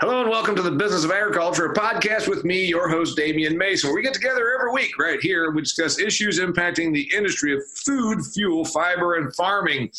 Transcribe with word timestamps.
Hello 0.00 0.20
and 0.20 0.30
welcome 0.30 0.54
to 0.54 0.62
the 0.62 0.70
Business 0.70 1.02
of 1.02 1.10
Agriculture, 1.10 1.66
a 1.66 1.74
podcast 1.74 2.28
with 2.28 2.44
me, 2.44 2.64
your 2.64 2.88
host, 2.88 3.16
Damian 3.16 3.58
Mason, 3.58 3.92
we 3.92 4.00
get 4.00 4.14
together 4.14 4.54
every 4.54 4.70
week 4.70 4.96
right 4.96 5.18
here. 5.20 5.50
We 5.50 5.62
discuss 5.62 5.98
issues 5.98 6.38
impacting 6.38 6.94
the 6.94 7.10
industry 7.12 7.52
of 7.52 7.68
food, 7.84 8.24
fuel, 8.32 8.64
fiber, 8.64 9.16
and 9.16 9.34
farming. 9.34 9.90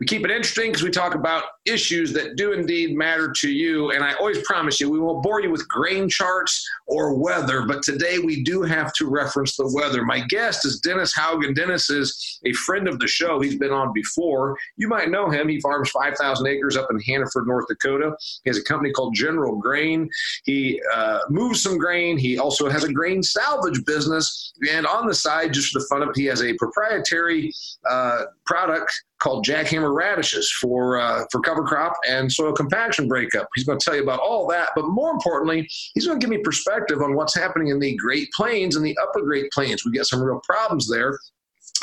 We 0.00 0.06
keep 0.06 0.24
it 0.24 0.30
interesting 0.32 0.72
because 0.72 0.82
we 0.82 0.90
talk 0.90 1.14
about 1.14 1.44
issues 1.66 2.12
that 2.14 2.34
do 2.34 2.52
indeed 2.52 2.96
matter 2.96 3.32
to 3.40 3.48
you. 3.48 3.92
And 3.92 4.02
I 4.02 4.14
always 4.14 4.42
promise 4.42 4.80
you, 4.80 4.90
we 4.90 4.98
won't 4.98 5.22
bore 5.22 5.40
you 5.40 5.50
with 5.50 5.68
grain 5.68 6.08
charts 6.08 6.68
or 6.88 7.14
weather, 7.14 7.64
but 7.64 7.80
today 7.82 8.18
we 8.18 8.42
do 8.42 8.62
have 8.62 8.92
to 8.94 9.06
reference 9.06 9.56
the 9.56 9.70
weather. 9.72 10.04
My 10.04 10.18
guest 10.26 10.66
is 10.66 10.80
Dennis 10.80 11.14
Haugen. 11.16 11.54
Dennis 11.54 11.90
is 11.90 12.40
a 12.44 12.52
friend 12.54 12.88
of 12.88 12.98
the 12.98 13.06
show. 13.06 13.38
He's 13.38 13.56
been 13.56 13.70
on 13.70 13.92
before. 13.92 14.58
You 14.76 14.88
might 14.88 15.10
know 15.10 15.30
him. 15.30 15.48
He 15.48 15.60
farms 15.60 15.90
5,000 15.90 16.44
acres 16.44 16.76
up 16.76 16.88
in 16.90 16.98
Hannaford, 16.98 17.46
North 17.46 17.68
Dakota. 17.68 18.16
He 18.42 18.50
has 18.50 18.58
a 18.58 18.64
company 18.64 18.90
called 18.90 19.14
General 19.14 19.54
Grain. 19.56 20.10
He 20.44 20.82
uh, 20.92 21.20
moves 21.30 21.62
some 21.62 21.78
grain. 21.78 22.18
He 22.18 22.36
also 22.36 22.68
has 22.68 22.82
a 22.82 22.92
grain 22.92 23.22
salvage 23.22 23.84
business. 23.84 24.52
And 24.68 24.88
on 24.88 25.06
the 25.06 25.14
side, 25.14 25.52
just 25.52 25.72
for 25.72 25.78
the 25.78 25.86
fun 25.86 26.02
of 26.02 26.08
it, 26.08 26.16
he 26.16 26.24
has 26.24 26.42
a 26.42 26.52
proprietary 26.54 27.52
uh, 27.88 28.24
product 28.44 28.92
called 29.20 29.46
jackhammer 29.46 29.94
radishes 29.94 30.50
for 30.60 30.98
uh, 31.00 31.24
for 31.30 31.40
cover 31.40 31.62
crop 31.62 31.94
and 32.08 32.30
soil 32.30 32.52
compaction 32.52 33.08
breakup. 33.08 33.48
He's 33.54 33.64
going 33.64 33.78
to 33.78 33.84
tell 33.84 33.96
you 33.96 34.02
about 34.02 34.20
all 34.20 34.46
that, 34.48 34.70
but 34.74 34.86
more 34.88 35.10
importantly, 35.10 35.68
he's 35.94 36.06
going 36.06 36.20
to 36.20 36.24
give 36.24 36.30
me 36.30 36.42
perspective 36.42 37.00
on 37.00 37.14
what's 37.14 37.34
happening 37.34 37.68
in 37.68 37.78
the 37.78 37.96
Great 37.96 38.30
Plains 38.32 38.76
and 38.76 38.84
the 38.84 38.96
Upper 39.02 39.22
Great 39.22 39.50
Plains. 39.52 39.84
We 39.84 39.92
got 39.92 40.06
some 40.06 40.22
real 40.22 40.40
problems 40.46 40.88
there 40.88 41.18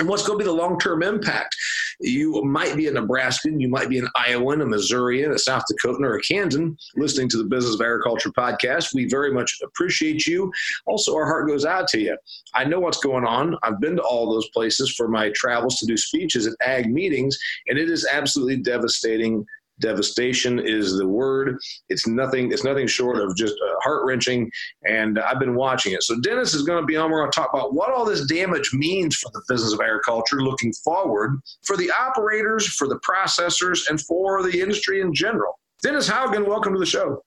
and 0.02 0.10
what's 0.10 0.26
going 0.26 0.40
to 0.40 0.44
be 0.44 0.50
the 0.50 0.56
long 0.56 0.80
term 0.80 1.04
impact? 1.04 1.56
You 2.00 2.44
might 2.44 2.76
be 2.76 2.88
a 2.88 2.92
Nebraskan, 2.92 3.62
you 3.62 3.70
might 3.70 3.88
be 3.88 4.00
an 4.00 4.08
Iowan, 4.16 4.62
a 4.62 4.66
Missourian, 4.66 5.32
a 5.32 5.38
South 5.38 5.62
Dakotan, 5.72 6.04
or 6.04 6.16
a 6.16 6.22
Kansan 6.22 6.76
listening 6.96 7.30
to 7.30 7.38
the 7.38 7.44
Business 7.44 7.76
of 7.76 7.82
Agriculture 7.82 8.32
podcast. 8.32 8.96
We 8.96 9.08
very 9.08 9.32
much 9.32 9.56
appreciate 9.64 10.26
you. 10.26 10.52
Also, 10.88 11.16
our 11.16 11.26
heart 11.26 11.48
goes 11.48 11.66
out 11.66 11.88
to 11.90 12.00
you. 12.00 12.18
I 12.56 12.64
know 12.64 12.80
what's 12.80 13.00
going 13.00 13.26
on. 13.26 13.56
I've 13.62 13.80
been 13.80 13.96
to 13.98 14.02
all 14.02 14.28
those 14.28 14.50
places 14.50 14.92
for 14.98 15.08
my 15.08 15.32
travels 15.36 15.78
to 15.78 15.86
do 15.86 15.96
speeches 15.96 16.48
at 16.48 16.54
ag 16.66 16.92
meetings, 16.92 17.38
and 17.68 17.78
it 17.78 17.88
is 17.88 18.08
absolutely 18.12 18.58
devastating 18.58 19.46
devastation 19.82 20.60
is 20.60 20.98
the 20.98 21.08
word. 21.08 21.58
It's 21.90 22.08
nothing. 22.08 22.52
It's 22.52 22.64
nothing 22.64 22.88
short 22.88 23.18
of 23.18 23.36
just 23.36 23.56
uh, 23.56 23.76
heart 23.84 24.06
wrenching. 24.06 24.50
And 24.88 25.20
I've 25.20 25.40
been 25.40 25.56
watching 25.56 25.94
it. 25.94 26.04
So 26.04 26.20
Dennis 26.22 26.54
is 26.54 26.64
going 26.64 26.82
to 26.82 26.86
be 26.86 26.96
on. 26.96 27.12
We're 27.12 27.20
going 27.20 27.32
to 27.32 27.36
talk 27.36 27.54
about 27.54 27.74
what 27.74 27.92
all 27.92 28.06
this 28.06 28.26
damage 28.26 28.72
means 28.74 29.18
for 29.18 29.30
the 29.34 29.42
business 29.50 29.74
of 29.74 29.82
agriculture 29.82 30.42
looking 30.42 30.72
forward, 30.74 31.40
for 31.64 31.76
the 31.76 31.92
operators, 32.00 32.68
for 32.68 32.88
the 32.88 33.00
processors, 33.00 33.90
and 33.90 34.00
for 34.02 34.44
the 34.44 34.62
industry 34.62 35.02
in 35.02 35.14
general. 35.14 35.60
Dennis 35.84 36.10
Haugen, 36.10 36.48
welcome 36.48 36.74
to 36.74 36.80
the 36.80 36.86
show. 36.86 37.24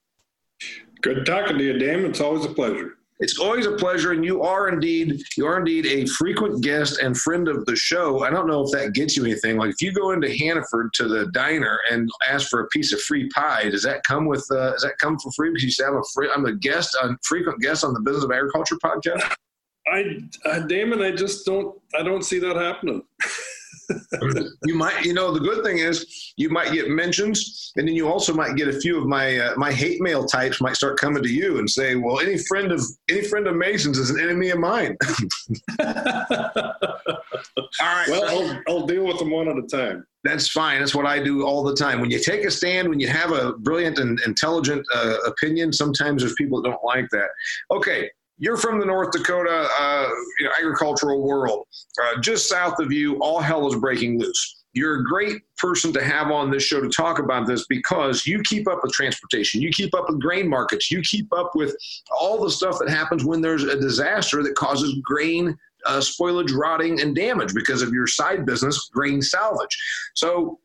Good 1.01 1.25
talking 1.25 1.57
to 1.57 1.63
you, 1.63 1.77
Dan. 1.77 2.05
It's 2.05 2.21
always 2.21 2.45
a 2.45 2.49
pleasure. 2.49 2.97
It's 3.19 3.39
always 3.39 3.65
a 3.65 3.71
pleasure, 3.71 4.11
and 4.11 4.25
you 4.25 4.41
are 4.41 4.67
indeed 4.67 5.21
you 5.37 5.47
are 5.47 5.57
indeed 5.57 5.85
a 5.85 6.05
frequent 6.05 6.61
guest 6.61 6.99
and 6.99 7.17
friend 7.17 7.47
of 7.47 7.65
the 7.65 7.75
show. 7.75 8.23
I 8.23 8.29
don't 8.29 8.47
know 8.47 8.63
if 8.63 8.71
that 8.71 8.93
gets 8.93 9.15
you 9.15 9.23
anything. 9.23 9.57
Like 9.57 9.69
if 9.69 9.81
you 9.81 9.93
go 9.93 10.11
into 10.11 10.35
Hannaford 10.37 10.91
to 10.95 11.07
the 11.07 11.27
diner 11.31 11.79
and 11.89 12.09
ask 12.29 12.49
for 12.49 12.61
a 12.61 12.67
piece 12.67 12.91
of 12.91 13.01
free 13.01 13.29
pie, 13.29 13.69
does 13.69 13.83
that 13.83 14.03
come 14.03 14.25
with? 14.25 14.45
Uh, 14.51 14.71
does 14.71 14.81
that 14.81 14.97
come 14.99 15.17
for 15.19 15.31
free? 15.31 15.49
Because 15.49 15.63
you 15.63 15.71
say 15.71 15.85
I'm 15.85 15.95
a 15.95 16.03
free, 16.13 16.29
I'm 16.33 16.45
a 16.45 16.55
guest, 16.55 16.95
a 17.01 17.15
frequent 17.23 17.61
guest 17.61 17.85
on 17.85 17.93
the 17.93 18.01
Business 18.01 18.25
of 18.25 18.31
Agriculture 18.31 18.75
podcast. 18.83 19.33
I, 19.87 20.17
uh, 20.45 20.59
Damian, 20.61 21.01
I 21.01 21.11
just 21.11 21.45
don't, 21.45 21.79
I 21.97 22.01
don't 22.03 22.23
see 22.23 22.39
that 22.39 22.55
happening. 22.55 23.03
you 24.65 24.75
might, 24.75 25.03
you 25.03 25.13
know, 25.13 25.31
the 25.31 25.39
good 25.39 25.63
thing 25.63 25.79
is 25.79 26.33
you 26.37 26.49
might 26.49 26.71
get 26.71 26.89
mentions, 26.89 27.71
and 27.75 27.87
then 27.87 27.95
you 27.95 28.07
also 28.07 28.33
might 28.33 28.55
get 28.55 28.67
a 28.67 28.79
few 28.79 28.99
of 28.99 29.07
my 29.07 29.37
uh, 29.37 29.53
my 29.57 29.71
hate 29.71 30.01
mail 30.01 30.25
types 30.25 30.61
might 30.61 30.75
start 30.75 30.99
coming 30.99 31.23
to 31.23 31.29
you 31.29 31.59
and 31.59 31.69
say, 31.69 31.95
"Well, 31.95 32.19
any 32.19 32.37
friend 32.37 32.71
of 32.71 32.81
any 33.09 33.23
friend 33.23 33.47
of 33.47 33.55
Mason's 33.55 33.97
is 33.97 34.09
an 34.09 34.19
enemy 34.19 34.49
of 34.49 34.59
mine." 34.59 34.97
All 37.79 37.87
right. 37.87 38.07
Well, 38.07 38.25
I'll, 38.25 38.61
I'll 38.67 38.87
deal 38.87 39.05
with 39.05 39.19
them 39.19 39.31
one 39.31 39.47
at 39.47 39.57
a 39.57 39.67
time. 39.67 40.05
That's 40.23 40.47
fine. 40.47 40.79
That's 40.79 40.95
what 40.95 41.05
I 41.05 41.21
do 41.21 41.45
all 41.45 41.63
the 41.63 41.75
time. 41.75 42.01
When 42.01 42.09
you 42.09 42.19
take 42.19 42.45
a 42.45 42.51
stand, 42.51 42.89
when 42.89 42.99
you 42.99 43.07
have 43.07 43.31
a 43.31 43.53
brilliant 43.53 43.99
and 43.99 44.19
intelligent 44.25 44.85
uh, 44.93 45.17
opinion, 45.25 45.71
sometimes 45.71 46.21
there's 46.23 46.33
people 46.35 46.61
that 46.61 46.69
don't 46.69 46.83
like 46.83 47.07
that. 47.11 47.29
Okay, 47.71 48.09
you're 48.37 48.57
from 48.57 48.79
the 48.79 48.85
North 48.85 49.11
Dakota 49.11 49.67
uh, 49.79 50.09
you 50.39 50.45
know, 50.45 50.51
agricultural 50.57 51.21
world. 51.21 51.67
Uh, 52.01 52.19
just 52.19 52.49
south 52.49 52.79
of 52.79 52.91
you, 52.91 53.17
all 53.21 53.39
hell 53.39 53.67
is 53.67 53.79
breaking 53.79 54.19
loose. 54.19 54.63
You're 54.73 54.99
a 54.99 55.03
great 55.05 55.41
person 55.57 55.93
to 55.93 56.03
have 56.03 56.31
on 56.31 56.51
this 56.51 56.63
show 56.63 56.81
to 56.81 56.89
talk 56.89 57.19
about 57.19 57.47
this 57.47 57.65
because 57.67 58.27
you 58.27 58.41
keep 58.43 58.67
up 58.67 58.79
with 58.83 58.91
transportation, 58.91 59.61
you 59.61 59.69
keep 59.69 59.95
up 59.95 60.09
with 60.09 60.19
grain 60.19 60.49
markets, 60.49 60.91
you 60.91 61.01
keep 61.01 61.31
up 61.33 61.51
with 61.55 61.73
all 62.11 62.43
the 62.43 62.51
stuff 62.51 62.77
that 62.79 62.89
happens 62.89 63.23
when 63.23 63.39
there's 63.39 63.63
a 63.63 63.79
disaster 63.79 64.43
that 64.43 64.55
causes 64.55 64.99
grain 65.01 65.57
uh, 65.85 65.99
spoilage, 65.99 66.53
rotting, 66.53 66.99
and 66.99 67.15
damage 67.15 67.53
because 67.53 67.81
of 67.81 67.93
your 67.93 68.07
side 68.07 68.45
business, 68.45 68.89
grain 68.91 69.21
salvage. 69.21 69.77
So 70.13 70.59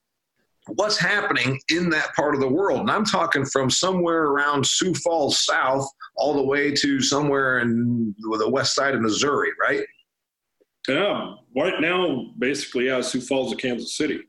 what's 0.75 0.99
happening 0.99 1.59
in 1.71 1.91
that 1.91 2.15
part 2.15 2.35
of 2.35 2.41
the 2.41 2.49
world. 2.49 2.81
And 2.81 2.91
I'm 2.91 3.05
talking 3.05 3.45
from 3.45 3.71
somewhere 3.71 4.25
around 4.25 4.67
Sioux 4.67 4.95
Falls 4.95 5.45
South 5.45 5.87
all 6.17 6.35
the 6.35 6.43
way 6.43 6.73
to 6.75 7.01
somewhere 7.01 7.61
in 7.61 8.15
the 8.19 8.49
west 8.49 8.75
side 8.75 8.95
of 8.95 9.01
Missouri, 9.01 9.51
right? 9.61 9.85
Yeah, 10.89 11.35
right 11.57 11.81
now, 11.81 12.33
basically, 12.39 12.87
yeah, 12.87 13.01
Sioux 13.01 13.21
Falls 13.21 13.51
to 13.53 13.57
Kansas 13.57 13.97
City. 13.97 14.21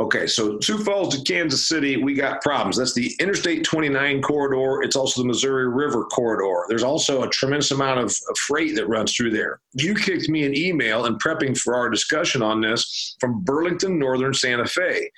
Okay, 0.00 0.26
so 0.26 0.58
Sioux 0.60 0.82
Falls 0.82 1.14
to 1.14 1.22
Kansas 1.30 1.68
City, 1.68 1.98
we 1.98 2.14
got 2.14 2.40
problems. 2.40 2.78
That's 2.78 2.94
the 2.94 3.14
Interstate 3.20 3.64
29 3.64 4.22
corridor. 4.22 4.82
It's 4.82 4.96
also 4.96 5.20
the 5.20 5.28
Missouri 5.28 5.68
River 5.68 6.06
corridor. 6.06 6.64
There's 6.70 6.82
also 6.82 7.22
a 7.22 7.28
tremendous 7.28 7.70
amount 7.70 8.00
of, 8.00 8.16
freight 8.46 8.74
that 8.76 8.88
runs 8.88 9.14
through 9.14 9.32
there. 9.32 9.60
You 9.74 9.94
kicked 9.94 10.30
me 10.30 10.46
an 10.46 10.56
email 10.56 11.04
in 11.04 11.18
prepping 11.18 11.58
for 11.58 11.74
our 11.74 11.90
discussion 11.90 12.40
on 12.40 12.62
this 12.62 13.14
from 13.20 13.44
Burlington 13.44 13.98
Northern 13.98 14.32
Santa 14.32 14.64
Fe. 14.64 15.10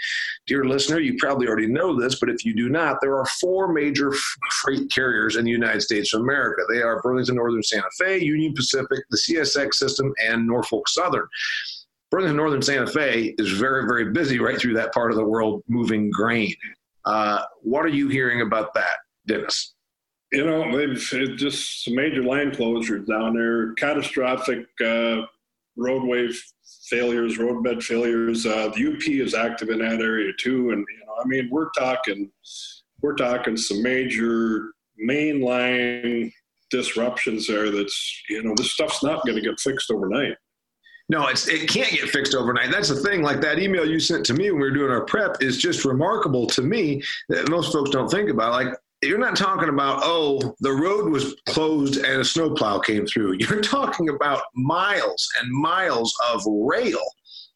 Dear 0.48 0.65
listener, 0.65 0.99
you 0.99 1.14
probably 1.20 1.47
already 1.47 1.69
know 1.69 1.99
this, 1.99 2.19
but 2.19 2.28
if 2.28 2.44
you 2.44 2.53
do 2.53 2.69
not, 2.69 2.97
there 3.00 3.16
are 3.16 3.26
four 3.41 3.72
major 3.72 4.12
freight 4.62 4.91
carriers 4.91 5.37
in 5.37 5.44
the 5.44 5.50
United 5.53 5.82
States 5.82 6.12
of 6.12 6.22
America. 6.22 6.62
They 6.69 6.82
are 6.82 7.00
Burlington 7.03 7.37
Northern 7.37 7.62
Santa 7.62 7.91
Fe, 7.99 8.19
Union 8.19 8.53
Pacific, 8.53 9.04
the 9.10 9.19
CSX 9.28 9.75
system, 9.75 10.12
and 10.26 10.44
Norfolk 10.44 10.88
Southern. 10.88 11.28
Burlington 12.12 12.36
Northern 12.36 12.60
Santa 12.60 12.86
Fe 12.86 13.34
is 13.38 13.52
very, 13.52 13.86
very 13.86 14.12
busy 14.12 14.38
right 14.38 14.60
through 14.60 14.74
that 14.74 14.92
part 14.92 15.10
of 15.10 15.16
the 15.16 15.24
world 15.24 15.62
moving 15.66 16.10
grain. 16.10 16.54
Uh, 17.06 17.42
what 17.62 17.86
are 17.86 17.88
you 17.88 18.08
hearing 18.08 18.42
about 18.42 18.74
that, 18.74 18.98
Dennis? 19.26 19.74
You 20.30 20.44
know, 20.44 20.76
they've 20.76 20.94
just 21.36 21.84
some 21.84 21.94
major 21.94 22.22
line 22.22 22.50
closures 22.50 23.06
down 23.06 23.34
there, 23.34 23.72
catastrophic 23.74 24.66
uh, 24.84 25.22
roadway 25.76 26.28
failures, 26.90 27.38
roadbed 27.38 27.82
failures. 27.82 28.44
Uh, 28.44 28.70
the 28.74 28.92
UP 28.92 29.08
is 29.08 29.34
active 29.34 29.70
in 29.70 29.78
that 29.78 30.02
area 30.02 30.32
too, 30.38 30.70
and 30.70 30.84
you 30.90 31.06
know, 31.06 31.14
I 31.18 31.26
mean, 31.26 31.48
we're 31.50 31.70
talking, 31.70 32.30
we're 33.00 33.14
talking 33.14 33.56
some 33.56 33.82
major 33.82 34.72
mainline 35.02 36.30
disruptions 36.70 37.46
there. 37.46 37.70
That's 37.70 38.22
you 38.28 38.42
know, 38.42 38.54
this 38.54 38.72
stuff's 38.72 39.02
not 39.02 39.24
going 39.24 39.36
to 39.36 39.48
get 39.48 39.58
fixed 39.58 39.90
overnight. 39.90 40.36
No, 41.08 41.26
it's 41.26 41.48
it 41.48 41.68
can't 41.68 41.90
get 41.90 42.08
fixed 42.08 42.34
overnight. 42.34 42.70
That's 42.70 42.88
the 42.88 42.96
thing. 42.96 43.22
Like 43.22 43.40
that 43.40 43.58
email 43.58 43.88
you 43.88 44.00
sent 44.00 44.24
to 44.26 44.34
me 44.34 44.50
when 44.50 44.60
we 44.60 44.68
were 44.68 44.74
doing 44.74 44.90
our 44.90 45.04
prep 45.04 45.42
is 45.42 45.58
just 45.58 45.84
remarkable 45.84 46.46
to 46.48 46.62
me 46.62 47.02
that 47.28 47.48
most 47.48 47.72
folks 47.72 47.90
don't 47.90 48.08
think 48.08 48.30
about. 48.30 48.52
Like 48.52 48.74
you're 49.02 49.18
not 49.18 49.36
talking 49.36 49.68
about 49.68 50.00
oh 50.04 50.54
the 50.60 50.70
road 50.70 51.10
was 51.10 51.34
closed 51.48 51.96
and 51.96 52.20
a 52.20 52.24
snowplow 52.24 52.78
came 52.78 53.06
through. 53.06 53.32
You're 53.40 53.60
talking 53.60 54.08
about 54.08 54.42
miles 54.54 55.28
and 55.40 55.50
miles 55.50 56.14
of 56.32 56.42
rail 56.46 57.02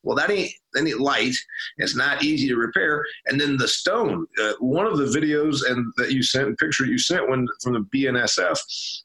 well, 0.07 0.17
that 0.17 0.31
ain't 0.31 0.53
any 0.79 0.95
light. 0.95 1.35
It's 1.79 1.97
not 1.97 2.23
easy 2.23 2.47
to 2.47 2.57
repair. 2.57 3.05
And 3.27 3.41
then 3.41 3.57
the 3.57 3.67
stone, 3.67 4.25
uh, 4.41 4.53
one 4.61 4.87
of 4.87 4.99
the 4.99 5.05
videos 5.07 5.69
and 5.69 5.93
that 5.97 6.13
you 6.13 6.23
sent, 6.23 6.57
picture 6.61 6.87
you 6.87 6.97
sent 6.97 7.29
when 7.29 7.45
from 7.61 7.73
the 7.73 7.87
BNSF, 7.93 8.57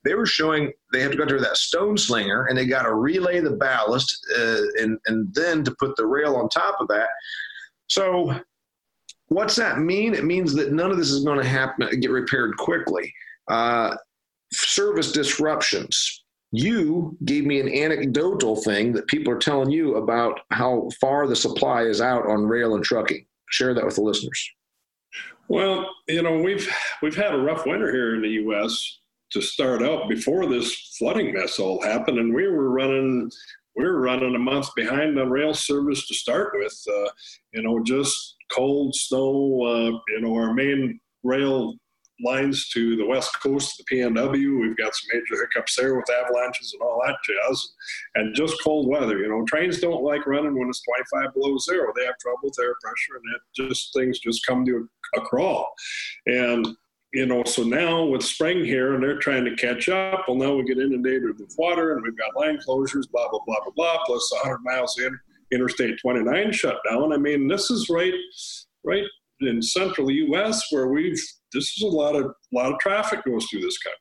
they 0.04 0.14
were 0.14 0.28
showing 0.28 0.72
they 0.94 1.02
had 1.02 1.12
to 1.12 1.18
go 1.18 1.26
through 1.26 1.40
that 1.40 1.58
stone 1.58 1.98
slinger 1.98 2.46
and 2.46 2.58
they 2.58 2.68
got 2.68 2.84
to 2.84 2.94
relay 2.94 3.40
the 3.40 3.50
ballast 3.50 4.16
uh, 4.38 4.62
and 4.80 5.00
and 5.08 5.34
then 5.34 5.64
to 5.64 5.76
put 5.80 5.96
the 5.96 6.06
rail 6.06 6.36
on 6.36 6.50
top 6.50 6.80
of 6.80 6.88
that. 6.90 7.10
So, 7.88 8.40
what's 9.30 9.56
that 9.56 9.80
mean? 9.80 10.14
It 10.14 10.24
means 10.24 10.54
that 10.54 10.72
none 10.72 10.92
of 10.92 10.98
this 10.98 11.10
is 11.10 11.26
going 11.26 11.40
to 11.40 11.50
happen 11.50 12.00
get 12.00 12.12
repaired 12.12 12.56
quickly. 12.58 13.12
Uh, 13.48 13.96
service 14.54 15.12
disruptions 15.12 16.21
you 16.52 17.18
gave 17.24 17.46
me 17.46 17.60
an 17.60 17.70
anecdotal 17.70 18.56
thing 18.56 18.92
that 18.94 19.08
people 19.08 19.32
are 19.32 19.40
telling 19.40 19.72
you 19.72 19.96
about 19.96 20.42
how 20.52 20.90
far 21.00 21.28
the 21.28 21.36
supply 21.36 21.84
is 21.84 22.02
out 22.02 22.28
on 22.28 22.46
rail 22.46 22.76
and 22.76 22.84
trucking. 22.84 23.26
Share 23.50 23.74
that 23.74 23.86
with 23.86 23.96
the 23.96 24.02
listeners. 24.02 24.52
Well, 25.48 25.90
you 26.08 26.22
know, 26.22 26.42
we've 26.42 26.70
we've 27.02 27.16
had 27.16 27.34
a 27.34 27.38
rough 27.38 27.66
winter 27.66 27.92
here 27.92 28.16
in 28.16 28.22
the 28.22 28.30
U.S. 28.30 29.00
to 29.32 29.42
start 29.42 29.82
out 29.82 30.10
before 30.10 30.46
this 30.46 30.96
flooding 30.98 31.34
mess 31.34 31.60
all 31.60 31.82
happened, 31.82 32.20
and 32.20 32.34
we 32.34 32.48
were 32.48 32.70
running 32.70 33.30
we 33.76 33.86
were 33.86 34.02
running 34.02 34.36
a 34.36 34.40
month 34.40 34.68
behind 34.76 35.20
on 35.20 35.30
rail 35.30 35.54
service 35.54 36.08
to 36.08 36.14
start 36.14 36.52
with. 36.54 36.78
Uh, 36.88 37.10
you 37.54 37.62
know, 37.64 37.82
just 37.84 38.36
cold 38.52 38.96
snow. 38.96 39.62
Uh, 39.64 40.00
you 40.10 40.22
know, 40.22 40.34
our 40.36 40.54
main 40.54 41.00
rail 41.24 41.76
lines 42.24 42.70
to 42.70 42.96
the 42.96 43.06
west 43.06 43.40
coast 43.42 43.80
of 43.80 43.86
the 43.86 43.96
PNW. 43.96 44.62
We've 44.62 44.78
got 44.78 44.96
some 44.96 45.10
major 45.14 45.42
hiccups 45.42 45.76
there 45.76 45.96
with 45.96 46.10
avalanches 46.10 46.74
and 46.74 46.82
all 46.82 47.02
that 47.06 47.18
jazz, 47.26 47.74
and 48.16 48.36
just 48.36 48.62
cold 48.64 48.88
weather. 48.88 49.20
You 49.20 49.30
know, 49.30 49.46
trains 49.46 49.80
don't 49.80 50.04
like 50.04 50.26
running 50.28 50.58
when 50.58 50.70
it's 50.70 50.84
25 51.12 51.34
below 51.34 51.58
zero. 51.58 51.92
They 51.96 52.06
have 52.06 52.18
trouble 52.20 52.40
with 52.44 52.58
air 52.62 52.76
pressure, 52.82 53.16
and 53.16 53.36
it 53.36 53.70
just 53.70 53.94
things 53.94 54.20
just 54.20 54.46
come 54.46 54.66
to 54.66 54.88
a, 55.16 55.20
a 55.20 55.22
crawl. 55.22 55.72
And 56.26 56.68
you 57.14 57.26
know, 57.26 57.44
so 57.44 57.64
now 57.64 58.06
with 58.06 58.24
spring 58.24 58.64
here 58.64 58.94
and 58.94 59.04
they're 59.04 59.20
trying 59.20 59.44
to 59.44 59.56
catch 59.56 59.90
up, 59.90 60.26
well, 60.28 60.38
now 60.38 60.56
we 60.56 60.64
get 60.64 60.78
inundated 60.78 61.38
with 61.38 61.54
water 61.58 61.94
and 61.94 62.04
we've 62.04 62.18
got 62.18 62.38
line 62.38 62.58
closures, 62.58 63.12
blah, 63.12 63.30
blah, 63.30 63.42
blah, 63.46 63.60
blah, 63.64 63.74
blah, 63.76 63.98
plus 64.06 64.32
100 64.32 64.60
miles 64.64 64.98
in, 64.98 65.20
Interstate 65.52 66.00
29 66.00 66.54
shut 66.54 66.78
down. 66.90 67.12
I 67.12 67.18
mean, 67.18 67.50
this 67.50 67.70
is 67.70 67.90
right, 67.90 68.14
right 68.86 69.04
in 69.42 69.62
central 69.62 70.12
U.S. 70.12 70.62
where 70.72 70.88
we've, 70.88 71.20
this 71.54 71.78
is 71.78 71.84
a 71.84 71.88
lot 71.88 72.16
of, 72.16 72.26
a 72.26 72.56
lot 72.56 72.72
of 72.72 72.80
traffic 72.80 73.24
goes 73.26 73.46
through 73.46 73.62
this 73.62 73.78
country. 73.80 74.00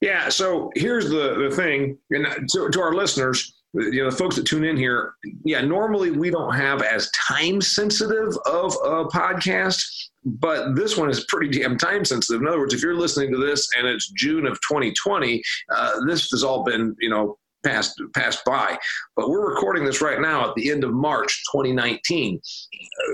Yeah. 0.00 0.28
So 0.28 0.70
here's 0.74 1.08
the, 1.08 1.48
the 1.48 1.54
thing, 1.54 1.98
and 2.10 2.26
to, 2.50 2.68
to 2.70 2.80
our 2.80 2.94
listeners, 2.94 3.58
you 3.74 4.02
know 4.02 4.10
the 4.10 4.16
folks 4.16 4.36
that 4.36 4.46
tune 4.46 4.64
in 4.64 4.76
here 4.76 5.12
yeah 5.44 5.60
normally 5.60 6.10
we 6.10 6.30
don't 6.30 6.54
have 6.54 6.82
as 6.82 7.10
time 7.10 7.60
sensitive 7.60 8.36
of 8.46 8.72
a 8.84 9.04
podcast 9.04 9.82
but 10.24 10.74
this 10.74 10.96
one 10.96 11.10
is 11.10 11.24
pretty 11.26 11.58
damn 11.58 11.76
time 11.76 12.04
sensitive 12.04 12.40
in 12.40 12.48
other 12.48 12.58
words 12.58 12.72
if 12.72 12.82
you're 12.82 12.94
listening 12.94 13.30
to 13.30 13.38
this 13.38 13.68
and 13.78 13.86
it's 13.86 14.10
june 14.12 14.46
of 14.46 14.54
2020 14.66 15.42
uh, 15.74 16.00
this 16.06 16.30
has 16.30 16.42
all 16.42 16.64
been 16.64 16.96
you 17.00 17.10
know 17.10 17.36
passed 17.68 18.00
passed 18.14 18.44
by 18.44 18.76
but 19.16 19.28
we're 19.28 19.48
recording 19.48 19.84
this 19.84 20.00
right 20.00 20.20
now 20.20 20.48
at 20.48 20.54
the 20.54 20.70
end 20.70 20.84
of 20.84 20.92
march 20.92 21.42
2019 21.52 22.40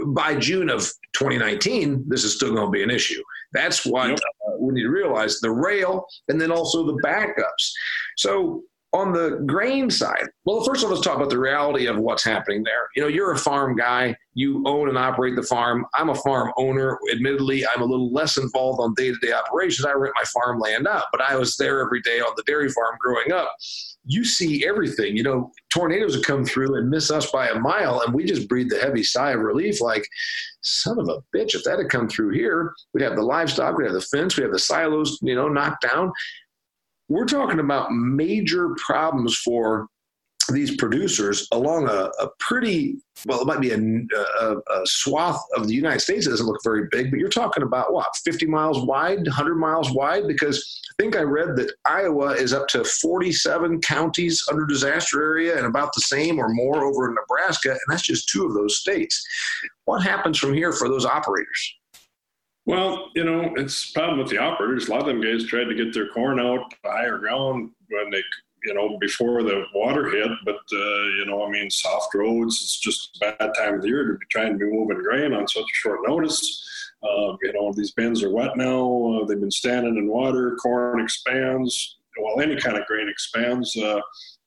by 0.09 0.35
june 0.37 0.71
of 0.71 0.81
2019 1.15 2.05
this 2.07 2.25
is 2.25 2.37
still 2.37 2.55
going 2.55 2.67
to 2.67 2.71
be 2.71 2.83
an 2.83 2.91
issue 2.91 3.23
that's 3.53 3.85
what 3.85 4.11
yep. 4.11 4.19
uh, 4.19 4.57
we 4.61 4.75
need 4.75 4.83
to 4.83 4.89
realize 4.89 5.41
the 5.41 5.51
rail 5.51 6.05
and 6.29 6.41
then 6.41 6.51
also 6.51 6.87
the 6.87 7.01
backups 7.05 7.71
so 8.17 8.63
on 8.95 9.13
the 9.13 9.43
grain 9.45 9.91
side, 9.91 10.29
well, 10.45 10.63
first 10.63 10.83
of 10.83 10.89
all, 10.89 10.95
let's 10.95 11.05
talk 11.05 11.17
about 11.17 11.29
the 11.29 11.39
reality 11.39 11.87
of 11.87 11.99
what's 11.99 12.25
happening 12.25 12.63
there. 12.63 12.89
You 12.95 13.03
know, 13.03 13.09
you're 13.09 13.33
a 13.33 13.39
farm 13.39 13.75
guy, 13.75 14.17
you 14.35 14.63
own 14.67 14.89
and 14.89 14.97
operate 14.97 15.35
the 15.35 15.43
farm. 15.43 15.85
I'm 15.95 16.11
a 16.11 16.15
farm 16.15 16.53
owner. 16.57 16.97
Admittedly, 17.13 17.67
I'm 17.67 17.83
a 17.83 17.85
little 17.85 18.13
less 18.13 18.37
involved 18.37 18.81
on 18.81 18.95
day 18.95 19.11
to 19.11 19.17
day 19.21 19.33
operations. 19.33 19.85
I 19.85 19.93
rent 19.95 20.15
my 20.15 20.25
farmland 20.33 20.87
out, 20.87 21.07
but 21.11 21.21
I 21.21 21.35
was 21.35 21.57
there 21.57 21.81
every 21.81 22.03
day 22.03 22.21
on 22.21 22.35
the 22.37 22.45
dairy 22.45 22.69
farm 22.69 22.97
growing 23.01 23.33
up. 23.33 23.53
You 24.07 24.25
see 24.25 24.67
everything. 24.67 25.17
You 25.17 25.23
know, 25.23 25.53
tornadoes 25.73 26.17
would 26.17 26.27
come 26.27 26.45
through 26.45 26.77
and 26.77 26.91
miss 26.91 27.11
us 27.11 27.31
by 27.31 27.49
a 27.49 27.59
mile, 27.59 28.03
and 28.05 28.15
we 28.15 28.25
just 28.25 28.49
breathe 28.49 28.69
the 28.71 28.79
heavy 28.79 29.03
sigh 29.03 29.33
of 29.33 29.41
relief 29.41 29.81
like, 29.81 30.07
son 30.63 30.99
of 30.99 31.09
a 31.09 31.21
bitch, 31.37 31.55
if 31.55 31.65
that 31.65 31.79
had 31.79 31.91
come 31.91 32.09
through 32.09 32.31
here, 32.31 32.73
we'd 32.93 33.03
have 33.03 33.17
the 33.17 33.23
livestock, 33.23 33.77
we'd 33.77 33.85
have 33.85 33.95
the 33.95 34.01
fence, 34.01 34.37
we'd 34.37 34.45
have 34.45 34.53
the 34.53 34.59
silos, 34.59 35.19
you 35.23 35.35
know, 35.35 35.49
knocked 35.49 35.83
down 35.83 36.11
we're 37.09 37.27
talking 37.27 37.61
about 37.61 37.93
major 37.93 38.71
problems 38.77 39.37
for 39.37 39.89
these 40.53 40.77
producers 40.77 41.49
along 41.53 41.89
a, 41.89 42.11
a 42.21 42.29
pretty 42.39 42.97
well 43.27 43.41
it 43.41 43.47
might 43.47 43.61
be 43.61 43.71
a, 43.71 43.79
a, 43.79 44.57
a, 44.57 44.87
swath 44.87 45.41
of 45.57 45.67
the 45.67 45.75
united 45.75 46.01
states 46.01 46.27
it 46.27 46.31
doesn't 46.31 46.47
look 46.47 46.61
very 46.65 46.89
big 46.91 47.11
but 47.11 47.19
you're 47.19 47.29
talking 47.29 47.63
about 47.63 47.93
what 47.93 48.07
50 48.25 48.47
miles 48.47 48.85
wide 48.85 49.19
100 49.19 49.55
miles 49.55 49.91
wide? 49.93 50.27
Because 50.27 50.81
i 50.91 51.03
think 51.03 51.17
i 51.17 51.23
read 51.23 51.57
that 51.57 51.73
iowa 51.85 52.33
is 52.33 52.53
up 52.53 52.69
to 52.69 52.85
47 52.85 53.81
counties 53.81 54.45
under 54.51 54.67
disaster 54.67 55.23
area 55.23 55.57
and 55.57 55.67
about 55.67 55.93
the 55.95 56.03
same 56.03 56.39
or 56.39 56.49
more 56.49 56.85
over 56.85 57.09
in 57.09 57.15
nebraska 57.15 57.71
and 57.71 57.81
that's 57.89 58.03
just 58.03 58.29
two 58.29 58.47
of 58.47 58.55
those 58.55 58.79
states. 58.79 59.27
What 59.85 60.03
happens 60.03 60.39
from 60.39 60.55
here 60.55 60.73
for 60.73 60.89
those 60.89 61.05
operators? 61.05 61.75
Well, 62.67 63.11
you 63.15 63.25
know, 63.25 63.53
it's 63.57 63.91
a 63.91 63.93
problem 63.93 64.19
with 64.19 64.31
the 64.31 64.39
operators. 64.39 64.89
A 64.89 64.91
lot 64.91 65.01
of 65.01 65.07
them 65.07 65.21
guys 65.21 65.45
tried 65.45 65.65
to 65.65 65.75
get 65.75 65.93
their 65.93 66.09
corn 66.09 66.41
out 66.41 66.73
higher 66.85 67.19
ground 67.19 67.71
when 67.89 68.11
they, 68.11 68.23
you 68.65 68.75
know, 68.75 68.97
before 68.99 69.43
the 69.43 69.65
water 69.75 70.11
hit. 70.11 70.31
But, 70.45 70.61
uh, 70.73 71.03
you 71.19 71.25
know, 71.27 71.47
I 71.47 71.51
mean, 71.51 71.71
soft 71.71 72.15
roads, 72.15 72.57
it's 72.63 72.81
just 72.81 73.17
a 73.23 73.37
bad 73.37 73.53
time 73.55 73.75
of 73.75 73.83
the 73.83 73.89
year 73.89 74.05
to 74.05 74.15
be 74.15 74.27
trying 74.31 74.53
to 74.53 74.59
be 74.59 74.71
moving 74.71 75.03
grain 75.03 75.33
on 75.33 75.47
such 75.47 75.63
a 75.63 75.77
short 75.77 76.01
notice. 76.07 76.63
Uh, 77.03 77.37
you 77.43 77.53
know, 77.53 77.73
these 77.77 77.93
bins 77.93 78.23
are 78.23 78.31
wet 78.31 78.57
now. 78.57 79.21
Uh, 79.21 79.27
they've 79.27 79.41
been 79.41 79.51
standing 79.51 79.97
in 79.97 80.09
water. 80.09 80.57
Corn 80.63 81.01
expands. 81.01 81.99
Well, 82.21 82.41
any 82.41 82.57
kind 82.57 82.79
of 82.79 82.87
grain 82.87 83.09
expands. 83.09 83.77
Uh, 83.77 84.01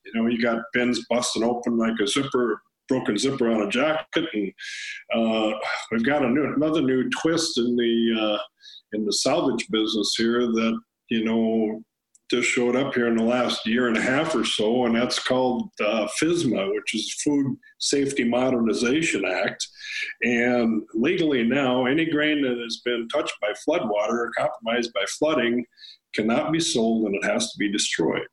you 0.05 0.13
know, 0.15 0.27
you 0.27 0.41
got 0.41 0.63
bins 0.73 1.05
busting 1.09 1.43
open 1.43 1.77
like 1.77 1.99
a 2.01 2.07
zipper 2.07 2.61
broken 2.87 3.17
zipper 3.17 3.51
on 3.51 3.63
a 3.63 3.69
jacket, 3.69 4.25
and 4.33 4.53
uh, 5.13 5.53
we've 5.91 6.05
got 6.05 6.23
a 6.23 6.29
new, 6.29 6.53
another 6.53 6.81
new 6.81 7.09
twist 7.09 7.57
in 7.57 7.75
the 7.75 8.17
uh, 8.19 8.39
in 8.93 9.05
the 9.05 9.13
salvage 9.13 9.67
business 9.69 10.15
here 10.17 10.47
that 10.47 10.79
you 11.09 11.23
know 11.23 11.83
just 12.29 12.49
showed 12.49 12.75
up 12.75 12.93
here 12.93 13.07
in 13.07 13.15
the 13.15 13.23
last 13.23 13.65
year 13.65 13.87
and 13.87 13.97
a 13.97 14.01
half 14.01 14.35
or 14.35 14.43
so, 14.43 14.85
and 14.85 14.95
that's 14.95 15.19
called 15.19 15.69
uh, 15.79 16.07
FSMA, 16.21 16.73
which 16.73 16.93
is 16.93 17.21
Food 17.23 17.57
Safety 17.79 18.23
Modernization 18.23 19.23
Act. 19.25 19.65
And 20.23 20.83
legally 20.93 21.43
now, 21.43 21.85
any 21.85 22.05
grain 22.05 22.41
that 22.41 22.57
has 22.57 22.81
been 22.83 23.07
touched 23.09 23.35
by 23.41 23.53
floodwater 23.67 24.09
or 24.09 24.31
compromised 24.37 24.91
by 24.93 25.05
flooding 25.17 25.65
cannot 26.13 26.51
be 26.51 26.59
sold 26.59 27.05
and 27.05 27.15
it 27.15 27.23
has 27.23 27.51
to 27.51 27.57
be 27.57 27.71
destroyed. 27.71 28.27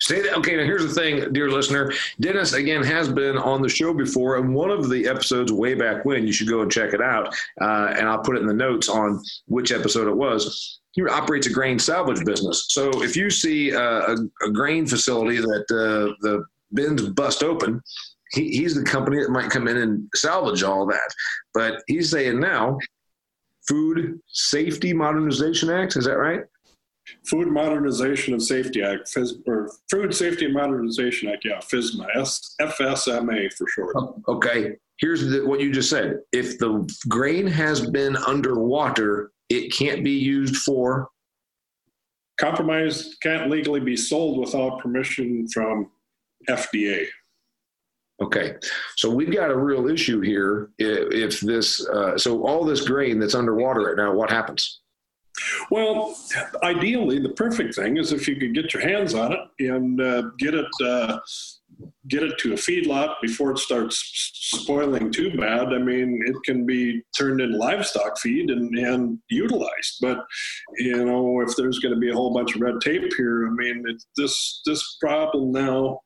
Say 0.00 0.20
that. 0.22 0.36
Okay, 0.38 0.56
now 0.56 0.64
here's 0.64 0.82
the 0.82 1.00
thing, 1.00 1.32
dear 1.32 1.50
listener. 1.50 1.92
Dennis, 2.20 2.52
again, 2.52 2.82
has 2.82 3.08
been 3.08 3.38
on 3.38 3.62
the 3.62 3.68
show 3.68 3.94
before, 3.94 4.36
and 4.36 4.54
one 4.54 4.70
of 4.70 4.90
the 4.90 5.06
episodes 5.06 5.52
way 5.52 5.74
back 5.74 6.04
when, 6.04 6.26
you 6.26 6.32
should 6.32 6.48
go 6.48 6.60
and 6.60 6.70
check 6.70 6.92
it 6.92 7.00
out. 7.00 7.34
Uh, 7.60 7.94
and 7.96 8.08
I'll 8.08 8.20
put 8.20 8.36
it 8.36 8.40
in 8.40 8.46
the 8.46 8.54
notes 8.54 8.88
on 8.88 9.22
which 9.46 9.72
episode 9.72 10.08
it 10.08 10.16
was. 10.16 10.80
He 10.92 11.02
operates 11.02 11.46
a 11.46 11.52
grain 11.52 11.78
salvage 11.78 12.24
business. 12.24 12.66
So 12.68 13.02
if 13.02 13.16
you 13.16 13.30
see 13.30 13.74
uh, 13.74 13.80
a, 13.80 14.16
a, 14.46 14.50
grain 14.50 14.86
facility 14.86 15.38
that 15.38 15.66
uh, 15.70 16.14
the 16.22 16.44
bins 16.72 17.02
bust 17.02 17.42
open, 17.42 17.82
he, 18.32 18.50
he's 18.50 18.74
the 18.74 18.82
company 18.82 19.22
that 19.22 19.30
might 19.30 19.50
come 19.50 19.68
in 19.68 19.76
and 19.76 20.08
salvage 20.14 20.62
all 20.62 20.86
that. 20.86 21.14
But 21.52 21.82
he's 21.86 22.10
saying 22.10 22.40
now, 22.40 22.78
Food 23.68 24.20
Safety 24.28 24.92
Modernization 24.92 25.70
Act, 25.70 25.96
is 25.96 26.04
that 26.04 26.18
right? 26.18 26.42
Food 27.24 27.48
Modernization 27.48 28.34
and 28.34 28.42
Safety 28.42 28.82
Act, 28.82 29.16
or 29.46 29.70
Food 29.90 30.14
Safety 30.14 30.46
and 30.46 30.54
Modernization 30.54 31.28
Act, 31.28 31.44
yeah, 31.44 31.58
FSMA, 31.58 32.06
FSMA 32.60 33.52
for 33.52 33.68
short. 33.68 33.94
Oh, 33.96 34.20
okay, 34.28 34.72
here's 34.98 35.28
the, 35.28 35.46
what 35.46 35.60
you 35.60 35.72
just 35.72 35.90
said. 35.90 36.20
If 36.32 36.58
the 36.58 36.88
grain 37.08 37.46
has 37.46 37.90
been 37.90 38.16
underwater, 38.16 39.32
it 39.48 39.72
can't 39.72 40.02
be 40.02 40.12
used 40.12 40.56
for. 40.56 41.08
Compromised 42.38 43.16
can't 43.22 43.50
legally 43.50 43.80
be 43.80 43.96
sold 43.96 44.38
without 44.38 44.80
permission 44.80 45.48
from 45.48 45.90
FDA. 46.48 47.06
Okay, 48.20 48.54
so 48.96 49.10
we've 49.10 49.32
got 49.32 49.50
a 49.50 49.56
real 49.56 49.88
issue 49.88 50.20
here. 50.20 50.70
If, 50.78 51.40
this, 51.40 51.86
uh, 51.86 52.16
so 52.16 52.46
all 52.46 52.64
this 52.64 52.80
grain 52.86 53.18
that's 53.18 53.34
underwater 53.34 53.82
right 53.82 53.96
now, 53.96 54.14
what 54.14 54.30
happens? 54.30 54.80
Well, 55.70 56.16
ideally, 56.62 57.18
the 57.18 57.30
perfect 57.30 57.74
thing 57.74 57.96
is 57.96 58.12
if 58.12 58.26
you 58.28 58.36
could 58.36 58.54
get 58.54 58.72
your 58.72 58.82
hands 58.82 59.14
on 59.14 59.32
it 59.32 59.40
and 59.58 60.00
uh, 60.00 60.22
get 60.38 60.54
it 60.54 60.66
uh, 60.84 61.18
get 62.08 62.22
it 62.22 62.38
to 62.38 62.52
a 62.52 62.56
feedlot 62.56 63.16
before 63.20 63.50
it 63.50 63.58
starts 63.58 63.98
spoiling 64.32 65.10
too 65.10 65.36
bad. 65.36 65.72
I 65.72 65.78
mean, 65.78 66.22
it 66.24 66.36
can 66.44 66.64
be 66.64 67.02
turned 67.16 67.40
into 67.40 67.56
livestock 67.56 68.18
feed 68.18 68.50
and, 68.50 68.76
and 68.78 69.18
utilized. 69.28 69.98
But 70.00 70.18
you 70.78 71.04
know, 71.04 71.40
if 71.40 71.56
there's 71.56 71.78
going 71.80 71.94
to 71.94 72.00
be 72.00 72.10
a 72.10 72.14
whole 72.14 72.32
bunch 72.32 72.54
of 72.54 72.60
red 72.60 72.80
tape 72.82 73.12
here, 73.16 73.46
I 73.46 73.50
mean, 73.50 73.84
this 74.16 74.60
this 74.64 74.96
problem 75.00 75.52
now 75.52 76.00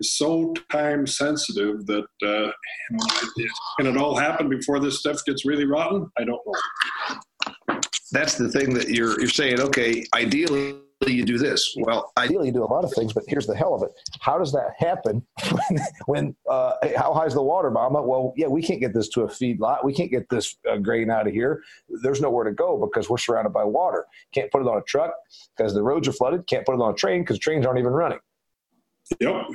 is 0.00 0.16
so 0.16 0.52
time 0.70 1.06
sensitive 1.06 1.86
that 1.86 2.06
uh, 2.22 2.50
you 2.50 2.92
know, 2.92 3.06
can 3.78 3.86
it 3.86 3.96
all 3.96 4.16
happen 4.16 4.48
before 4.48 4.78
this 4.78 5.00
stuff 5.00 5.24
gets 5.24 5.46
really 5.46 5.64
rotten? 5.64 6.10
I 6.18 6.24
don't 6.24 6.40
know 6.46 7.16
that's 8.12 8.36
the 8.36 8.48
thing 8.48 8.74
that 8.74 8.88
you're 8.88 9.18
you're 9.20 9.28
saying. 9.28 9.60
Okay, 9.60 10.04
ideally 10.14 10.76
you 11.06 11.24
do 11.24 11.38
this. 11.38 11.76
Well, 11.78 12.12
ideally 12.16 12.46
you 12.46 12.52
do 12.52 12.64
a 12.64 12.72
lot 12.72 12.84
of 12.84 12.92
things, 12.92 13.12
but 13.12 13.24
here's 13.26 13.46
the 13.46 13.54
hell 13.54 13.74
of 13.74 13.82
it: 13.82 13.90
how 14.20 14.38
does 14.38 14.52
that 14.52 14.70
happen 14.78 15.24
when? 15.66 15.78
when 16.06 16.36
uh, 16.48 16.72
how 16.96 17.12
high 17.12 17.26
is 17.26 17.34
the 17.34 17.42
water, 17.42 17.70
Mama? 17.70 18.02
Well, 18.02 18.32
yeah, 18.36 18.46
we 18.46 18.62
can't 18.62 18.80
get 18.80 18.94
this 18.94 19.08
to 19.10 19.22
a 19.22 19.28
feed 19.28 19.60
lot. 19.60 19.84
We 19.84 19.92
can't 19.92 20.10
get 20.10 20.28
this 20.28 20.56
uh, 20.70 20.76
grain 20.78 21.10
out 21.10 21.26
of 21.26 21.32
here. 21.32 21.62
There's 22.02 22.20
nowhere 22.20 22.44
to 22.44 22.52
go 22.52 22.78
because 22.78 23.10
we're 23.10 23.18
surrounded 23.18 23.52
by 23.52 23.64
water. 23.64 24.06
Can't 24.32 24.50
put 24.50 24.62
it 24.62 24.68
on 24.68 24.78
a 24.78 24.82
truck 24.82 25.12
because 25.56 25.74
the 25.74 25.82
roads 25.82 26.08
are 26.08 26.12
flooded. 26.12 26.46
Can't 26.46 26.64
put 26.64 26.74
it 26.74 26.80
on 26.80 26.92
a 26.92 26.96
train 26.96 27.22
because 27.22 27.38
trains 27.38 27.66
aren't 27.66 27.78
even 27.78 27.92
running. 27.92 28.18
Yep, 29.20 29.46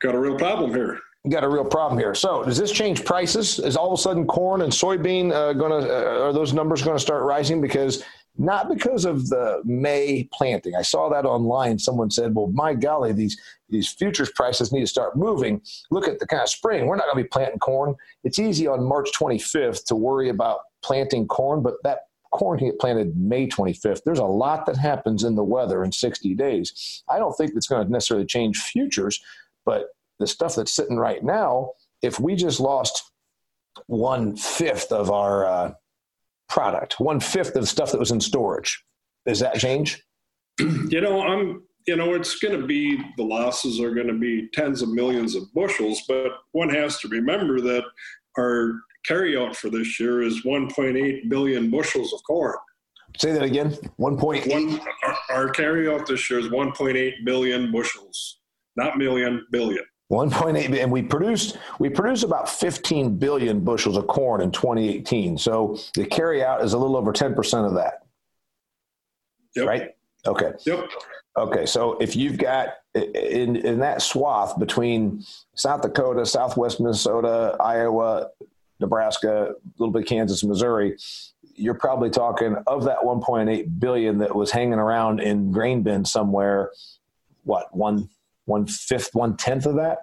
got 0.00 0.14
a 0.14 0.18
real 0.18 0.38
problem 0.38 0.72
here 0.72 1.00
got 1.28 1.44
a 1.44 1.48
real 1.48 1.64
problem 1.64 1.98
here. 1.98 2.14
So, 2.14 2.42
does 2.44 2.56
this 2.56 2.72
change 2.72 3.04
prices? 3.04 3.58
Is 3.58 3.76
all 3.76 3.92
of 3.92 3.98
a 3.98 4.02
sudden 4.02 4.26
corn 4.26 4.62
and 4.62 4.72
soybean 4.72 5.32
uh, 5.32 5.52
going 5.52 5.82
to 5.82 5.88
uh, 5.88 6.28
are 6.28 6.32
those 6.32 6.52
numbers 6.52 6.82
going 6.82 6.96
to 6.96 7.02
start 7.02 7.24
rising 7.24 7.60
because 7.60 8.02
not 8.38 8.68
because 8.68 9.04
of 9.04 9.28
the 9.28 9.60
May 9.64 10.28
planting? 10.32 10.74
I 10.76 10.82
saw 10.82 11.10
that 11.10 11.26
online. 11.26 11.78
Someone 11.78 12.10
said, 12.10 12.34
"Well, 12.34 12.46
my 12.48 12.74
golly, 12.74 13.12
these 13.12 13.38
these 13.68 13.88
futures 13.88 14.30
prices 14.34 14.72
need 14.72 14.80
to 14.80 14.86
start 14.86 15.16
moving. 15.16 15.60
Look 15.90 16.08
at 16.08 16.18
the 16.18 16.26
kind 16.26 16.42
of 16.42 16.48
spring. 16.48 16.86
We're 16.86 16.96
not 16.96 17.04
going 17.04 17.18
to 17.18 17.22
be 17.22 17.28
planting 17.28 17.58
corn. 17.58 17.94
It's 18.24 18.38
easy 18.38 18.66
on 18.66 18.82
March 18.82 19.10
25th 19.12 19.84
to 19.86 19.94
worry 19.94 20.28
about 20.28 20.60
planting 20.82 21.26
corn, 21.26 21.62
but 21.62 21.74
that 21.84 22.00
corn 22.32 22.58
can 22.58 22.68
get 22.68 22.78
planted 22.78 23.16
May 23.16 23.46
25th. 23.46 24.02
There's 24.04 24.18
a 24.18 24.24
lot 24.24 24.66
that 24.66 24.76
happens 24.76 25.24
in 25.24 25.34
the 25.34 25.44
weather 25.44 25.84
in 25.84 25.92
60 25.92 26.34
days. 26.34 27.02
I 27.08 27.18
don't 27.18 27.32
think 27.34 27.52
it's 27.54 27.66
going 27.66 27.86
to 27.86 27.92
necessarily 27.92 28.26
change 28.26 28.58
futures, 28.58 29.20
but 29.64 29.88
the 30.20 30.26
stuff 30.26 30.54
that's 30.54 30.72
sitting 30.72 30.96
right 30.96 31.24
now, 31.24 31.72
if 32.02 32.20
we 32.20 32.36
just 32.36 32.60
lost 32.60 33.02
one 33.86 34.36
fifth 34.36 34.92
of 34.92 35.10
our 35.10 35.44
uh, 35.44 35.72
product, 36.48 37.00
one 37.00 37.18
fifth 37.18 37.56
of 37.56 37.68
stuff 37.68 37.90
that 37.90 37.98
was 37.98 38.12
in 38.12 38.20
storage, 38.20 38.84
does 39.26 39.40
that 39.40 39.56
change? 39.56 40.02
You 40.90 41.00
know, 41.00 41.22
I'm 41.22 41.62
you 41.86 41.96
know, 41.96 42.14
it's 42.14 42.38
going 42.38 42.60
to 42.60 42.66
be 42.66 43.02
the 43.16 43.22
losses 43.22 43.80
are 43.80 43.94
going 43.94 44.06
to 44.06 44.18
be 44.18 44.48
tens 44.52 44.82
of 44.82 44.90
millions 44.90 45.34
of 45.34 45.52
bushels, 45.54 46.02
but 46.06 46.28
one 46.52 46.68
has 46.68 46.98
to 47.00 47.08
remember 47.08 47.60
that 47.60 47.84
our 48.38 48.74
carryout 49.08 49.56
for 49.56 49.70
this 49.70 49.98
year 49.98 50.22
is 50.22 50.42
1.8 50.42 51.28
billion 51.28 51.70
bushels 51.70 52.12
of 52.12 52.20
corn. 52.24 52.56
Say 53.16 53.32
that 53.32 53.42
again. 53.42 53.72
1.8. 53.98 54.52
One, 54.52 54.80
our, 55.02 55.16
our 55.30 55.52
carryout 55.52 56.06
this 56.06 56.30
year 56.30 56.38
is 56.38 56.48
1.8 56.48 57.12
billion 57.24 57.72
bushels, 57.72 58.40
not 58.76 58.98
million, 58.98 59.46
billion. 59.50 59.84
1.8 60.10 60.82
and 60.82 60.90
we 60.90 61.02
produced 61.02 61.56
we 61.78 61.88
produced 61.88 62.24
about 62.24 62.48
15 62.48 63.16
billion 63.16 63.60
bushels 63.60 63.96
of 63.96 64.06
corn 64.08 64.40
in 64.40 64.50
2018 64.50 65.38
so 65.38 65.78
the 65.94 66.04
carry 66.04 66.42
out 66.42 66.64
is 66.64 66.72
a 66.72 66.78
little 66.78 66.96
over 66.96 67.12
10% 67.12 67.66
of 67.66 67.74
that. 67.74 68.02
Yep. 69.54 69.66
right? 69.66 69.90
Okay. 70.26 70.52
Yep. 70.66 70.90
Okay 71.36 71.66
so 71.66 71.96
if 71.98 72.16
you've 72.16 72.38
got 72.38 72.70
in 72.94 73.54
in 73.54 73.78
that 73.78 74.02
swath 74.02 74.58
between 74.58 75.24
south 75.54 75.82
dakota 75.82 76.26
southwest 76.26 76.80
minnesota 76.80 77.56
iowa 77.60 78.30
nebraska 78.80 79.50
a 79.52 79.54
little 79.78 79.92
bit 79.92 80.06
kansas 80.08 80.42
missouri 80.42 80.96
you're 81.54 81.74
probably 81.74 82.10
talking 82.10 82.56
of 82.66 82.82
that 82.82 82.98
1.8 82.98 83.78
billion 83.78 84.18
that 84.18 84.34
was 84.34 84.50
hanging 84.50 84.74
around 84.74 85.20
in 85.20 85.52
grain 85.52 85.82
bins 85.82 86.10
somewhere 86.10 86.72
what 87.44 87.74
one 87.76 88.08
one 88.50 88.66
fifth, 88.66 89.10
one 89.14 89.36
tenth 89.36 89.64
of 89.66 89.76
that? 89.76 89.98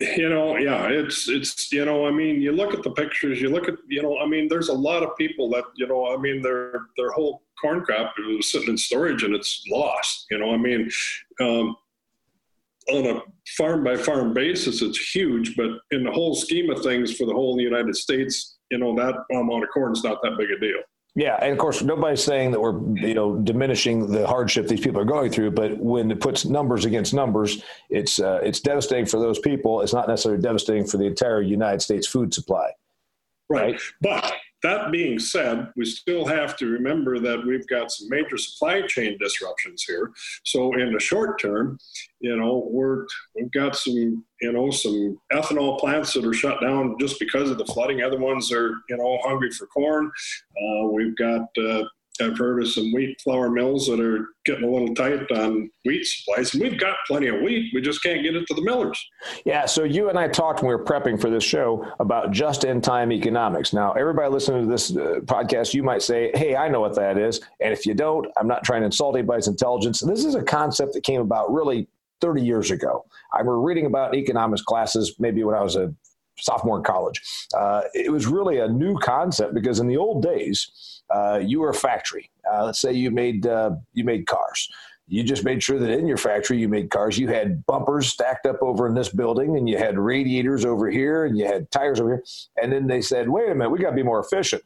You 0.00 0.28
know, 0.28 0.56
yeah, 0.56 0.88
it's 0.88 1.28
it's 1.28 1.72
you 1.72 1.84
know, 1.84 2.06
I 2.06 2.10
mean, 2.10 2.40
you 2.40 2.52
look 2.52 2.74
at 2.74 2.82
the 2.82 2.90
pictures, 2.90 3.40
you 3.40 3.48
look 3.48 3.68
at 3.68 3.74
you 3.88 4.02
know, 4.02 4.18
I 4.18 4.26
mean, 4.26 4.48
there's 4.48 4.68
a 4.68 4.74
lot 4.74 5.02
of 5.02 5.16
people 5.16 5.48
that 5.50 5.64
you 5.76 5.86
know, 5.86 6.12
I 6.12 6.16
mean, 6.16 6.42
their 6.42 6.86
their 6.96 7.12
whole 7.12 7.42
corn 7.60 7.82
crop 7.82 8.14
is 8.18 8.50
sitting 8.50 8.70
in 8.70 8.78
storage 8.78 9.22
and 9.22 9.34
it's 9.34 9.62
lost. 9.70 10.26
You 10.30 10.38
know, 10.38 10.52
I 10.52 10.56
mean, 10.56 10.90
um, 11.40 11.76
on 12.90 13.06
a 13.06 13.22
farm 13.56 13.84
by 13.84 13.96
farm 13.96 14.34
basis, 14.34 14.82
it's 14.82 15.14
huge, 15.14 15.56
but 15.56 15.70
in 15.90 16.02
the 16.02 16.10
whole 16.10 16.34
scheme 16.34 16.70
of 16.70 16.82
things 16.82 17.16
for 17.16 17.26
the 17.26 17.32
whole 17.32 17.60
United 17.60 17.96
States, 17.96 18.56
you 18.70 18.78
know, 18.78 18.94
that 18.96 19.14
amount 19.30 19.62
of 19.62 19.70
corn 19.72 19.92
is 19.92 20.02
not 20.02 20.18
that 20.22 20.36
big 20.36 20.50
a 20.50 20.58
deal. 20.58 20.82
Yeah, 21.16 21.38
and 21.40 21.52
of 21.52 21.58
course, 21.58 21.80
nobody's 21.80 22.24
saying 22.24 22.50
that 22.50 22.60
we're 22.60 22.76
you 22.96 23.14
know 23.14 23.36
diminishing 23.36 24.10
the 24.10 24.26
hardship 24.26 24.66
these 24.66 24.80
people 24.80 25.00
are 25.00 25.04
going 25.04 25.30
through. 25.30 25.52
But 25.52 25.78
when 25.78 26.10
it 26.10 26.20
puts 26.20 26.44
numbers 26.44 26.84
against 26.84 27.14
numbers, 27.14 27.62
it's 27.88 28.18
uh, 28.18 28.40
it's 28.42 28.60
devastating 28.60 29.06
for 29.06 29.20
those 29.20 29.38
people. 29.38 29.80
It's 29.80 29.92
not 29.92 30.08
necessarily 30.08 30.42
devastating 30.42 30.86
for 30.86 30.96
the 30.96 31.04
entire 31.04 31.40
United 31.40 31.82
States 31.82 32.08
food 32.08 32.34
supply. 32.34 32.72
Right, 33.48 33.74
right? 33.74 33.80
but 34.00 34.34
that 34.64 34.90
being 34.90 35.18
said, 35.18 35.70
we 35.76 35.84
still 35.84 36.24
have 36.26 36.56
to 36.56 36.66
remember 36.66 37.18
that 37.20 37.46
we've 37.46 37.66
got 37.68 37.90
some 37.90 38.08
major 38.08 38.38
supply 38.38 38.80
chain 38.86 39.16
disruptions 39.20 39.84
here. 39.84 40.10
So 40.42 40.72
in 40.72 40.90
the 40.90 40.98
short 40.98 41.38
term, 41.38 41.78
you 42.20 42.34
know, 42.34 42.66
we're 42.70 43.04
we've 43.36 43.52
got 43.52 43.76
some 43.76 44.24
you 44.40 44.52
know 44.52 44.70
some 44.70 45.18
ethanol 45.32 45.78
plants 45.78 46.14
that 46.14 46.24
are 46.24 46.32
shut 46.32 46.62
down 46.62 46.96
just 46.98 47.20
because 47.20 47.50
of 47.50 47.58
the 47.58 47.66
flooding. 47.66 48.02
Other 48.02 48.18
ones 48.18 48.50
are 48.50 48.70
you 48.88 48.96
know 48.96 49.18
hungry 49.22 49.50
for 49.50 49.66
corn. 49.66 50.10
Uh, 50.56 50.88
we've 50.88 51.16
got 51.16 51.46
uh, 51.58 51.84
I've 52.20 52.38
heard 52.38 52.62
of 52.62 52.68
some 52.68 52.92
wheat 52.92 53.20
flour 53.20 53.50
mills 53.50 53.88
that 53.88 53.98
are 53.98 54.28
getting 54.44 54.64
a 54.64 54.70
little 54.70 54.94
tight 54.94 55.30
on 55.32 55.68
wheat 55.84 56.04
supplies. 56.04 56.54
And 56.54 56.62
we've 56.62 56.78
got 56.78 56.96
plenty 57.08 57.26
of 57.26 57.40
wheat. 57.40 57.72
We 57.74 57.80
just 57.80 58.02
can't 58.04 58.22
get 58.22 58.36
it 58.36 58.46
to 58.46 58.54
the 58.54 58.62
millers. 58.62 59.04
Yeah. 59.44 59.66
So 59.66 59.82
you 59.82 60.10
and 60.10 60.18
I 60.18 60.28
talked 60.28 60.62
when 60.62 60.68
we 60.68 60.76
were 60.76 60.84
prepping 60.84 61.20
for 61.20 61.28
this 61.28 61.42
show 61.42 61.90
about 61.98 62.30
just 62.30 62.64
in 62.64 62.80
time 62.80 63.10
economics. 63.10 63.72
Now, 63.72 63.92
everybody 63.92 64.30
listening 64.30 64.62
to 64.62 64.70
this 64.70 64.96
uh, 64.96 65.20
podcast, 65.24 65.74
you 65.74 65.82
might 65.82 66.02
say, 66.02 66.30
hey, 66.34 66.54
I 66.54 66.68
know 66.68 66.80
what 66.80 66.94
that 66.94 67.18
is. 67.18 67.40
And 67.60 67.72
if 67.72 67.84
you 67.84 67.94
don't, 67.94 68.26
I'm 68.36 68.46
not 68.46 68.62
trying 68.62 68.82
to 68.82 68.86
insult 68.86 69.16
anybody's 69.16 69.48
intelligence. 69.48 70.00
This 70.00 70.24
is 70.24 70.36
a 70.36 70.42
concept 70.42 70.92
that 70.92 71.02
came 71.02 71.20
about 71.20 71.52
really 71.52 71.88
30 72.20 72.42
years 72.42 72.70
ago. 72.70 73.04
I 73.32 73.42
were 73.42 73.60
reading 73.60 73.86
about 73.86 74.14
economics 74.14 74.62
classes 74.62 75.16
maybe 75.18 75.42
when 75.42 75.56
I 75.56 75.62
was 75.62 75.74
a 75.74 75.92
sophomore 76.38 76.78
in 76.78 76.84
college. 76.84 77.20
Uh, 77.56 77.82
it 77.94 78.10
was 78.10 78.26
really 78.26 78.58
a 78.58 78.68
new 78.68 78.98
concept 78.98 79.54
because 79.54 79.80
in 79.80 79.86
the 79.86 79.96
old 79.96 80.22
days, 80.22 81.02
uh, 81.10 81.40
you 81.42 81.60
were 81.60 81.70
a 81.70 81.74
factory. 81.74 82.30
Uh, 82.50 82.64
let's 82.64 82.80
say 82.80 82.92
you 82.92 83.10
made 83.10 83.46
uh, 83.46 83.70
you 83.92 84.04
made 84.04 84.26
cars. 84.26 84.68
You 85.06 85.22
just 85.22 85.44
made 85.44 85.62
sure 85.62 85.78
that 85.78 85.90
in 85.90 86.06
your 86.06 86.16
factory 86.16 86.58
you 86.58 86.68
made 86.68 86.88
cars. 86.90 87.18
You 87.18 87.28
had 87.28 87.66
bumpers 87.66 88.06
stacked 88.06 88.46
up 88.46 88.62
over 88.62 88.86
in 88.86 88.94
this 88.94 89.10
building, 89.10 89.58
and 89.58 89.68
you 89.68 89.76
had 89.76 89.98
radiators 89.98 90.64
over 90.64 90.90
here, 90.90 91.26
and 91.26 91.36
you 91.36 91.46
had 91.46 91.70
tires 91.70 92.00
over 92.00 92.14
here. 92.14 92.24
And 92.60 92.72
then 92.72 92.86
they 92.86 93.02
said, 93.02 93.28
"Wait 93.28 93.50
a 93.50 93.54
minute, 93.54 93.70
we 93.70 93.78
got 93.78 93.90
to 93.90 93.96
be 93.96 94.02
more 94.02 94.20
efficient. 94.20 94.62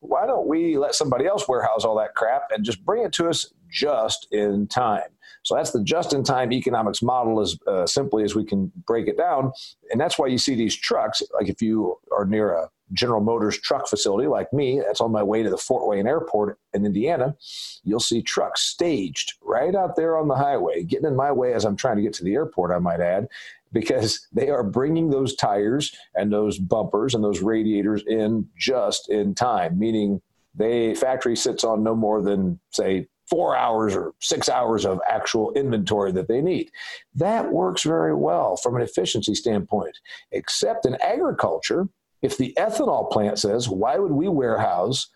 Why 0.00 0.26
don't 0.26 0.46
we 0.46 0.78
let 0.78 0.94
somebody 0.94 1.26
else 1.26 1.46
warehouse 1.46 1.84
all 1.84 1.96
that 1.98 2.14
crap 2.14 2.44
and 2.50 2.64
just 2.64 2.84
bring 2.84 3.04
it 3.04 3.12
to 3.14 3.28
us 3.28 3.52
just 3.70 4.28
in 4.32 4.66
time?" 4.66 5.10
So 5.42 5.56
that's 5.56 5.72
the 5.72 5.82
just-in-time 5.82 6.52
economics 6.52 7.02
model, 7.02 7.40
as 7.40 7.58
uh, 7.66 7.86
simply 7.86 8.24
as 8.24 8.34
we 8.34 8.44
can 8.44 8.70
break 8.86 9.08
it 9.08 9.16
down. 9.16 9.52
And 9.90 10.00
that's 10.00 10.18
why 10.18 10.28
you 10.28 10.38
see 10.38 10.54
these 10.54 10.76
trucks. 10.76 11.22
Like 11.34 11.48
if 11.48 11.60
you 11.60 11.98
are 12.16 12.24
near 12.24 12.52
a 12.52 12.70
General 12.92 13.20
Motors 13.20 13.58
truck 13.58 13.88
facility 13.88 14.28
like 14.28 14.52
me, 14.52 14.80
that's 14.80 15.00
on 15.00 15.12
my 15.12 15.22
way 15.22 15.42
to 15.42 15.50
the 15.50 15.56
Fort 15.56 15.88
Wayne 15.88 16.06
Airport 16.06 16.58
in 16.74 16.84
Indiana, 16.84 17.36
you'll 17.84 18.00
see 18.00 18.22
trucks 18.22 18.62
staged 18.62 19.34
right 19.42 19.74
out 19.74 19.96
there 19.96 20.16
on 20.16 20.28
the 20.28 20.36
highway, 20.36 20.82
getting 20.82 21.06
in 21.06 21.16
my 21.16 21.32
way 21.32 21.54
as 21.54 21.64
I'm 21.64 21.76
trying 21.76 21.96
to 21.96 22.02
get 22.02 22.12
to 22.14 22.24
the 22.24 22.34
airport, 22.34 22.70
I 22.70 22.78
might 22.78 23.00
add, 23.00 23.28
because 23.72 24.26
they 24.32 24.50
are 24.50 24.62
bringing 24.62 25.10
those 25.10 25.34
tires 25.34 25.94
and 26.14 26.32
those 26.32 26.58
bumpers 26.58 27.14
and 27.14 27.24
those 27.24 27.40
radiators 27.40 28.02
in 28.06 28.48
just 28.56 29.08
in 29.08 29.34
time, 29.34 29.78
meaning 29.78 30.20
the 30.54 30.94
factory 30.94 31.34
sits 31.34 31.64
on 31.64 31.82
no 31.82 31.94
more 31.94 32.20
than, 32.20 32.60
say, 32.70 33.08
four 33.32 33.56
hours 33.56 33.96
or 33.96 34.12
six 34.20 34.50
hours 34.50 34.84
of 34.84 35.00
actual 35.08 35.52
inventory 35.54 36.12
that 36.12 36.28
they 36.28 36.42
need. 36.42 36.70
That 37.14 37.50
works 37.50 37.82
very 37.82 38.14
well 38.14 38.56
from 38.56 38.76
an 38.76 38.82
efficiency 38.82 39.34
standpoint, 39.34 39.96
except 40.32 40.84
in 40.84 40.96
agriculture. 40.96 41.88
If 42.20 42.36
the 42.36 42.52
ethanol 42.58 43.10
plant 43.10 43.38
says, 43.38 43.70
why 43.70 43.96
would 43.96 44.12
we 44.12 44.28
warehouse 44.28 45.08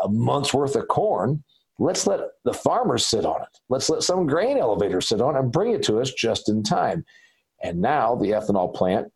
a 0.00 0.08
month's 0.08 0.54
worth 0.54 0.76
of 0.76 0.86
corn? 0.86 1.42
Let's 1.80 2.06
let 2.06 2.20
the 2.44 2.54
farmers 2.54 3.04
sit 3.04 3.24
on 3.24 3.42
it. 3.42 3.58
Let's 3.68 3.90
let 3.90 4.04
some 4.04 4.28
grain 4.28 4.58
elevator 4.58 5.00
sit 5.00 5.20
on 5.20 5.34
it 5.34 5.40
and 5.40 5.50
bring 5.50 5.72
it 5.72 5.82
to 5.86 6.00
us 6.00 6.12
just 6.12 6.48
in 6.48 6.62
time. 6.62 7.04
And 7.64 7.80
now 7.80 8.14
the 8.14 8.30
ethanol 8.30 8.72
plant 8.72 9.12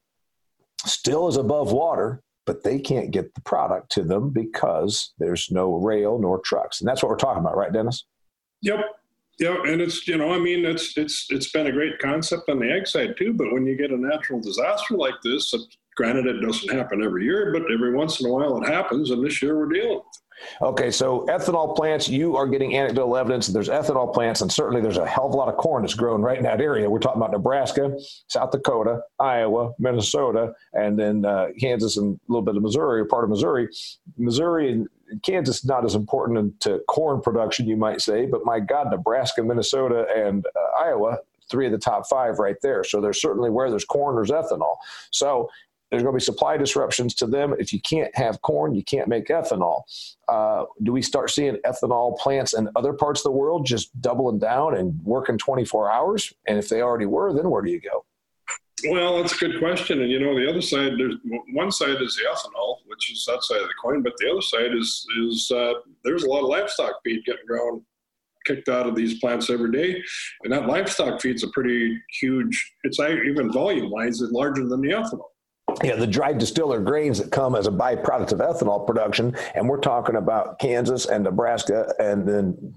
still 0.85 1.29
is 1.29 1.37
above 1.37 1.71
water, 1.71 2.21
but 2.47 2.65
they 2.65 2.81
can't 2.81 3.13
get 3.13 3.33
the 3.37 3.43
product 3.43 3.93
to 3.93 4.03
them 4.03 4.31
because 4.31 5.13
there's 5.21 5.53
no 5.53 5.75
rail 5.75 6.19
nor 6.19 6.41
trucks. 6.41 6.81
And 6.81 6.89
that's 6.89 7.01
what 7.01 7.11
we're 7.11 7.17
talking 7.17 7.45
about, 7.45 7.57
right, 7.57 7.73
Dennis? 7.73 8.07
Yep. 8.63 8.81
Yeah, 9.39 9.57
and 9.67 9.81
it's 9.81 10.07
you 10.07 10.19
know, 10.19 10.33
I 10.33 10.39
mean, 10.39 10.67
it's 10.67 10.99
it's 10.99 11.27
it's 11.31 11.51
been 11.51 11.67
a 11.67 11.73
great 11.73 11.99
concept 11.99 12.51
on 12.51 12.59
the 12.59 12.71
ag 12.71 12.87
side 12.87 13.17
too. 13.17 13.33
But 13.33 13.53
when 13.53 13.67
you 13.67 13.75
get 13.75 13.91
a 13.91 13.97
natural 13.97 14.39
disaster 14.39 14.97
like 14.97 15.15
this, 15.25 15.55
granted 15.97 16.27
it 16.27 16.41
doesn't 16.41 16.71
happen 16.71 17.03
every 17.03 17.25
year, 17.25 17.51
but 17.51 17.63
every 17.73 17.95
once 17.95 18.21
in 18.21 18.27
a 18.27 18.33
while 18.33 18.63
it 18.63 18.69
happens, 18.69 19.11
and 19.11 19.25
this 19.25 19.41
year 19.41 19.59
we're 19.59 19.69
dealing 19.69 19.97
with 19.97 19.99
it. 19.99 20.63
Okay, 20.63 20.91
so 20.91 21.27
ethanol 21.27 21.77
plants, 21.77 22.09
you 22.09 22.37
are 22.37 22.47
getting 22.47 22.77
anecdotal 22.77 23.17
evidence 23.17 23.47
that 23.47 23.53
there's 23.53 23.69
ethanol 23.69 24.13
plants, 24.13 24.41
and 24.41 24.53
certainly 24.53 24.81
there's 24.81 24.97
a 24.97 25.07
hell 25.07 25.27
of 25.27 25.35
a 25.35 25.37
lot 25.37 25.49
of 25.49 25.57
corn 25.57 25.83
that's 25.83 25.95
grown 25.95 26.23
right 26.23 26.39
in 26.39 26.45
that 26.45 26.61
area. 26.61 26.89
We're 26.89 26.99
talking 26.99 27.21
about 27.21 27.33
Nebraska, 27.33 27.97
South 28.29 28.51
Dakota, 28.51 29.01
Iowa, 29.19 29.73
Minnesota, 29.79 30.53
and 30.73 30.99
then 30.99 31.25
uh, 31.25 31.49
Kansas 31.59 31.97
and 31.97 32.15
a 32.17 32.33
little 32.33 32.43
bit 32.43 32.57
of 32.57 32.63
Missouri, 32.63 33.07
part 33.07 33.25
of 33.25 33.31
Missouri. 33.31 33.69
Missouri 34.17 34.73
and 34.73 34.89
Kansas 35.23 35.59
is 35.59 35.65
not 35.65 35.85
as 35.85 35.95
important 35.95 36.61
to 36.61 36.81
corn 36.89 37.21
production, 37.21 37.67
you 37.67 37.77
might 37.77 38.01
say, 38.01 38.27
but 38.27 38.45
my 38.45 38.61
God, 38.61 38.91
Nebraska, 38.91 39.43
Minnesota, 39.43 40.07
and 40.15 40.47
uh, 40.47 40.83
Iowa, 40.85 41.19
three 41.51 41.67
of 41.67 41.73
the 41.73 41.79
top 41.79 42.09
five 42.09 42.39
right 42.39 42.57
there. 42.63 42.85
So 42.85 43.01
there's 43.01 43.21
certainly 43.21 43.51
where 43.51 43.71
there's 43.71 43.85
corn, 43.85 44.17
there's 44.17 44.31
ethanol. 44.31 44.77
So 45.11 45.51
there's 45.91 46.03
going 46.03 46.13
to 46.13 46.19
be 46.19 46.25
supply 46.25 46.57
disruptions 46.57 47.15
to 47.17 47.27
them. 47.27 47.55
If 47.59 47.73
you 47.73 47.81
can't 47.81 48.15
have 48.17 48.41
corn, 48.43 48.75
you 48.75 48.85
can't 48.85 49.09
make 49.09 49.27
ethanol. 49.27 49.83
Uh, 50.29 50.65
do 50.83 50.93
we 50.93 51.03
start 51.03 51.31
seeing 51.31 51.57
ethanol 51.67 52.17
plants 52.17 52.55
in 52.55 52.69
other 52.77 52.93
parts 52.93 53.21
of 53.21 53.25
the 53.25 53.33
world 53.33 53.67
just 53.67 54.01
doubling 54.01 54.39
down 54.39 54.77
and 54.77 55.01
working 55.03 55.37
24 55.37 55.91
hours? 55.91 56.33
And 56.47 56.59
if 56.59 56.69
they 56.69 56.81
already 56.81 57.07
were, 57.07 57.33
then 57.33 57.51
where 57.51 57.63
do 57.63 57.71
you 57.71 57.81
go? 57.81 58.05
Well, 58.89 59.19
that's 59.19 59.35
a 59.35 59.47
good 59.49 59.59
question. 59.59 60.03
And 60.03 60.11
you 60.11 60.21
know, 60.21 60.39
the 60.39 60.49
other 60.49 60.61
side, 60.61 60.93
there's 60.99 61.17
one 61.53 61.71
side 61.71 62.01
is 62.01 62.17
the 62.17 62.29
ethanol, 62.31 62.77
which 62.87 63.13
is 63.13 63.25
that 63.27 63.43
side 63.43 63.61
of 63.61 63.69
the 63.69 63.75
coin, 63.83 64.03
but 64.03 64.13
the 64.19 64.31
other 64.31 64.41
side 64.41 64.75
is 64.75 65.07
is 65.23 65.51
uh, 65.55 65.75
there's 66.05 66.25
a 66.25 66.29
lot 66.29 66.43
of 66.43 66.49
livestock 66.49 66.95
feed 67.05 67.25
getting 67.25 67.47
grown, 67.47 67.83
kicked 68.47 68.69
out 68.69 68.87
of 68.87 68.95
these 68.95 69.19
plants 69.21 69.51
every 69.51 69.71
day, 69.71 70.03
and 70.45 70.53
that 70.53 70.67
livestock 70.67 71.21
feed's 71.21 71.43
a 71.43 71.49
pretty 71.49 71.99
huge. 72.21 72.73
It's 72.85 73.01
even 73.01 73.53
volume 73.53 73.91
wise, 73.91 74.21
it's 74.21 74.33
larger 74.33 74.67
than 74.67 74.81
the 74.81 74.91
ethanol. 74.91 75.31
Yeah, 75.85 75.97
the 75.97 76.07
dried 76.07 76.39
distiller 76.39 76.81
grains 76.81 77.19
that 77.19 77.31
come 77.31 77.55
as 77.55 77.67
a 77.67 77.71
byproduct 77.71 78.33
of 78.33 78.41
ethanol 78.41 78.87
production. 78.87 79.37
And 79.55 79.69
we're 79.69 79.79
talking 79.79 80.17
about 80.17 80.59
Kansas 80.59 81.07
and 81.07 81.25
Nebraska 81.25 81.95
and 81.99 82.27
then 82.27 82.75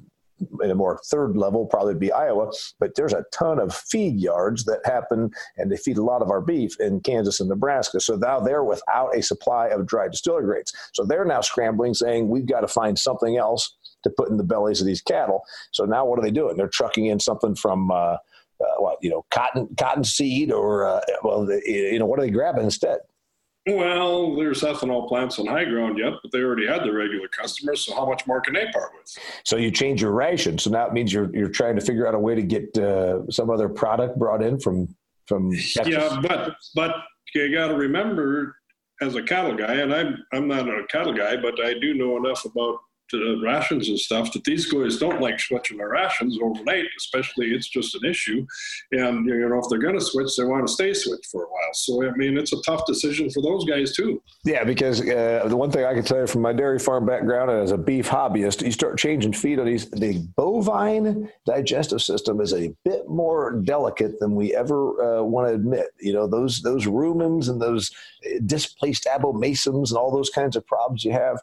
in 0.62 0.72
a 0.72 0.76
more 0.76 1.00
third 1.06 1.36
level, 1.38 1.66
probably 1.66 1.96
be 1.96 2.12
Iowa. 2.12 2.52
But 2.80 2.96
there's 2.96 3.14
a 3.14 3.26
ton 3.34 3.60
of 3.60 3.74
feed 3.74 4.20
yards 4.20 4.66
that 4.66 4.82
happen, 4.86 5.32
and 5.58 5.72
they 5.72 5.78
feed 5.78 5.98
a 5.98 6.04
lot 6.04 6.22
of 6.22 6.30
our 6.30 6.42
beef 6.42 6.80
in 6.80 7.02
Kansas 7.02 7.40
and 7.40 7.50
Nebraska. 7.50 8.00
So 8.00 8.16
now 8.16 8.40
they're 8.40 8.64
without 8.64 9.16
a 9.16 9.22
supply 9.22 9.68
of 9.68 9.86
dry 9.86 10.08
distiller 10.08 10.44
grains. 10.44 10.72
So 10.94 11.06
they're 11.06 11.26
now 11.26 11.42
scrambling, 11.42 11.94
saying 11.94 12.30
we've 12.30 12.46
got 12.46 12.62
to 12.62 12.68
find 12.68 12.98
something 12.98 13.38
else 13.38 13.76
to 14.04 14.10
put 14.10 14.30
in 14.30 14.38
the 14.38 14.44
bellies 14.44 14.82
of 14.82 14.88
these 14.88 15.02
cattle. 15.02 15.44
So 15.72 15.86
now 15.86 16.06
what 16.06 16.20
are 16.20 16.24
they 16.24 16.32
doing? 16.32 16.58
They're 16.58 16.68
trucking 16.68 17.06
in 17.06 17.20
something 17.20 17.56
from. 17.56 17.92
Uh, 17.92 18.18
uh, 18.62 18.76
what 18.78 18.98
you 19.02 19.10
know, 19.10 19.26
cotton 19.30 19.68
cotton 19.78 20.04
seed, 20.04 20.52
or 20.52 20.86
uh, 20.86 21.02
well, 21.24 21.50
you 21.66 22.00
know, 22.00 22.06
what 22.06 22.20
are 22.20 22.22
they 22.22 22.30
grabbing 22.30 22.64
instead? 22.64 23.00
Well, 23.66 24.36
there's 24.36 24.62
ethanol 24.62 25.08
plants 25.08 25.40
on 25.40 25.48
high 25.48 25.64
ground 25.64 25.98
yet, 25.98 26.14
but 26.22 26.34
they 26.34 26.40
already 26.40 26.68
had 26.68 26.84
the 26.84 26.92
regular 26.92 27.30
customers. 27.30 27.86
So 27.86 27.96
how 27.96 28.06
much 28.06 28.28
more 28.28 28.42
can 28.42 28.54
they 28.54 28.66
part 28.74 28.92
with? 28.94 29.18
So 29.46 29.56
you 29.56 29.72
change 29.72 30.02
your 30.02 30.12
ration. 30.12 30.58
So 30.58 30.70
now 30.70 30.88
it 30.88 30.94
means 30.94 31.14
you're 31.14 31.34
you're 31.34 31.48
trying 31.48 31.76
to 31.76 31.82
figure 31.82 32.06
out 32.06 32.14
a 32.14 32.20
way 32.20 32.36
to 32.36 32.42
get 32.42 32.78
uh, 32.78 33.30
some 33.32 33.50
other 33.50 33.70
product 33.70 34.20
brought 34.20 34.44
in 34.44 34.60
from 34.60 34.94
from. 35.28 35.52
Texas. 35.52 35.88
Yeah, 35.88 36.20
but 36.22 36.56
but 36.76 36.96
you 37.34 37.54
got 37.54 37.70
to 37.70 37.76
remember, 37.76 38.58
as 39.02 39.16
a 39.16 39.24
cattle 39.24 39.56
guy, 39.56 39.76
and 39.76 39.94
I'm 39.94 40.18
I'm 40.34 40.48
not 40.48 40.68
a 40.68 40.86
cattle 40.90 41.14
guy, 41.14 41.38
but 41.38 41.64
I 41.64 41.74
do 41.80 41.94
know 41.94 42.18
enough 42.18 42.44
about 42.44 42.80
to 43.14 43.42
rations 43.44 43.90
and 43.90 44.00
stuff 44.00 44.34
that 44.34 44.44
these 44.44 44.72
guys 44.72 44.98
don't 44.98 45.22
like 45.22 45.40
switching 45.40 45.78
their 45.78 45.90
rations 45.90 46.38
overnight, 46.42 46.86
especially 46.98 47.48
it's 47.48 47.68
just 47.68 47.96
an 47.96 48.06
issue. 48.06 48.46
And 48.92 49.26
you 49.26 49.48
know, 49.48 49.60
if 49.60 49.66
they're 49.70 49.80
going 49.80 49.98
to 49.98 50.04
switch, 50.04 50.36
they 50.38 50.44
want 50.44 50.68
to 50.68 50.74
stay 50.74 50.94
switched 50.94 51.28
for 51.28 51.44
a 51.44 51.48
while. 51.48 51.74
So 51.74 52.06
I 52.06 52.12
mean, 52.16 52.38
it's 52.38 52.54
a 52.54 52.62
tough 52.64 52.86
decision 52.86 53.30
for 53.30 53.42
those 53.42 53.66
guys 53.66 53.96
too. 53.96 54.22
Yeah, 54.46 54.64
because 54.64 55.02
uh, 55.02 55.46
the 55.48 55.58
one 55.58 55.72
thing 55.72 55.86
I 55.86 55.94
can 55.94 56.04
tell 56.04 56.20
you 56.20 56.28
from 56.28 56.42
my 56.42 56.54
dairy 56.54 56.80
farm 56.80 57.06
background 57.06 57.52
and 57.52 57.62
as 57.62 57.72
a 57.72 57.78
beef 57.78 58.10
hobbyist, 58.10 58.64
you 58.64 58.72
start 58.72 58.98
changing 58.98 59.34
feed 59.34 59.60
on 59.60 59.66
these. 59.66 59.90
The 59.90 60.20
bovine 60.36 61.30
digestive 61.46 62.02
system 62.02 62.42
is 62.42 62.54
a 62.54 62.74
bit 62.84 63.08
more 63.08 63.62
delicate 63.64 64.20
than 64.20 64.36
we 64.36 64.56
ever 64.56 65.20
uh, 65.20 65.24
want 65.24 65.48
to 65.48 65.54
admit. 65.54 65.88
You 66.00 66.14
know, 66.14 66.28
those 66.28 66.62
those 66.62 66.86
rumens 66.86 67.50
and 67.50 67.62
those 67.62 67.92
uh, 68.26 68.40
displaced 68.46 69.06
abomasums 69.06 69.90
and 69.90 69.98
all 69.98 70.12
those 70.12 70.30
kinds 70.30 70.56
of 70.56 70.66
problems 70.66 71.04
you 71.04 71.12
have 71.12 71.40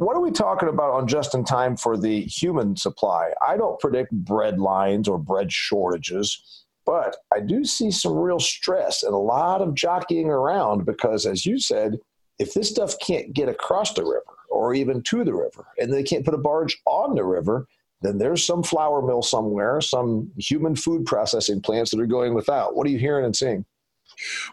what 0.00 0.16
are 0.16 0.22
we 0.22 0.30
talking 0.30 0.70
about 0.70 0.92
on 0.92 1.06
just 1.06 1.34
in 1.34 1.44
time 1.44 1.76
for 1.76 1.98
the 1.98 2.22
human 2.22 2.74
supply? 2.74 3.32
I 3.46 3.58
don't 3.58 3.78
predict 3.78 4.12
bread 4.12 4.58
lines 4.58 5.06
or 5.06 5.18
bread 5.18 5.52
shortages, 5.52 6.64
but 6.86 7.18
I 7.34 7.40
do 7.40 7.66
see 7.66 7.90
some 7.90 8.14
real 8.14 8.40
stress 8.40 9.02
and 9.02 9.12
a 9.12 9.18
lot 9.18 9.60
of 9.60 9.74
jockeying 9.74 10.30
around 10.30 10.86
because, 10.86 11.26
as 11.26 11.44
you 11.44 11.58
said, 11.58 11.98
if 12.38 12.54
this 12.54 12.70
stuff 12.70 12.98
can't 12.98 13.34
get 13.34 13.50
across 13.50 13.92
the 13.92 14.02
river 14.02 14.38
or 14.48 14.72
even 14.72 15.02
to 15.02 15.22
the 15.22 15.34
river 15.34 15.66
and 15.76 15.92
they 15.92 16.02
can't 16.02 16.24
put 16.24 16.32
a 16.32 16.38
barge 16.38 16.78
on 16.86 17.14
the 17.14 17.24
river, 17.24 17.66
then 18.00 18.16
there's 18.16 18.46
some 18.46 18.62
flour 18.62 19.02
mill 19.02 19.20
somewhere, 19.20 19.82
some 19.82 20.30
human 20.38 20.76
food 20.76 21.04
processing 21.04 21.60
plants 21.60 21.90
that 21.90 22.00
are 22.00 22.06
going 22.06 22.32
without. 22.32 22.74
What 22.74 22.86
are 22.86 22.90
you 22.90 22.98
hearing 22.98 23.26
and 23.26 23.36
seeing? 23.36 23.66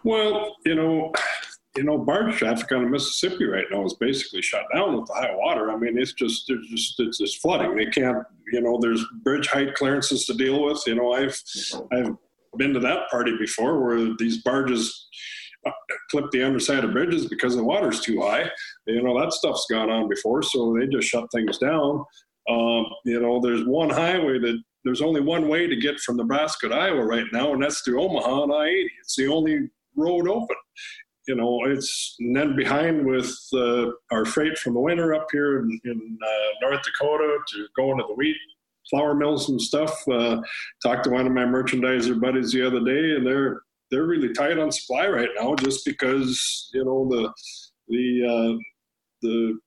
Well, 0.04 0.58
you 0.66 0.75
know, 0.75 1.13
you 1.77 1.84
know, 1.84 1.98
barge 1.98 2.36
traffic 2.36 2.72
on 2.72 2.84
the 2.84 2.89
Mississippi 2.89 3.46
right 3.46 3.65
now 3.72 3.86
is 3.86 3.93
basically 3.93 4.41
shut 4.41 4.65
down 4.74 4.98
with 4.98 5.05
the 5.05 5.13
high 5.13 5.36
water. 5.36 5.72
I 5.72 5.77
mean, 5.77 5.98
it's 5.98 6.13
just 6.13 6.46
there's 6.48 6.67
just 6.67 7.00
it's 7.00 7.19
just 7.19 7.39
flooding. 7.39 7.75
They 7.75 7.86
can't, 7.86 8.25
you 8.51 8.62
know, 8.62 8.79
there's 8.81 9.05
bridge 9.24 9.48
height 9.48 9.75
clearances 9.75 10.25
to 10.25 10.34
deal 10.34 10.63
with. 10.63 10.81
You 10.88 10.96
know, 10.96 11.13
I've 11.13 11.39
I've 11.93 12.15
been 12.57 12.74
to 12.74 12.79
that 12.79 13.10
party 13.12 13.38
before 13.38 13.79
where 13.84 14.15
these 14.17 14.41
barges 14.41 15.07
uh, 15.67 15.72
clip 16.10 16.31
the 16.31 16.43
underside 16.43 16.84
of 16.84 16.93
bridges 16.93 17.27
because 17.27 17.55
the 17.55 17.63
water's 17.63 18.01
too 18.01 18.22
high. 18.22 18.50
You 18.88 19.03
know, 19.03 19.19
that 19.19 19.34
stuff's 19.34 19.67
gone 19.69 19.91
on 19.91 20.10
before, 20.10 20.41
so 20.41 20.75
they 20.77 20.88
just 20.88 21.07
shut 21.07 21.31
things 21.31 21.60
down. 21.60 22.03
Um, 22.50 22.86
you 23.05 23.22
know, 23.22 23.39
there's 23.39 23.65
one 23.65 23.91
highway 23.91 24.39
that 24.39 24.60
there's 24.84 25.01
only 25.01 25.22
one 25.22 25.48
way 25.48 25.67
to 25.67 25.75
get 25.75 26.00
from 26.00 26.17
Nebraska 26.17 26.69
to 26.69 26.75
Iowa 26.75 27.06
right 27.06 27.25
now, 27.32 27.54
and 27.54 27.62
that's 27.62 27.82
through 27.82 28.02
Omaha 28.02 28.41
on 28.43 28.52
I 28.52 28.67
80. 28.67 28.91
It's 29.02 29.15
the 29.15 29.28
only 29.28 29.69
road 29.95 30.28
open 30.28 30.56
you 31.28 31.36
know, 31.36 31.60
it's 31.66 32.16
and 32.20 32.36
then 32.36 32.56
behind 32.56 33.06
with 33.06 33.32
uh, 33.54 33.88
our 34.12 34.26
freight 34.26 34.58
from 34.58 34.74
the 34.74 34.80
winter 34.80 35.13
up 35.13 35.28
here 35.32 35.60
in, 35.60 35.80
in 35.84 36.18
uh, 36.24 36.68
North 36.68 36.82
Dakota 36.84 37.38
to 37.50 37.68
going 37.76 37.98
to 37.98 38.06
the 38.08 38.13
wheat 38.13 38.38
flour 38.90 39.13
mills 39.13 39.50
and 39.50 39.62
stuff. 39.62 39.96
Uh, 40.08 40.42
talked 40.82 41.04
to 41.04 41.10
one 41.10 41.28
of 41.28 41.34
my 41.34 41.44
merchandiser 41.44 42.20
buddies 42.20 42.52
the 42.52 42.66
other 42.66 42.84
day, 42.84 43.16
and 43.16 43.26
they're 43.26 43.62
they're 43.92 44.06
really 44.06 44.34
tight 44.34 44.58
on 44.58 44.72
supply 44.72 45.08
right 45.08 45.30
now, 45.40 45.56
just 45.56 45.86
because 45.86 46.70
you 46.74 46.86
know 46.86 47.08
the 47.10 47.32
the 47.90 48.56
uh, 48.56 48.58
the 49.22 49.60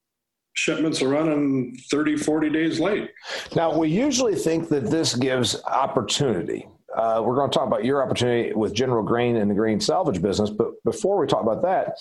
shipments 0.54 1.00
are 1.00 1.08
running 1.08 1.74
30 1.90 2.16
40 2.16 2.50
days 2.50 2.80
late 2.80 3.08
now 3.54 3.74
we 3.74 3.88
usually 3.88 4.34
think 4.34 4.68
that 4.68 4.90
this 4.90 5.14
gives 5.14 5.62
opportunity 5.64 6.66
uh, 6.96 7.22
we're 7.24 7.36
going 7.36 7.50
to 7.50 7.54
talk 7.56 7.66
about 7.66 7.84
your 7.84 8.02
opportunity 8.02 8.52
with 8.52 8.74
General 8.74 9.02
Grain 9.02 9.36
and 9.36 9.50
the 9.50 9.54
grain 9.54 9.80
salvage 9.80 10.20
business. 10.20 10.50
But 10.50 10.82
before 10.84 11.18
we 11.18 11.26
talk 11.26 11.42
about 11.42 11.62
that, 11.62 11.98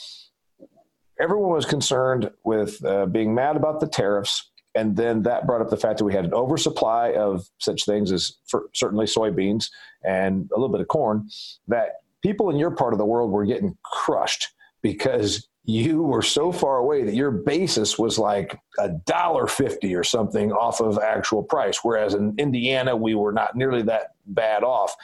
everyone 1.19 1.51
was 1.51 1.65
concerned 1.65 2.31
with 2.43 2.83
uh, 2.83 3.05
being 3.05 3.35
mad 3.35 3.55
about 3.55 3.79
the 3.79 3.87
tariffs. 3.87 4.49
And 4.75 4.95
then 4.95 5.23
that 5.23 5.47
brought 5.47 5.61
up 5.61 5.69
the 5.69 5.77
fact 5.77 5.97
that 5.97 6.05
we 6.05 6.13
had 6.13 6.25
an 6.25 6.33
oversupply 6.33 7.13
of 7.13 7.45
such 7.57 7.85
things 7.85 8.11
as 8.11 8.37
certainly 8.73 9.05
soybeans 9.05 9.65
and 10.03 10.49
a 10.55 10.59
little 10.59 10.69
bit 10.69 10.81
of 10.81 10.87
corn, 10.87 11.27
that 11.67 11.95
people 12.21 12.49
in 12.49 12.57
your 12.57 12.71
part 12.71 12.93
of 12.93 12.99
the 12.99 13.05
world 13.05 13.31
were 13.31 13.45
getting 13.45 13.75
crushed 13.83 14.47
because 14.81 15.49
you 15.65 16.01
were 16.01 16.21
so 16.21 16.51
far 16.51 16.77
away 16.77 17.03
that 17.03 17.13
your 17.13 17.31
basis 17.31 17.99
was 17.99 18.17
like 18.17 18.57
a 18.79 18.89
dollar 19.05 19.45
fifty 19.45 19.93
or 19.93 20.03
something 20.03 20.51
off 20.51 20.79
of 20.81 20.97
actual 20.97 21.43
price, 21.43 21.79
whereas 21.83 22.13
in 22.13 22.33
Indiana 22.37 22.95
we 22.95 23.13
were 23.13 23.33
not 23.33 23.55
nearly 23.55 23.81
that 23.83 24.13
bad 24.29 24.63
off. 24.63 24.95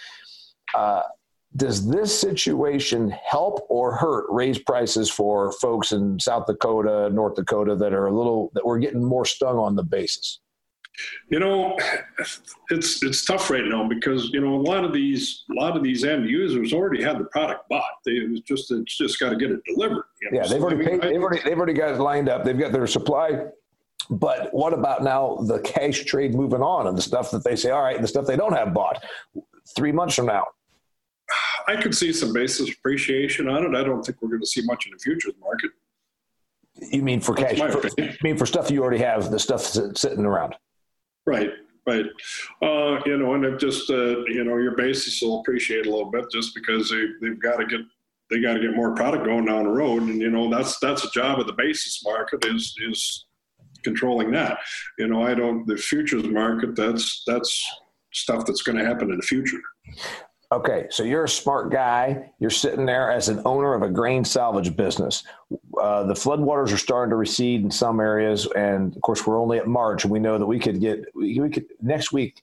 Uh, 0.74 1.02
does 1.56 1.88
this 1.88 2.18
situation 2.20 3.10
help 3.10 3.66
or 3.70 3.96
hurt 3.96 4.26
raise 4.30 4.60
prices 4.60 5.10
for 5.10 5.52
folks 5.54 5.94
in 5.94 6.20
South 6.20 6.48
Dakota, 6.48 7.10
North 7.12 7.36
Dakota 7.36 7.76
that 7.76 7.94
are 7.94 8.08
a 8.08 8.12
little 8.16 8.52
that 8.56 8.66
we're 8.66 8.80
getting 8.80 9.04
more 9.04 9.26
stung 9.26 9.58
on 9.58 9.76
the 9.76 9.84
basis? 9.84 10.40
You 11.30 11.40
know, 11.40 11.78
it's 12.70 13.04
it's 13.04 13.26
tough 13.26 13.50
right 13.50 13.66
now 13.66 13.88
because 13.88 14.30
you 14.30 14.40
know 14.40 14.56
a 14.56 14.62
lot 14.62 14.86
of 14.86 14.94
these 14.94 15.44
a 15.52 15.62
lot 15.62 15.76
of 15.76 15.84
these 15.84 16.04
end 16.04 16.30
users 16.30 16.74
already 16.74 17.04
had 17.04 17.20
the 17.20 17.26
product 17.26 17.68
bought. 17.70 17.84
They 18.06 18.14
it's 18.14 18.42
just 18.42 18.72
it's 18.72 18.98
just 18.98 19.20
got 19.20 19.30
to 19.30 19.36
get 19.36 19.52
it 19.52 19.60
delivered. 19.66 20.06
You 20.22 20.32
know? 20.32 20.42
Yeah, 20.42 20.48
they've 20.48 20.62
already 20.62 20.86
paid, 20.86 21.02
they've 21.02 21.22
already 21.22 21.42
they've 21.44 21.58
already 21.58 21.74
got 21.74 21.92
it 21.92 22.00
lined 22.00 22.30
up. 22.30 22.46
They've 22.46 22.58
got 22.58 22.72
their 22.72 22.88
supply. 22.88 23.46
But 24.10 24.54
what 24.54 24.74
about 24.74 25.04
now 25.04 25.38
the 25.48 25.60
cash 25.60 26.04
trade 26.04 26.34
moving 26.34 26.62
on 26.62 26.88
and 26.88 26.98
the 26.98 27.02
stuff 27.02 27.32
that 27.32 27.44
they 27.44 27.56
say, 27.56 27.72
all 27.72 27.82
right, 27.82 27.96
and 27.96 28.04
the 28.04 28.08
stuff 28.08 28.26
they 28.26 28.38
don't 28.38 28.54
have 28.54 28.74
bought 28.74 29.04
three 29.76 29.92
months 29.92 30.16
from 30.16 30.28
now? 30.28 30.46
I 31.68 31.76
could 31.82 31.96
see 31.96 32.14
some 32.14 32.34
basis 32.34 32.72
appreciation 32.72 33.48
on 33.48 33.64
it. 33.64 33.78
I 33.78 33.84
don't 33.84 34.04
think 34.04 34.22
we're 34.22 34.30
going 34.30 34.42
to 34.42 34.48
see 34.48 34.62
much 34.64 34.86
in 34.86 34.92
the 34.92 35.00
futures 35.00 35.34
market. 35.40 35.72
You 36.92 37.04
mean 37.04 37.22
for 37.22 37.34
cash? 37.34 37.58
For, 37.58 37.90
you 37.98 38.12
mean 38.22 38.38
for 38.38 38.46
stuff 38.46 38.70
you 38.70 38.82
already 38.82 39.02
have, 39.02 39.32
the 39.32 39.40
stuff 39.40 39.62
sitting 39.62 40.26
around? 40.26 40.56
Right, 41.26 41.52
right. 41.88 42.06
Uh, 42.62 43.00
you 43.06 43.18
know, 43.18 43.34
and 43.34 43.46
it 43.46 43.60
just 43.60 43.90
uh, 43.90 44.20
you 44.26 44.44
know 44.44 44.58
your 44.58 44.76
basis 44.76 45.22
will 45.22 45.40
appreciate 45.40 45.86
a 45.86 45.90
little 45.90 46.12
bit 46.12 46.26
just 46.32 46.54
because 46.54 46.90
they 46.90 47.06
they've 47.22 47.40
got 47.40 47.58
to 47.58 47.66
get 47.66 47.80
they 48.30 48.42
got 48.42 48.56
to 48.56 48.60
get 48.60 48.76
more 48.76 48.94
product 48.94 49.26
going 49.26 49.46
down 49.46 49.64
the 49.64 49.70
road, 49.70 50.04
and 50.04 50.20
you 50.20 50.30
know 50.30 50.50
that's 50.50 50.78
that's 50.80 51.06
a 51.06 51.12
job 51.12 51.40
of 51.40 51.48
the 51.48 51.54
basis 51.54 52.04
market 52.04 52.44
is 52.46 52.76
is 52.90 53.26
controlling 53.86 54.32
that. 54.32 54.58
You 54.98 55.08
know, 55.08 55.24
I 55.24 55.34
don't 55.34 55.66
the 55.66 55.78
futures 55.78 56.26
market. 56.26 56.76
That's 56.76 57.24
that's 57.26 57.66
stuff 58.12 58.46
that's 58.46 58.64
going 58.64 58.78
to 58.78 58.86
happen 58.86 59.12
in 59.12 59.18
the 59.18 59.24
future. 59.24 59.62
Okay, 60.52 60.88
so 60.90 61.04
you're 61.04 61.24
a 61.24 61.30
smart 61.30 61.72
guy. 61.72 62.32
You're 62.40 62.52
sitting 62.52 62.86
there 62.86 63.12
as 63.12 63.30
an 63.30 63.42
owner 63.46 63.74
of 63.74 63.82
a 63.82 63.90
grain 63.90 64.24
salvage 64.24 64.76
business. 64.76 65.24
Uh, 65.82 66.04
the 66.04 66.14
floodwaters 66.14 66.72
are 66.72 66.78
starting 66.78 67.10
to 67.10 67.16
recede 67.16 67.64
in 67.64 67.72
some 67.72 68.00
areas, 68.00 68.48
and 68.56 68.96
of 68.96 69.02
course, 69.02 69.26
we're 69.26 69.42
only 69.42 69.58
at 69.58 69.68
March, 69.68 70.04
and 70.04 70.12
we 70.12 70.20
know 70.20 70.38
that 70.38 70.46
we 70.46 70.60
could 70.60 70.80
get 70.80 71.04
we, 71.16 71.50
could 71.50 71.66
next 71.82 72.12
week. 72.12 72.42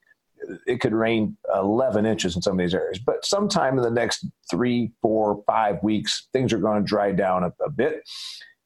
It 0.67 0.81
could 0.81 0.93
rain 0.93 1.37
11 1.55 2.05
inches 2.05 2.35
in 2.35 2.43
some 2.43 2.55
of 2.55 2.59
these 2.59 2.75
areas, 2.75 2.99
but 2.99 3.25
sometime 3.25 3.79
in 3.79 3.85
the 3.85 3.91
next 3.91 4.27
three, 4.51 4.91
four, 5.01 5.43
five 5.47 5.81
weeks, 5.85 6.27
things 6.33 6.53
are 6.53 6.59
going 6.59 6.83
to 6.83 6.87
dry 6.87 7.13
down 7.13 7.45
a, 7.45 7.53
a 7.65 7.71
bit. 7.71 8.03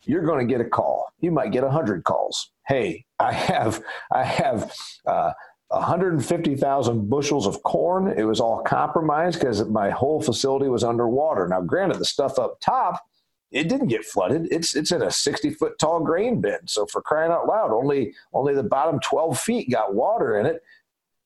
You're 0.06 0.24
going 0.24 0.46
to 0.46 0.52
get 0.52 0.64
a 0.64 0.68
call. 0.68 1.06
You 1.20 1.32
might 1.32 1.52
get 1.52 1.64
a 1.64 1.70
hundred 1.70 2.04
calls. 2.04 2.50
Hey, 2.66 3.04
I 3.18 3.32
have 3.32 3.82
I 4.12 4.24
have 4.24 4.72
uh, 5.06 5.32
150,000 5.68 7.10
bushels 7.10 7.46
of 7.46 7.62
corn. 7.64 8.14
It 8.16 8.24
was 8.24 8.40
all 8.40 8.62
compromised 8.62 9.40
because 9.40 9.64
my 9.66 9.90
whole 9.90 10.22
facility 10.22 10.68
was 10.68 10.84
underwater. 10.84 11.48
Now, 11.48 11.60
granted, 11.60 11.98
the 11.98 12.04
stuff 12.04 12.38
up 12.38 12.60
top, 12.60 13.02
it 13.50 13.68
didn't 13.68 13.88
get 13.88 14.04
flooded. 14.04 14.48
It's 14.50 14.76
it's 14.76 14.92
in 14.92 15.02
a 15.02 15.10
60 15.10 15.50
foot 15.50 15.78
tall 15.78 16.00
grain 16.00 16.40
bin. 16.40 16.58
So 16.66 16.86
for 16.86 17.02
crying 17.02 17.32
out 17.32 17.46
loud, 17.46 17.72
only 17.72 18.14
only 18.32 18.54
the 18.54 18.62
bottom 18.62 19.00
12 19.00 19.38
feet 19.38 19.70
got 19.70 19.94
water 19.94 20.38
in 20.38 20.46
it. 20.46 20.62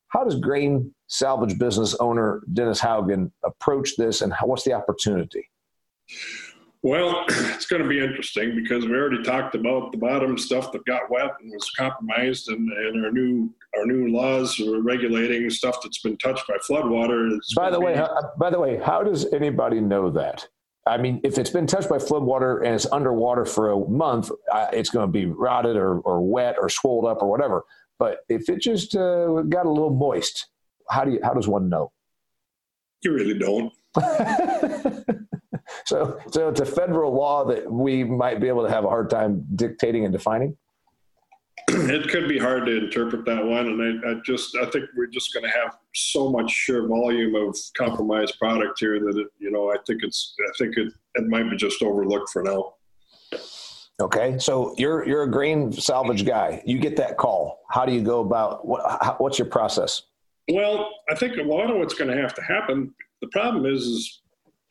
How 0.09 0.25
does 0.25 0.37
grain 0.37 0.95
salvage 1.07 1.59
business 1.59 1.95
owner 1.97 2.43
Dennis 2.53 2.81
Haugen 2.81 3.31
approach 3.45 3.97
this, 3.97 4.23
and 4.23 4.33
how, 4.33 4.47
what's 4.47 4.65
the 4.65 4.73
opportunity? 4.73 5.49
Well, 6.83 7.25
it's 7.29 7.67
going 7.67 7.83
to 7.83 7.89
be 7.89 8.01
interesting 8.01 8.55
because 8.55 8.87
we 8.87 8.93
already 8.93 9.23
talked 9.23 9.55
about 9.55 9.93
the 9.93 9.99
bottom 9.99 10.39
stuff 10.39 10.73
that 10.73 10.85
got 10.87 11.11
wet 11.11 11.31
and 11.41 11.53
was 11.53 11.71
compromised, 11.71 12.49
and, 12.49 12.71
and 12.71 13.05
our 13.05 13.13
new 13.13 13.53
our 13.77 13.87
new 13.87 14.09
laws 14.09 14.59
are 14.61 14.81
regulating 14.83 15.49
stuff 15.51 15.79
that's 15.83 16.01
been 16.01 16.17
touched 16.19 16.47
by 16.49 16.57
floodwater. 16.69 17.39
By 17.55 17.71
the 17.71 17.81
way, 17.81 17.95
how, 17.95 18.33
by 18.39 18.51
the 18.51 18.59
way, 18.59 18.79
how 18.79 19.03
does 19.03 19.33
anybody 19.33 19.81
know 19.81 20.11
that? 20.11 20.49
I 20.87 20.97
mean, 20.97 21.21
if 21.23 21.39
it's 21.39 21.51
been 21.51 21.67
touched 21.67 21.89
by 21.89 21.99
floodwater 21.99 22.65
and 22.65 22.75
it's 22.75 22.91
underwater 22.91 23.45
for 23.45 23.71
a 23.71 23.89
month, 23.89 24.31
uh, 24.51 24.69
it's 24.73 24.89
going 24.89 25.07
to 25.07 25.13
be 25.13 25.27
rotted 25.27 25.77
or, 25.77 26.01
or 26.01 26.21
wet 26.23 26.57
or 26.59 26.69
swelled 26.69 27.05
up 27.05 27.23
or 27.23 27.31
whatever. 27.31 27.65
But 27.99 28.21
if 28.31 28.49
it 28.49 28.61
just 28.61 28.97
uh, 28.97 29.43
got 29.43 29.67
a 29.67 29.71
little 29.71 29.95
moist, 29.95 30.47
how 30.89 31.05
do 31.05 31.13
you? 31.13 31.21
How 31.23 31.35
does 31.35 31.47
one 31.47 31.69
know? 31.69 31.93
You 33.03 33.13
really 33.13 33.39
don't. 33.39 33.73
so, 35.91 36.21
so 36.31 36.49
it's 36.49 36.61
a 36.61 36.65
federal 36.65 37.13
law 37.13 37.45
that 37.47 37.69
we 37.71 38.05
might 38.05 38.39
be 38.39 38.47
able 38.47 38.63
to 38.63 38.71
have 38.71 38.85
a 38.85 38.89
hard 38.89 39.11
time 39.11 39.45
dictating 39.57 40.05
and 40.05 40.13
defining. 40.13 40.57
It 41.69 42.09
could 42.09 42.29
be 42.29 42.39
hard 42.39 42.67
to 42.67 42.85
interpret 42.85 43.25
that 43.27 43.45
one, 43.45 43.67
and 43.67 44.05
I, 44.05 44.11
I 44.11 44.15
just 44.25 44.57
I 44.57 44.67
think 44.67 44.85
we're 44.97 45.09
just 45.09 45.35
going 45.35 45.45
to 45.45 45.51
have 45.51 45.77
so 45.95 46.31
much 46.31 46.51
sheer 46.51 46.87
volume 46.87 47.35
of 47.35 47.57
compromised 47.77 48.39
product 48.39 48.79
here 48.79 49.01
that 49.01 49.19
it, 49.19 49.27
you 49.39 49.51
know 49.51 49.73
I 49.73 49.77
think 49.87 50.03
it's 50.05 50.35
I 50.49 50.53
think 50.59 50.77
it 50.77 50.93
it 51.17 51.27
might 51.27 51.51
be 51.51 51.57
just 51.57 51.83
overlooked 51.83 52.31
for 52.31 52.43
now. 52.43 52.75
Okay, 54.01 54.39
so 54.39 54.75
you're 54.79 55.07
you're 55.07 55.25
a 55.25 55.31
grain 55.31 55.73
salvage 55.73 56.25
guy. 56.25 56.63
You 56.65 56.79
get 56.79 56.97
that 56.97 57.19
call. 57.19 57.61
How 57.69 57.85
do 57.85 57.93
you 57.93 58.03
go 58.03 58.21
about 58.21 58.67
what? 58.67 58.83
How, 59.03 59.17
what's 59.19 59.39
your 59.39 59.49
process? 59.49 60.03
Well, 60.51 60.91
I 61.11 61.15
think 61.15 61.37
a 61.37 61.43
lot 61.43 61.71
of 61.71 61.77
what's 61.77 61.95
going 61.95 62.11
to 62.15 62.21
have 62.21 62.35
to 62.35 62.43
happen. 62.43 62.95
The 63.21 63.29
problem 63.29 63.67
is, 63.67 63.83
is 63.83 64.23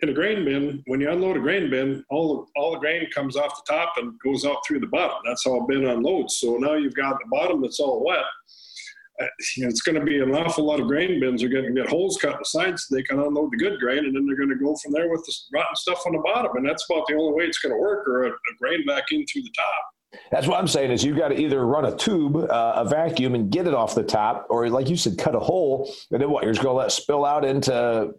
in 0.01 0.09
a 0.09 0.13
grain 0.13 0.45
bin, 0.45 0.81
when 0.87 1.01
you 1.01 1.11
unload 1.11 1.37
a 1.37 1.41
grain 1.41 1.69
bin, 1.69 2.03
all 2.09 2.37
the, 2.37 2.59
all 2.59 2.71
the 2.71 2.79
grain 2.79 3.09
comes 3.13 3.35
off 3.35 3.61
the 3.65 3.73
top 3.73 3.93
and 3.97 4.17
goes 4.23 4.45
out 4.45 4.65
through 4.65 4.79
the 4.79 4.87
bottom. 4.87 5.17
That's 5.25 5.43
how 5.43 5.59
a 5.59 5.67
bin 5.67 5.85
unloads. 5.85 6.37
So 6.37 6.57
now 6.57 6.75
you've 6.75 6.95
got 6.95 7.17
the 7.19 7.27
bottom 7.29 7.61
that's 7.61 7.79
all 7.79 8.03
wet. 8.05 8.23
Uh, 9.21 9.25
it's 9.57 9.81
going 9.81 9.99
to 9.99 10.05
be 10.05 10.19
an 10.19 10.33
awful 10.33 10.63
lot 10.63 10.79
of 10.79 10.87
grain 10.87 11.19
bins 11.19 11.43
are 11.43 11.49
going 11.49 11.65
to 11.65 11.73
get 11.73 11.89
holes 11.89 12.17
cut 12.21 12.33
in 12.33 12.39
the 12.39 12.45
sides 12.45 12.85
so 12.87 12.95
they 12.95 13.03
can 13.03 13.19
unload 13.19 13.51
the 13.51 13.57
good 13.57 13.77
grain, 13.77 14.05
and 14.05 14.15
then 14.15 14.25
they're 14.25 14.37
going 14.37 14.47
to 14.49 14.55
go 14.55 14.73
from 14.77 14.93
there 14.93 15.09
with 15.09 15.25
the 15.25 15.33
rotten 15.51 15.75
stuff 15.75 16.01
on 16.05 16.13
the 16.13 16.19
bottom. 16.19 16.55
And 16.55 16.65
that's 16.65 16.85
about 16.89 17.05
the 17.07 17.15
only 17.15 17.33
way 17.33 17.43
it's 17.43 17.59
going 17.59 17.73
to 17.73 17.79
work, 17.79 18.07
or 18.07 18.23
a, 18.23 18.29
a 18.29 18.55
grain 18.57 18.85
back 18.85 19.11
in 19.11 19.25
through 19.25 19.41
the 19.41 19.51
top. 19.53 20.21
That's 20.31 20.47
what 20.47 20.57
I'm 20.57 20.67
saying 20.67 20.91
is 20.91 21.03
you've 21.03 21.17
got 21.17 21.29
to 21.29 21.39
either 21.39 21.65
run 21.65 21.85
a 21.85 21.95
tube, 21.95 22.37
uh, 22.37 22.73
a 22.77 22.85
vacuum, 22.87 23.35
and 23.35 23.51
get 23.51 23.67
it 23.67 23.73
off 23.73 23.93
the 23.93 24.03
top, 24.03 24.47
or 24.49 24.69
like 24.69 24.89
you 24.89 24.95
said, 24.95 25.17
cut 25.17 25.35
a 25.35 25.39
hole, 25.39 25.93
and 26.11 26.21
then 26.21 26.31
what? 26.31 26.43
You're 26.43 26.53
just 26.53 26.63
going 26.63 26.73
to 26.73 26.77
let 26.77 26.91
spill 26.91 27.25
out 27.25 27.43
into 27.43 28.13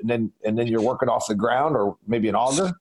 and 0.00 0.08
then 0.08 0.32
and 0.44 0.58
then 0.58 0.66
you're 0.66 0.82
working 0.82 1.08
off 1.08 1.26
the 1.26 1.34
ground 1.34 1.76
or 1.76 1.96
maybe 2.06 2.28
an 2.28 2.34
auger? 2.34 2.72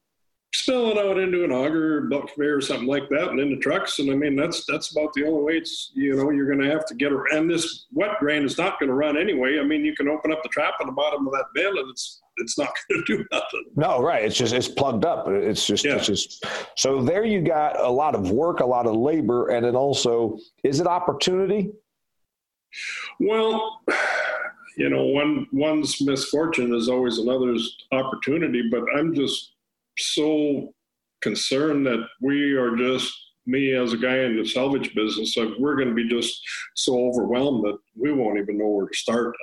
Spill 0.53 0.91
it 0.91 0.97
out 0.97 1.19
into 1.19 1.43
an 1.43 1.51
auger 1.51 2.01
buck 2.01 2.30
or 2.39 2.62
something 2.62 2.88
like 2.88 3.10
that 3.10 3.30
and 3.30 3.39
into 3.39 3.58
trucks. 3.58 3.99
And 3.99 4.10
i 4.10 4.15
mean 4.15 4.36
that's 4.36 4.65
that's 4.65 4.91
about 4.91 5.13
the 5.13 5.25
only 5.25 5.43
way 5.43 5.53
it's 5.58 5.91
you 5.93 6.15
know 6.15 6.30
you're 6.32 6.47
going 6.47 6.62
to 6.62 6.69
have 6.69 6.86
to 6.86 6.95
get 6.95 7.12
and 7.32 7.49
this 7.49 7.86
wet 7.91 8.17
grain 8.19 8.43
is 8.43 8.58
not 8.58 8.80
going 8.80 8.88
to 8.88 8.95
run 8.95 9.17
anyway. 9.17 9.60
I 9.60 9.63
mean 9.63 9.84
you 9.84 9.95
can 9.95 10.08
open 10.08 10.32
up 10.32 10.41
the 10.43 10.49
trap 10.49 10.75
on 10.80 10.88
the 10.88 10.93
bottom 10.93 11.27
of 11.27 11.34
that 11.34 11.45
bin 11.53 11.67
and 11.67 11.89
it's 11.89 12.21
it's 12.38 12.58
not 12.58 12.69
going 12.89 13.03
to 13.06 13.17
do 13.17 13.25
nothing. 13.32 13.65
No 13.75 14.01
right. 14.01 14.23
It's 14.23 14.38
just 14.38 14.53
it's 14.53 14.67
plugged 14.67 15.06
up. 15.06 15.27
It's 15.27 15.67
just 15.67 15.84
yeah. 15.84 15.95
it's 15.95 16.08
just 16.08 16.45
so 16.75 17.01
there 17.01 17.25
you 17.25 17.41
got 17.41 17.80
a 17.80 17.89
lot 17.89 18.15
of 18.15 18.32
work 18.32 18.62
a 18.62 18.65
lot 18.65 18.88
of 18.88 18.95
labor 18.95 19.49
and 19.49 19.65
then 19.65 19.75
also 19.75 20.38
is 20.63 20.80
it 20.80 20.88
opportunity? 20.88 21.71
Well 23.19 23.82
you 24.78 24.90
know, 24.90 25.06
one 25.06 25.48
one's 25.52 26.00
misfortune 26.02 26.74
is 26.74 26.88
always 26.88 27.18
another's 27.18 27.76
opportunity. 27.92 28.70
But 28.72 28.84
I'm 28.96 29.13
just 29.13 29.54
so 29.98 30.74
concerned 31.22 31.86
that 31.88 32.06
we 32.22 32.54
are 32.54 32.76
just 32.76 33.12
me 33.48 33.74
as 33.74 33.94
a 33.94 33.98
guy 33.98 34.18
in 34.20 34.38
the 34.38 34.46
salvage 34.46 34.94
business. 34.94 35.36
Like 35.36 35.50
we're 35.58 35.76
going 35.76 35.88
to 35.88 35.96
be 35.96 36.08
just 36.08 36.42
so 36.76 37.08
overwhelmed 37.08 37.63
that 37.63 37.78
we 37.96 38.12
won't 38.12 38.38
even 38.38 38.60
know 38.60 38.68
where 38.68 38.88
to 38.88 38.94
start. 38.94 39.36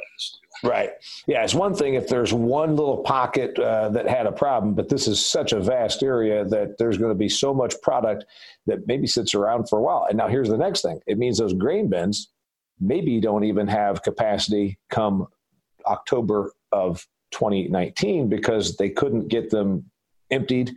Right. 0.62 0.90
Yeah, 1.26 1.42
it's 1.42 1.54
one 1.54 1.74
thing 1.74 1.94
if 1.94 2.06
there's 2.06 2.32
one 2.32 2.76
little 2.76 2.98
pocket 2.98 3.58
uh, 3.58 3.88
that 3.88 4.06
had 4.06 4.26
a 4.26 4.32
problem, 4.32 4.74
but 4.74 4.88
this 4.88 5.08
is 5.08 5.24
such 5.24 5.52
a 5.52 5.58
vast 5.58 6.02
area 6.02 6.44
that 6.44 6.78
there's 6.78 6.96
going 6.96 7.10
to 7.10 7.18
be 7.18 7.28
so 7.28 7.52
much 7.52 7.74
product 7.82 8.24
that 8.66 8.86
maybe 8.86 9.06
sits 9.06 9.34
around 9.34 9.68
for 9.68 9.78
a 9.78 9.82
while. 9.82 10.06
And 10.08 10.16
now 10.16 10.28
here's 10.28 10.48
the 10.48 10.58
next 10.58 10.82
thing 10.82 11.00
it 11.06 11.18
means 11.18 11.38
those 11.38 11.54
grain 11.54 11.88
bins 11.88 12.28
maybe 12.80 13.20
don't 13.20 13.44
even 13.44 13.66
have 13.66 14.02
capacity 14.02 14.78
come 14.90 15.26
October 15.86 16.52
of 16.72 17.06
2019 17.32 18.28
because 18.28 18.76
they 18.76 18.90
couldn't 18.90 19.28
get 19.28 19.50
them 19.50 19.90
emptied, 20.30 20.72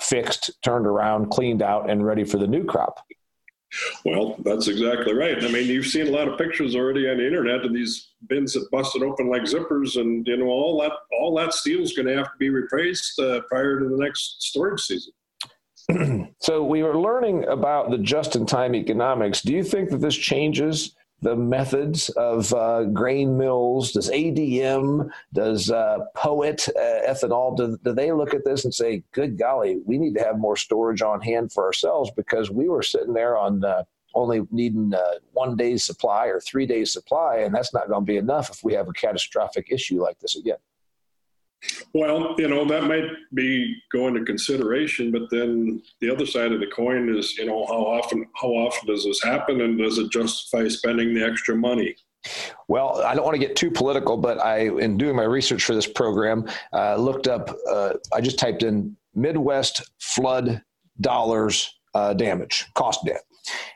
fixed, 0.00 0.50
turned 0.62 0.86
around, 0.86 1.30
cleaned 1.30 1.62
out, 1.62 1.90
and 1.90 2.04
ready 2.04 2.24
for 2.24 2.38
the 2.38 2.46
new 2.46 2.64
crop. 2.64 3.04
Well, 4.04 4.36
that's 4.44 4.66
exactly 4.66 5.14
right. 5.14 5.42
I 5.42 5.48
mean, 5.48 5.66
you've 5.66 5.86
seen 5.86 6.08
a 6.08 6.10
lot 6.10 6.26
of 6.26 6.36
pictures 6.36 6.74
already 6.74 7.08
on 7.08 7.18
the 7.18 7.26
internet 7.26 7.64
of 7.64 7.72
these 7.72 8.08
bins 8.26 8.54
that 8.54 8.68
busted 8.72 9.02
open 9.02 9.28
like 9.28 9.42
zippers, 9.42 10.00
and 10.00 10.26
you 10.26 10.36
know 10.38 10.46
all 10.46 10.80
that 10.80 10.92
all 11.20 11.36
that 11.36 11.54
steel 11.54 11.80
is 11.80 11.92
going 11.92 12.06
to 12.06 12.16
have 12.16 12.32
to 12.32 12.38
be 12.38 12.48
replaced 12.48 13.18
uh, 13.20 13.40
prior 13.48 13.78
to 13.78 13.88
the 13.88 13.96
next 13.96 14.42
storage 14.42 14.80
season. 14.80 15.12
so 16.40 16.64
we 16.64 16.82
were 16.82 17.00
learning 17.00 17.44
about 17.44 17.90
the 17.90 17.98
just-in-time 17.98 18.74
economics. 18.74 19.40
Do 19.40 19.52
you 19.52 19.62
think 19.62 19.90
that 19.90 20.00
this 20.00 20.16
changes 20.16 20.96
the 21.22 21.36
methods 21.36 22.08
of 22.10 22.52
uh, 22.54 22.84
grain 22.84 23.36
mills? 23.36 23.92
Does 23.92 24.10
ADM, 24.10 25.10
does 25.32 25.70
uh, 25.70 25.98
POET 26.14 26.68
uh, 26.68 27.10
ethanol, 27.10 27.56
do, 27.56 27.78
do 27.82 27.92
they 27.92 28.12
look 28.12 28.34
at 28.34 28.44
this 28.44 28.64
and 28.64 28.74
say, 28.74 29.02
good 29.12 29.38
golly, 29.38 29.80
we 29.84 29.98
need 29.98 30.14
to 30.14 30.24
have 30.24 30.38
more 30.38 30.56
storage 30.56 31.02
on 31.02 31.20
hand 31.20 31.52
for 31.52 31.64
ourselves 31.64 32.10
because 32.16 32.50
we 32.50 32.68
were 32.68 32.82
sitting 32.82 33.14
there 33.14 33.36
on 33.36 33.64
uh, 33.64 33.84
only 34.14 34.42
needing 34.50 34.92
uh, 34.94 35.12
one 35.32 35.56
day's 35.56 35.84
supply 35.84 36.26
or 36.26 36.40
three 36.40 36.66
days 36.66 36.92
supply, 36.92 37.38
and 37.38 37.54
that's 37.54 37.72
not 37.72 37.88
going 37.88 38.02
to 38.02 38.12
be 38.12 38.16
enough 38.16 38.50
if 38.50 38.64
we 38.64 38.72
have 38.72 38.88
a 38.88 38.92
catastrophic 38.92 39.68
issue 39.70 40.02
like 40.02 40.18
this 40.18 40.36
again. 40.36 40.56
Well, 41.92 42.34
you 42.38 42.48
know, 42.48 42.64
that 42.66 42.84
might 42.84 43.08
be 43.34 43.76
going 43.92 44.14
to 44.14 44.24
consideration, 44.24 45.10
but 45.10 45.28
then 45.30 45.82
the 46.00 46.10
other 46.10 46.24
side 46.24 46.52
of 46.52 46.60
the 46.60 46.66
coin 46.66 47.14
is, 47.14 47.36
you 47.36 47.46
know, 47.46 47.66
how 47.66 47.84
often 47.84 48.26
how 48.40 48.48
often 48.48 48.86
does 48.86 49.04
this 49.04 49.22
happen 49.22 49.60
and 49.60 49.78
does 49.78 49.98
it 49.98 50.10
justify 50.10 50.68
spending 50.68 51.14
the 51.14 51.24
extra 51.24 51.54
money? 51.54 51.94
Well, 52.68 53.02
I 53.02 53.14
don't 53.14 53.24
want 53.24 53.34
to 53.34 53.46
get 53.46 53.56
too 53.56 53.70
political, 53.70 54.16
but 54.16 54.38
I, 54.44 54.68
in 54.68 54.98
doing 54.98 55.16
my 55.16 55.24
research 55.24 55.64
for 55.64 55.74
this 55.74 55.86
program, 55.86 56.46
uh, 56.72 56.96
looked 56.96 57.28
up. 57.28 57.54
Uh, 57.68 57.94
I 58.12 58.20
just 58.20 58.38
typed 58.38 58.62
in 58.62 58.96
Midwest 59.14 59.90
flood 59.98 60.62
dollars 61.00 61.74
uh, 61.94 62.14
damage 62.14 62.66
cost 62.74 63.04
debt, 63.04 63.22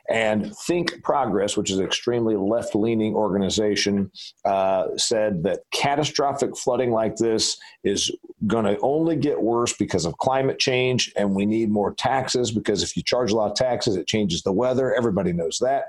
and 0.09 0.55
Think 0.67 1.03
Progress, 1.03 1.57
which 1.57 1.71
is 1.71 1.79
an 1.79 1.85
extremely 1.85 2.35
left 2.35 2.75
leaning 2.75 3.15
organization, 3.15 4.11
uh, 4.45 4.87
said 4.97 5.43
that 5.43 5.61
catastrophic 5.71 6.55
flooding 6.57 6.91
like 6.91 7.15
this 7.15 7.57
is 7.83 8.11
going 8.47 8.65
to 8.65 8.79
only 8.81 9.15
get 9.15 9.41
worse 9.41 9.73
because 9.73 10.05
of 10.05 10.17
climate 10.17 10.59
change, 10.59 11.11
and 11.15 11.33
we 11.33 11.45
need 11.45 11.69
more 11.69 11.93
taxes 11.93 12.51
because 12.51 12.83
if 12.83 12.95
you 12.95 13.03
charge 13.03 13.31
a 13.31 13.35
lot 13.35 13.51
of 13.51 13.57
taxes, 13.57 13.95
it 13.95 14.07
changes 14.07 14.43
the 14.43 14.51
weather. 14.51 14.93
Everybody 14.93 15.33
knows 15.33 15.57
that. 15.61 15.85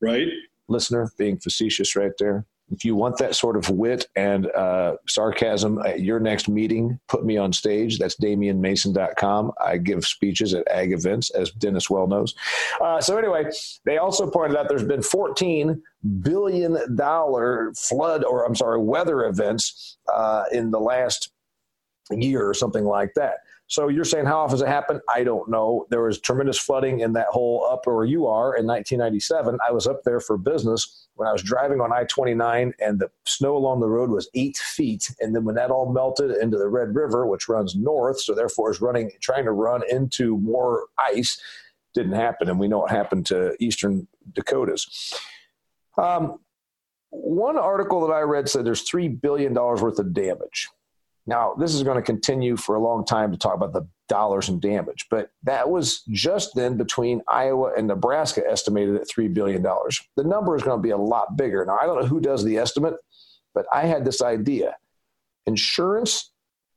Right. 0.00 0.28
Listener, 0.68 1.10
being 1.18 1.38
facetious 1.38 1.94
right 1.94 2.12
there. 2.18 2.46
If 2.70 2.84
you 2.84 2.96
want 2.96 3.18
that 3.18 3.34
sort 3.34 3.56
of 3.56 3.68
wit 3.70 4.06
and 4.16 4.46
uh, 4.52 4.96
sarcasm 5.06 5.80
at 5.84 6.00
your 6.00 6.18
next 6.18 6.48
meeting, 6.48 6.98
put 7.08 7.24
me 7.24 7.36
on 7.36 7.52
stage. 7.52 7.98
That's 7.98 8.16
damianmason.com. 8.16 9.52
I 9.64 9.76
give 9.76 10.04
speeches 10.04 10.54
at 10.54 10.66
ag 10.68 10.92
events, 10.92 11.30
as 11.30 11.50
Dennis 11.50 11.90
well 11.90 12.06
knows. 12.06 12.34
Uh, 12.80 13.00
so, 13.00 13.18
anyway, 13.18 13.50
they 13.84 13.98
also 13.98 14.30
pointed 14.30 14.56
out 14.56 14.68
there's 14.68 14.82
been 14.82 15.02
14 15.02 15.82
billion 16.20 16.96
dollar 16.96 17.72
flood 17.76 18.24
or 18.24 18.44
I'm 18.44 18.54
sorry, 18.54 18.80
weather 18.80 19.24
events 19.24 19.98
uh, 20.12 20.44
in 20.52 20.70
the 20.70 20.80
last 20.80 21.30
year 22.10 22.48
or 22.48 22.54
something 22.54 22.84
like 22.84 23.14
that. 23.14 23.38
So 23.66 23.88
you're 23.88 24.04
saying 24.04 24.26
how 24.26 24.40
often 24.40 24.56
does 24.56 24.62
it 24.62 24.68
happen? 24.68 25.00
I 25.12 25.24
don't 25.24 25.48
know. 25.48 25.86
There 25.88 26.02
was 26.02 26.20
tremendous 26.20 26.58
flooding 26.58 27.00
in 27.00 27.14
that 27.14 27.28
whole 27.28 27.66
up 27.70 27.86
where 27.86 28.04
you 28.04 28.26
are 28.26 28.56
in 28.56 28.66
1997. 28.66 29.58
I 29.66 29.72
was 29.72 29.86
up 29.86 30.02
there 30.04 30.20
for 30.20 30.36
business 30.36 31.08
when 31.14 31.28
I 31.28 31.32
was 31.32 31.42
driving 31.42 31.80
on 31.80 31.92
I-29 31.92 32.72
and 32.80 32.98
the 32.98 33.10
snow 33.24 33.56
along 33.56 33.80
the 33.80 33.88
road 33.88 34.10
was 34.10 34.28
eight 34.34 34.58
feet. 34.58 35.10
And 35.20 35.34
then 35.34 35.44
when 35.44 35.54
that 35.54 35.70
all 35.70 35.90
melted 35.90 36.32
into 36.32 36.58
the 36.58 36.68
Red 36.68 36.94
River, 36.94 37.26
which 37.26 37.48
runs 37.48 37.74
north, 37.74 38.20
so 38.20 38.34
therefore 38.34 38.70
is 38.70 38.82
running, 38.82 39.10
trying 39.20 39.44
to 39.44 39.52
run 39.52 39.82
into 39.90 40.36
more 40.38 40.86
ice, 40.98 41.40
didn't 41.94 42.12
happen. 42.12 42.50
And 42.50 42.58
we 42.58 42.68
know 42.68 42.80
what 42.80 42.90
happened 42.90 43.24
to 43.26 43.56
Eastern 43.60 44.06
Dakotas. 44.34 45.14
Um, 45.96 46.40
one 47.10 47.56
article 47.56 48.06
that 48.06 48.12
I 48.12 48.20
read 48.20 48.48
said 48.48 48.64
there's 48.64 48.88
$3 48.88 49.20
billion 49.20 49.54
worth 49.54 49.98
of 49.98 50.12
damage. 50.12 50.68
Now, 51.26 51.54
this 51.54 51.74
is 51.74 51.82
going 51.82 51.96
to 51.96 52.02
continue 52.02 52.56
for 52.56 52.74
a 52.74 52.80
long 52.80 53.04
time 53.04 53.32
to 53.32 53.38
talk 53.38 53.54
about 53.54 53.72
the 53.72 53.86
dollars 54.08 54.50
in 54.50 54.60
damage, 54.60 55.06
but 55.10 55.30
that 55.44 55.70
was 55.70 56.02
just 56.10 56.54
then 56.54 56.76
between 56.76 57.22
Iowa 57.28 57.72
and 57.76 57.86
Nebraska 57.86 58.42
estimated 58.46 58.96
at 58.96 59.08
$3 59.08 59.32
billion. 59.32 59.62
The 59.62 60.24
number 60.24 60.54
is 60.54 60.62
going 60.62 60.78
to 60.78 60.82
be 60.82 60.90
a 60.90 60.98
lot 60.98 61.36
bigger. 61.36 61.64
Now, 61.64 61.78
I 61.80 61.86
don't 61.86 62.00
know 62.00 62.06
who 62.06 62.20
does 62.20 62.44
the 62.44 62.58
estimate, 62.58 62.94
but 63.54 63.64
I 63.72 63.86
had 63.86 64.04
this 64.04 64.20
idea. 64.20 64.76
Insurance 65.46 66.32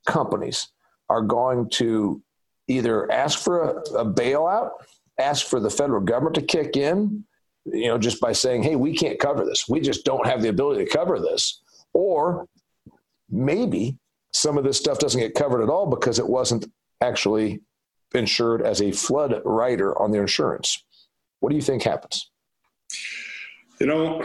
companies 0.05 0.69
are 1.09 1.21
going 1.21 1.69
to 1.71 2.21
either 2.69 3.11
ask 3.11 3.39
for 3.39 3.63
a, 3.63 3.79
a 3.99 4.05
bailout, 4.05 4.69
ask 5.19 5.45
for 5.45 5.59
the 5.59 5.69
federal 5.69 6.01
government 6.01 6.35
to 6.35 6.41
kick 6.41 6.77
in, 6.77 7.25
you 7.65 7.87
know, 7.87 7.97
just 7.97 8.21
by 8.21 8.31
saying, 8.31 8.63
hey, 8.63 8.77
we 8.77 8.95
can't 8.95 9.19
cover 9.19 9.45
this. 9.45 9.67
We 9.67 9.81
just 9.81 10.05
don't 10.05 10.25
have 10.25 10.41
the 10.41 10.49
ability 10.49 10.85
to 10.85 10.91
cover 10.91 11.19
this. 11.19 11.61
Or 11.93 12.47
maybe 13.29 13.97
some 14.37 14.57
of 14.57 14.63
this 14.63 14.77
stuff 14.77 14.99
doesn't 14.99 15.19
get 15.19 15.33
covered 15.33 15.63
at 15.63 15.69
all 15.69 15.87
because 15.87 16.19
it 16.19 16.27
wasn't 16.27 16.67
actually 17.01 17.59
insured 18.13 18.61
as 18.61 18.81
a 18.81 18.91
flood 18.91 19.41
rider 19.43 19.99
on 19.99 20.11
their 20.11 20.21
insurance. 20.21 20.83
What 21.39 21.49
do 21.49 21.55
you 21.55 21.61
think 21.61 21.81
happens? 21.81 22.29
You 23.79 23.87
know, 23.87 24.23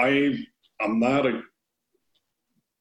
I 0.00 0.38
I'm 0.80 1.00
not 1.00 1.26
a 1.26 1.42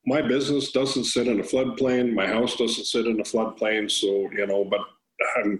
my 0.06 0.22
business 0.22 0.72
doesn't 0.72 1.06
sit 1.06 1.28
in 1.28 1.40
a 1.40 1.44
floodplain. 1.44 2.14
My 2.14 2.28
house 2.28 2.56
doesn't 2.56 2.86
sit 2.86 3.08
in 3.08 3.20
a 3.20 3.24
floodplain. 3.24 3.90
So 3.90 4.30
you 4.32 4.46
know, 4.46 4.64
but 4.64 4.82
I'm 5.38 5.60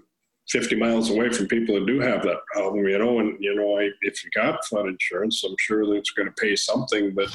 50 0.50 0.76
miles 0.76 1.10
away 1.10 1.30
from 1.30 1.46
people 1.46 1.74
that 1.74 1.86
do 1.86 2.00
have 2.00 2.22
that 2.22 2.38
problem, 2.52 2.86
you 2.86 2.98
know, 2.98 3.18
and, 3.18 3.36
you 3.40 3.54
know, 3.54 3.78
I, 3.78 3.90
if 4.02 4.24
you 4.24 4.30
got 4.34 4.64
flood 4.64 4.86
insurance, 4.86 5.42
I'm 5.44 5.56
sure 5.58 5.84
that 5.86 5.94
it's 5.94 6.10
going 6.10 6.28
to 6.28 6.34
pay 6.40 6.54
something, 6.54 7.14
but, 7.14 7.28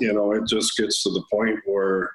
you 0.00 0.12
know, 0.12 0.32
it 0.32 0.46
just 0.46 0.76
gets 0.76 1.02
to 1.04 1.10
the 1.10 1.22
point 1.30 1.58
where, 1.66 2.10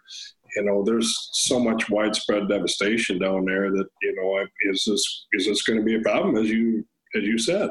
you 0.55 0.63
know, 0.63 0.83
there's 0.83 1.29
so 1.33 1.59
much 1.59 1.89
widespread 1.89 2.49
devastation 2.49 3.19
down 3.19 3.45
there 3.45 3.71
that, 3.71 3.87
you 4.01 4.15
know, 4.15 4.45
is 4.69 4.83
this, 4.85 5.25
is 5.33 5.47
this 5.47 5.63
going 5.63 5.79
to 5.79 5.85
be 5.85 5.95
a 5.95 6.01
problem 6.01 6.35
as 6.35 6.49
you, 6.49 6.85
as 7.15 7.23
you 7.23 7.37
said? 7.37 7.69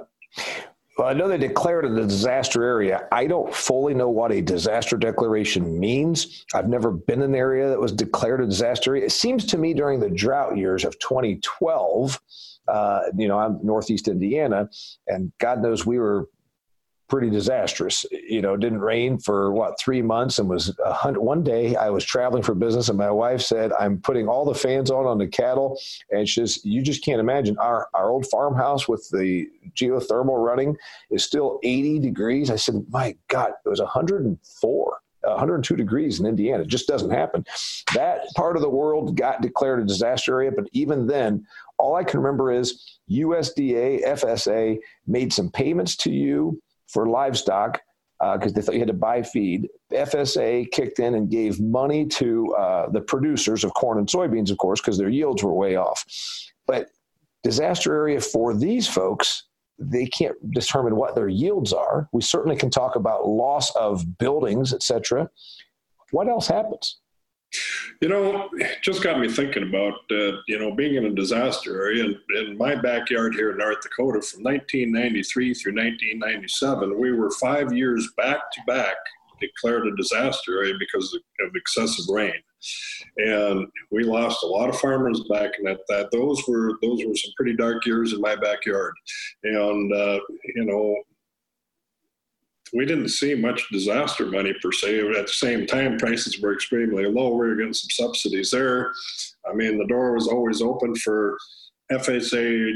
Well, 0.99 1.09
I 1.09 1.15
know 1.15 1.27
they 1.27 1.39
declared 1.39 1.87
it 1.87 1.93
a 1.93 2.07
disaster 2.07 2.63
area. 2.65 3.09
I 3.11 3.27
don't 3.27 3.53
fully 3.55 3.95
know 3.95 4.11
what 4.11 4.31
a 4.31 4.43
disaster 4.43 4.99
declaration 4.99 5.81
means. 5.81 6.45
I've 6.55 6.69
never 6.69 6.91
been 6.91 7.23
in 7.23 7.31
an 7.31 7.35
area 7.35 7.69
that 7.71 7.81
was 7.81 7.93
declared 7.93 8.43
a 8.43 8.47
disaster 8.47 8.91
area. 8.91 9.07
It 9.07 9.13
seems 9.13 9.47
to 9.47 9.59
me 9.59 9.73
during 9.73 10.01
the 10.01 10.11
drought 10.11 10.59
years 10.59 10.85
of 10.85 10.99
2012, 10.99 12.21
uh, 12.69 13.03
you 13.17 13.29
know, 13.29 13.39
I'm 13.39 13.59
Northeast 13.63 14.09
Indiana, 14.09 14.69
and 15.07 15.33
God 15.39 15.63
knows 15.63 15.85
we 15.87 15.99
were 15.99 16.29
pretty 17.13 17.29
disastrous. 17.29 18.07
You 18.11 18.41
know, 18.41 18.57
didn't 18.57 18.81
rain 18.81 19.19
for 19.19 19.53
what 19.53 19.79
three 19.79 20.01
months, 20.01 20.39
and 20.39 20.49
was 20.49 20.75
a 20.83 20.95
hundred. 20.95 21.21
One 21.21 21.43
day 21.43 21.77
I 21.77 21.91
was 21.91 22.05
traveling 22.05 22.43
for 22.43 22.55
business, 22.55 22.89
and 22.89 22.97
my 22.97 23.11
wife 23.11 23.43
said, 23.43 23.71
"I'm 23.79 24.01
putting 24.01 24.29
all 24.29 24.47
the 24.47 24.55
fans 24.55 24.91
on 24.91 25.05
on 25.05 25.19
the 25.19 25.29
cattle," 25.29 25.79
and 26.11 26.27
she 26.27 26.41
says, 26.41 26.65
"You 26.65 26.81
just 26.81 27.05
can't 27.05 27.21
imagine 27.21 27.59
our 27.59 27.89
our 27.93 28.11
old 28.11 28.27
farmhouse 28.29 28.89
with 28.89 29.07
the 29.11 29.47
geothermal 29.77 30.43
running 30.43 30.75
is 31.11 31.23
still 31.23 31.61
80 31.63 31.99
degrees." 31.99 32.51
I 32.51 32.57
said, 32.57 32.83
"My 32.89 33.15
God, 33.29 33.53
it 33.65 33.69
was 33.69 33.81
104." 33.81 35.02
102 35.23 35.77
degrees 35.77 36.21
in 36.21 36.27
Indiana. 36.27 36.63
It 36.63 36.69
just 36.69 36.89
doesn't 36.89 37.11
happen. 37.11 37.45
That 37.95 38.23
part 38.37 38.57
of 38.57 38.63
the 38.63 38.69
world 38.69 39.17
got 39.17 39.43
declared 39.43 39.81
a 39.81 39.85
disaster 39.85 40.35
area, 40.35 40.53
but 40.53 40.69
even 40.73 41.07
then, 41.07 41.47
all 41.79 41.95
I 41.95 42.05
can 42.05 42.21
remember 42.21 42.53
is 42.53 42.99
USDA, 43.11 44.05
FSA 44.07 44.79
made 45.07 45.33
some 45.33 45.51
payments 45.51 45.97
to 45.97 46.13
you 46.13 46.61
for 46.89 47.09
livestock 47.09 47.81
because 48.21 48.53
uh, 48.53 48.55
they 48.55 48.63
thought 48.63 48.75
you 48.75 48.81
had 48.81 48.89
to 48.89 48.95
buy 48.95 49.23
feed. 49.23 49.69
FSA 49.91 50.71
kicked 50.71 51.01
in 51.01 51.15
and 51.17 51.29
gave 51.29 51.61
money 51.61 52.07
to 52.07 52.55
uh, 52.55 52.89
the 52.91 53.01
producers 53.01 53.65
of 53.65 53.75
corn 53.75 53.99
and 53.99 54.07
soybeans, 54.07 54.51
of 54.51 54.59
course, 54.59 54.81
because 54.81 54.97
their 54.97 55.09
yields 55.09 55.43
were 55.43 55.53
way 55.53 55.75
off. 55.75 56.05
But 56.67 56.91
disaster 57.43 57.93
area 57.95 58.21
for 58.21 58.55
these 58.55 58.87
folks, 58.87 59.45
they 59.79 60.07
can't 60.07 60.37
determine 60.53 60.97
what 60.97 61.15
their 61.15 61.29
yields 61.29 61.73
are. 61.73 62.09
We 62.13 62.23
certainly 62.23 62.57
can 62.57 62.71
talk 62.71 62.97
about 62.97 63.27
loss 63.27 63.75
of 63.77 64.19
buildings, 64.19 64.73
etc. 64.73 65.31
What 66.11 66.29
else 66.29 66.47
happens? 66.47 66.99
You 68.01 68.09
know, 68.09 68.49
just 68.83 69.03
got 69.03 69.21
me 69.21 69.29
thinking 69.29 69.69
about, 69.69 69.95
uh, 70.11 70.39
you 70.49 70.59
know, 70.59 70.75
being 70.75 70.95
in 70.95 71.05
a 71.05 71.15
disaster 71.15 71.83
area. 71.83 72.05
In, 72.05 72.19
in, 72.37 72.57
my 72.57 72.75
backyard 72.75 73.35
here 73.35 73.51
in 73.51 73.59
North 73.59 73.83
Dakota 73.83 74.23
from 74.23 74.43
1993 74.43 75.55
through 75.55 75.73
1997, 75.73 76.99
we 76.99 77.13
were 77.13 77.31
five 77.33 77.73
years 77.73 78.09
back 78.17 78.51
to 78.53 78.61
back 78.67 78.97
declared 79.43 79.87
a 79.87 79.97
disaster 79.97 80.63
area 80.63 80.75
because 80.79 81.13
of 81.15 81.55
excessive 81.55 82.07
rain. 82.09 82.35
And 83.17 83.67
we 83.91 84.05
lost 84.05 84.43
a 84.43 84.47
lot 84.47 84.69
of 84.69 84.79
farmers 84.79 85.23
back 85.31 85.53
in 85.59 85.65
that, 85.65 85.81
that 85.89 86.11
those 86.11 86.43
were 86.47 86.73
those 86.83 87.05
were 87.05 87.15
some 87.15 87.33
pretty 87.37 87.57
dark 87.57 87.85
years 87.87 88.13
in 88.13 88.21
my 88.21 88.37
backyard. 88.37 88.95
And 89.45 89.93
uh, 89.93 90.21
you 90.55 90.65
know, 90.65 90.97
we 92.73 92.87
didn't 92.87 93.09
see 93.09 93.35
much 93.35 93.69
disaster 93.71 94.27
money 94.27 94.55
per 94.63 94.73
se. 94.73 95.01
At 95.11 95.27
the 95.27 95.33
same 95.33 95.67
time, 95.67 95.99
prices 95.99 96.41
were 96.41 96.55
extremely 96.55 97.07
low. 97.07 97.31
We 97.31 97.49
were 97.49 97.57
getting 97.57 97.75
some 97.75 97.91
subsidies 97.91 98.51
there. 98.51 98.93
I 99.49 99.55
mean, 99.55 99.79
the 99.79 99.87
door 99.87 100.15
was 100.15 100.29
always 100.29 100.63
open 100.63 100.95
for 100.97 101.37
FSA 101.91 102.73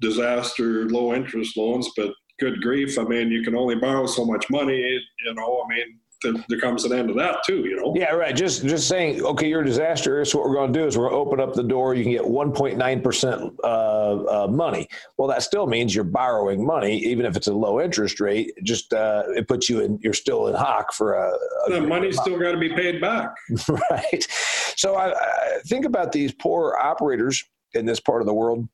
disaster 0.00 0.88
low 0.88 1.14
interest 1.14 1.56
loans, 1.56 1.90
but 1.96 2.14
good 2.40 2.60
grief, 2.62 2.98
I 2.98 3.04
mean, 3.04 3.30
you 3.30 3.42
can 3.42 3.54
only 3.54 3.76
borrow 3.76 4.06
so 4.06 4.24
much 4.24 4.48
money. 4.50 4.80
You 5.24 5.34
know, 5.34 5.64
I 5.64 5.74
mean, 5.74 5.98
there 6.48 6.58
comes 6.58 6.84
an 6.84 6.92
end 6.92 7.08
to 7.08 7.14
that 7.14 7.44
too, 7.44 7.60
you 7.60 7.76
know. 7.76 7.94
Yeah, 7.96 8.12
right. 8.12 8.34
Just 8.34 8.62
just 8.64 8.88
saying, 8.88 9.22
okay, 9.22 9.48
you're 9.48 9.62
a 9.62 9.64
disaster. 9.64 10.24
So 10.24 10.38
what 10.38 10.48
we're 10.48 10.54
going 10.54 10.72
to 10.72 10.78
do 10.78 10.86
is 10.86 10.96
we're 10.96 11.10
going 11.10 11.24
to 11.24 11.30
open 11.30 11.40
up 11.40 11.54
the 11.54 11.62
door. 11.62 11.94
You 11.94 12.02
can 12.02 12.12
get 12.12 12.22
1.9 12.22 13.02
percent 13.02 13.52
uh, 13.62 13.66
uh, 13.66 14.48
money. 14.48 14.88
Well, 15.16 15.28
that 15.28 15.42
still 15.42 15.66
means 15.66 15.94
you're 15.94 16.04
borrowing 16.04 16.64
money, 16.64 16.96
even 16.98 17.26
if 17.26 17.36
it's 17.36 17.46
a 17.46 17.54
low 17.54 17.80
interest 17.80 18.20
rate. 18.20 18.52
Just 18.62 18.92
uh, 18.92 19.24
it 19.28 19.48
puts 19.48 19.68
you 19.68 19.80
in. 19.80 19.98
You're 20.02 20.12
still 20.12 20.48
in 20.48 20.54
hock 20.54 20.92
for 20.92 21.14
a. 21.14 21.36
a 21.66 21.70
the 21.70 21.80
money's 21.80 22.20
still 22.20 22.38
got 22.38 22.52
to 22.52 22.58
be 22.58 22.70
paid 22.70 23.00
back. 23.00 23.34
right. 23.90 24.26
So 24.76 24.94
I, 24.94 25.12
I 25.12 25.58
think 25.66 25.84
about 25.84 26.12
these 26.12 26.32
poor 26.32 26.76
operators 26.82 27.44
in 27.74 27.86
this 27.86 28.00
part 28.00 28.22
of 28.22 28.26
the 28.26 28.34
world 28.34 28.68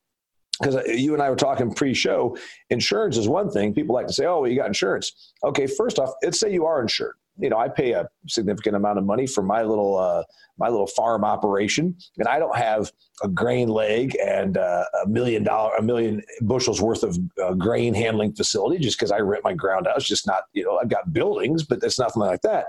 because 0.60 0.76
you 0.86 1.14
and 1.14 1.22
I 1.22 1.30
were 1.30 1.36
talking 1.36 1.72
pre-show, 1.72 2.36
insurance 2.68 3.16
is 3.16 3.28
one 3.28 3.50
thing. 3.50 3.72
People 3.72 3.94
like 3.94 4.06
to 4.06 4.12
say, 4.12 4.26
"Oh, 4.26 4.42
well, 4.42 4.50
you 4.50 4.56
got 4.56 4.66
insurance." 4.66 5.32
Okay, 5.44 5.66
first 5.66 5.98
off, 5.98 6.10
let's 6.22 6.38
say 6.38 6.52
you 6.52 6.66
are 6.66 6.82
insured 6.82 7.14
you 7.40 7.50
know, 7.50 7.58
I 7.58 7.68
pay 7.68 7.92
a 7.92 8.08
significant 8.28 8.76
amount 8.76 8.98
of 8.98 9.04
money 9.04 9.26
for 9.26 9.42
my 9.42 9.62
little 9.62 9.96
uh, 9.96 10.24
my 10.58 10.68
little 10.68 10.86
farm 10.86 11.24
operation, 11.24 11.96
and 12.18 12.28
I 12.28 12.38
don't 12.38 12.56
have 12.56 12.92
a 13.22 13.28
grain 13.28 13.68
leg 13.68 14.16
and 14.24 14.56
uh, 14.56 14.84
a 15.04 15.08
million 15.08 15.42
dollar 15.42 15.74
a 15.76 15.82
million 15.82 16.22
bushels 16.42 16.80
worth 16.80 17.02
of 17.02 17.18
uh, 17.42 17.54
grain 17.54 17.94
handling 17.94 18.32
facility 18.34 18.78
just 18.78 18.98
because 18.98 19.10
I 19.10 19.18
rent 19.18 19.44
my 19.44 19.54
ground 19.54 19.86
out. 19.86 19.96
It's 19.96 20.06
just 20.06 20.26
not 20.26 20.44
you 20.52 20.64
know 20.64 20.78
I've 20.78 20.88
got 20.90 21.12
buildings, 21.12 21.64
but 21.64 21.82
it's 21.82 21.98
nothing 21.98 22.22
like 22.22 22.42
that. 22.42 22.66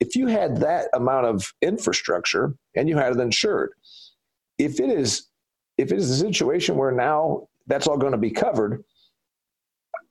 If 0.00 0.14
you 0.14 0.26
had 0.26 0.58
that 0.58 0.88
amount 0.94 1.26
of 1.26 1.52
infrastructure 1.60 2.54
and 2.76 2.88
you 2.88 2.96
had 2.96 3.12
it 3.12 3.20
insured, 3.20 3.72
if 4.58 4.80
it 4.80 4.90
is 4.90 5.28
if 5.78 5.92
it 5.92 5.98
is 5.98 6.10
a 6.10 6.16
situation 6.16 6.76
where 6.76 6.92
now 6.92 7.48
that's 7.66 7.86
all 7.86 7.96
going 7.96 8.12
to 8.12 8.18
be 8.18 8.30
covered, 8.30 8.84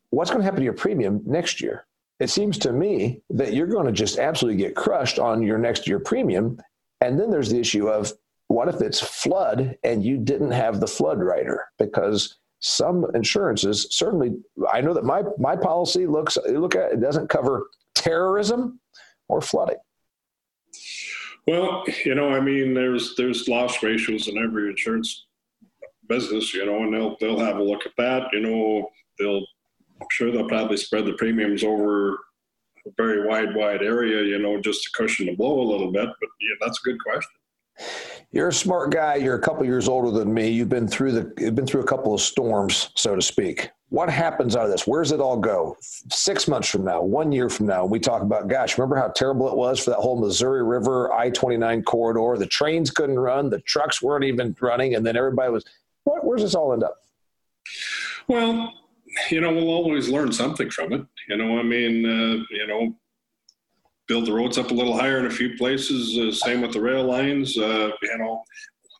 what's 0.09 0.29
going 0.29 0.39
to 0.39 0.45
happen 0.45 0.59
to 0.59 0.63
your 0.63 0.73
premium 0.73 1.21
next 1.25 1.61
year? 1.61 1.85
It 2.19 2.29
seems 2.29 2.57
to 2.59 2.71
me 2.71 3.21
that 3.29 3.53
you're 3.53 3.67
going 3.67 3.85
to 3.85 3.91
just 3.91 4.17
absolutely 4.17 4.61
get 4.61 4.75
crushed 4.75 5.19
on 5.19 5.43
your 5.43 5.57
next 5.57 5.87
year 5.87 5.99
premium. 5.99 6.59
And 7.01 7.19
then 7.19 7.29
there's 7.29 7.49
the 7.49 7.59
issue 7.59 7.87
of 7.87 8.11
what 8.47 8.69
if 8.69 8.81
it's 8.81 8.99
flood 8.99 9.77
and 9.83 10.03
you 10.03 10.17
didn't 10.17 10.51
have 10.51 10.79
the 10.79 10.87
flood 10.87 11.19
rider? 11.19 11.65
Because 11.77 12.37
some 12.59 13.05
insurances 13.13 13.87
certainly, 13.91 14.37
I 14.71 14.81
know 14.81 14.93
that 14.93 15.03
my, 15.03 15.23
my 15.37 15.55
policy 15.55 16.07
looks, 16.07 16.37
look 16.47 16.75
at 16.75 16.93
it 16.93 17.01
doesn't 17.01 17.29
cover 17.29 17.67
terrorism 17.93 18.79
or 19.27 19.41
flooding. 19.41 19.77
Well, 21.47 21.85
you 22.03 22.13
know, 22.13 22.29
I 22.29 22.41
mean, 22.41 22.73
there's 22.73 23.15
there's 23.15 23.47
loss 23.47 23.81
ratios 23.81 24.27
in 24.27 24.37
every 24.37 24.69
insurance 24.69 25.27
business, 26.09 26.53
you 26.53 26.65
know, 26.65 26.83
and 26.83 26.93
they'll 26.93 27.15
they'll 27.21 27.39
have 27.39 27.57
a 27.57 27.63
look 27.63 27.85
at 27.85 27.93
that. 27.97 28.27
You 28.33 28.41
know, 28.41 28.89
they'll 29.17 29.45
I'm 30.01 30.07
sure 30.11 30.31
they'll 30.31 30.47
probably 30.47 30.77
spread 30.77 31.05
the 31.05 31.13
premiums 31.13 31.63
over 31.63 32.13
a 32.85 32.91
very 32.95 33.27
wide, 33.27 33.55
wide 33.55 33.81
area, 33.81 34.23
you 34.23 34.39
know, 34.39 34.59
just 34.59 34.83
to 34.83 34.91
cushion 34.91 35.25
the 35.27 35.35
blow 35.35 35.59
a 35.59 35.67
little 35.69 35.91
bit. 35.91 36.05
But 36.05 36.29
yeah, 36.41 36.55
that's 36.61 36.79
a 36.79 36.89
good 36.89 36.97
question. 37.03 37.31
You're 38.31 38.49
a 38.49 38.53
smart 38.53 38.91
guy. 38.91 39.15
You're 39.15 39.35
a 39.35 39.41
couple 39.41 39.65
years 39.65 39.87
older 39.87 40.11
than 40.11 40.33
me. 40.33 40.49
You've 40.49 40.69
been 40.69 40.87
through 40.87 41.11
the 41.13 41.33
you've 41.37 41.55
been 41.55 41.67
through 41.67 41.81
a 41.81 41.87
couple 41.87 42.13
of 42.13 42.21
storms, 42.21 42.89
so 42.95 43.15
to 43.15 43.21
speak. 43.21 43.69
What 43.89 44.09
happens 44.09 44.57
out 44.57 44.65
of 44.65 44.71
this? 44.71 44.85
Where 44.85 45.01
does 45.01 45.13
it 45.13 45.21
all 45.21 45.37
go? 45.37 45.77
Six 45.79 46.47
months 46.47 46.67
from 46.67 46.83
now, 46.83 47.01
one 47.01 47.31
year 47.31 47.47
from 47.47 47.67
now, 47.67 47.85
we 47.85 48.01
talk 48.01 48.21
about, 48.21 48.49
gosh, 48.49 48.77
remember 48.77 48.97
how 48.97 49.07
terrible 49.07 49.47
it 49.47 49.55
was 49.55 49.79
for 49.79 49.91
that 49.91 49.99
whole 49.99 50.19
Missouri 50.19 50.61
River 50.61 51.13
I 51.13 51.29
29 51.29 51.83
corridor? 51.83 52.37
The 52.37 52.47
trains 52.47 52.91
couldn't 52.91 53.17
run, 53.17 53.49
the 53.49 53.61
trucks 53.61 54.01
weren't 54.01 54.25
even 54.25 54.53
running, 54.59 54.95
and 54.95 55.05
then 55.05 55.15
everybody 55.15 55.53
was, 55.53 55.63
what, 56.03 56.25
where's 56.25 56.41
this 56.41 56.53
all 56.53 56.73
end 56.73 56.83
up? 56.83 56.97
Well, 58.27 58.73
you 59.29 59.41
know, 59.41 59.53
we'll 59.53 59.69
always 59.69 60.09
learn 60.09 60.31
something 60.31 60.69
from 60.69 60.93
it. 60.93 61.05
You 61.29 61.37
know, 61.37 61.59
I 61.59 61.63
mean, 61.63 62.05
uh, 62.05 62.43
you 62.51 62.67
know, 62.67 62.95
build 64.07 64.25
the 64.25 64.33
roads 64.33 64.57
up 64.57 64.71
a 64.71 64.73
little 64.73 64.97
higher 64.97 65.19
in 65.19 65.25
a 65.25 65.31
few 65.31 65.55
places. 65.57 66.17
Uh, 66.17 66.31
same 66.31 66.61
with 66.61 66.73
the 66.73 66.81
rail 66.81 67.03
lines. 67.03 67.57
Uh, 67.57 67.91
you 68.01 68.17
know, 68.17 68.43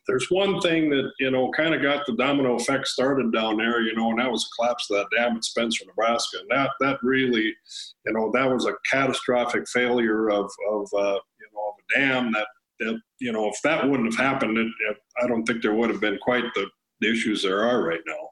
there's 0.06 0.28
one 0.30 0.60
thing 0.60 0.90
that 0.90 1.10
you 1.18 1.30
know 1.30 1.50
kind 1.50 1.74
of 1.74 1.82
got 1.82 2.06
the 2.06 2.16
domino 2.16 2.54
effect 2.54 2.86
started 2.86 3.32
down 3.32 3.56
there. 3.56 3.80
You 3.82 3.94
know, 3.94 4.10
and 4.10 4.18
that 4.18 4.30
was 4.30 4.44
the 4.44 4.50
collapse 4.56 4.90
of 4.90 4.98
that 4.98 5.16
dam 5.16 5.36
at 5.36 5.44
Spencer, 5.44 5.84
Nebraska. 5.86 6.38
And 6.40 6.50
that 6.50 6.70
that 6.80 6.98
really, 7.02 7.54
you 8.06 8.12
know, 8.12 8.30
that 8.34 8.50
was 8.50 8.66
a 8.66 8.74
catastrophic 8.90 9.68
failure 9.68 10.30
of 10.30 10.50
of 10.70 10.88
uh, 10.94 11.18
you 11.40 11.48
know 11.52 11.68
of 11.68 11.74
a 11.78 11.98
dam 11.98 12.32
that 12.32 12.46
it, 12.80 13.00
you 13.20 13.32
know, 13.32 13.48
if 13.48 13.60
that 13.62 13.88
wouldn't 13.88 14.14
have 14.14 14.24
happened, 14.24 14.56
it, 14.56 14.66
it, 14.88 14.96
I 15.22 15.26
don't 15.26 15.44
think 15.44 15.62
there 15.62 15.74
would 15.74 15.90
have 15.90 16.00
been 16.00 16.18
quite 16.22 16.44
the, 16.54 16.66
the 17.00 17.10
issues 17.10 17.42
there 17.42 17.64
are 17.64 17.82
right 17.82 18.00
now. 18.06 18.30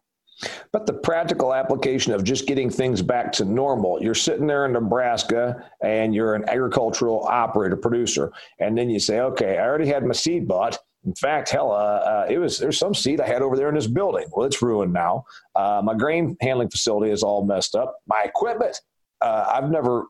But 0.72 0.86
the 0.86 0.92
practical 0.92 1.54
application 1.54 2.12
of 2.12 2.24
just 2.24 2.46
getting 2.46 2.68
things 2.68 3.00
back 3.00 3.32
to 3.32 3.44
normal, 3.44 4.02
you're 4.02 4.14
sitting 4.14 4.46
there 4.46 4.66
in 4.66 4.72
Nebraska 4.72 5.64
and 5.82 6.14
you're 6.14 6.34
an 6.34 6.48
agricultural 6.48 7.24
operator, 7.24 7.76
producer, 7.76 8.32
and 8.58 8.76
then 8.76 8.90
you 8.90 9.00
say, 9.00 9.20
okay, 9.20 9.58
I 9.58 9.64
already 9.64 9.86
had 9.86 10.04
my 10.04 10.12
seed 10.12 10.46
bought. 10.46 10.78
In 11.06 11.14
fact, 11.14 11.50
hell, 11.50 11.70
uh, 11.70 11.74
uh, 11.74 12.26
it 12.28 12.38
was 12.38 12.58
there's 12.58 12.78
some 12.78 12.92
seed 12.92 13.20
I 13.20 13.26
had 13.26 13.40
over 13.40 13.56
there 13.56 13.68
in 13.68 13.76
this 13.76 13.86
building. 13.86 14.26
Well, 14.32 14.44
it's 14.44 14.60
ruined 14.60 14.92
now. 14.92 15.24
Uh, 15.54 15.80
my 15.82 15.94
grain 15.94 16.36
handling 16.40 16.68
facility 16.68 17.12
is 17.12 17.22
all 17.22 17.44
messed 17.44 17.76
up. 17.76 18.00
My 18.08 18.22
equipment, 18.24 18.80
uh, 19.20 19.46
I've 19.54 19.70
never. 19.70 20.06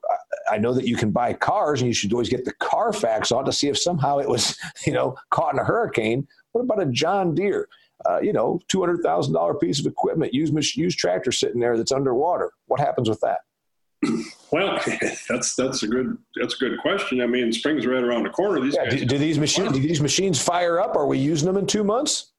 I 0.51 0.57
know 0.57 0.73
that 0.73 0.87
you 0.87 0.97
can 0.97 1.11
buy 1.11 1.35
cars, 1.35 1.83
and 1.83 1.89
you 1.89 1.95
should 1.95 2.12
always 2.15 2.31
get 2.31 2.47
the 2.47 2.55
Carfax 2.61 3.31
on 3.31 3.45
to 3.45 3.53
see 3.53 3.69
if 3.69 3.79
somehow 3.79 4.19
it 4.19 4.29
was, 4.29 4.57
you 4.87 4.95
know, 4.95 5.17
caught 5.31 5.53
in 5.53 5.61
a 5.61 5.65
hurricane. 5.65 6.27
What 6.53 6.62
about 6.62 6.83
a 6.83 6.87
John 6.87 7.35
Deere? 7.35 7.69
Uh, 8.05 8.21
you 8.21 8.33
know, 8.33 8.61
two 8.69 8.81
hundred 8.81 9.03
thousand 9.03 9.35
dollar 9.35 9.55
piece 9.55 9.81
of 9.81 9.87
equipment, 9.87 10.35
used 10.35 10.77
used 10.77 10.99
tractor 10.99 11.33
sitting 11.33 11.61
there 11.61 11.77
that's 11.77 11.93
underwater. 11.93 12.53
What 12.67 12.81
happens 12.81 13.09
with 13.09 13.21
that? 13.21 13.39
Well, 14.51 14.79
that's 15.29 15.55
that's 15.55 15.83
a 15.83 15.89
good 15.89 16.19
that's 16.41 16.55
a 16.55 16.59
good 16.59 16.79
question. 16.81 17.21
I 17.21 17.27
mean, 17.27 17.53
spring's 17.53 17.87
right 17.87 18.03
around 18.03 18.25
the 18.25 18.31
corner. 18.31 18.61
These 18.61 18.75
yeah, 18.75 18.91
do, 18.91 19.05
do, 19.05 19.19
these 19.19 19.39
machines 19.39 19.73
do 19.73 19.81
these 19.81 20.01
machines 20.01 20.41
fire 20.41 20.81
up? 20.81 20.97
Are 20.97 21.07
we 21.07 21.19
using 21.19 21.47
them 21.47 21.57
in 21.57 21.67
two 21.67 21.85
months? 21.85 22.33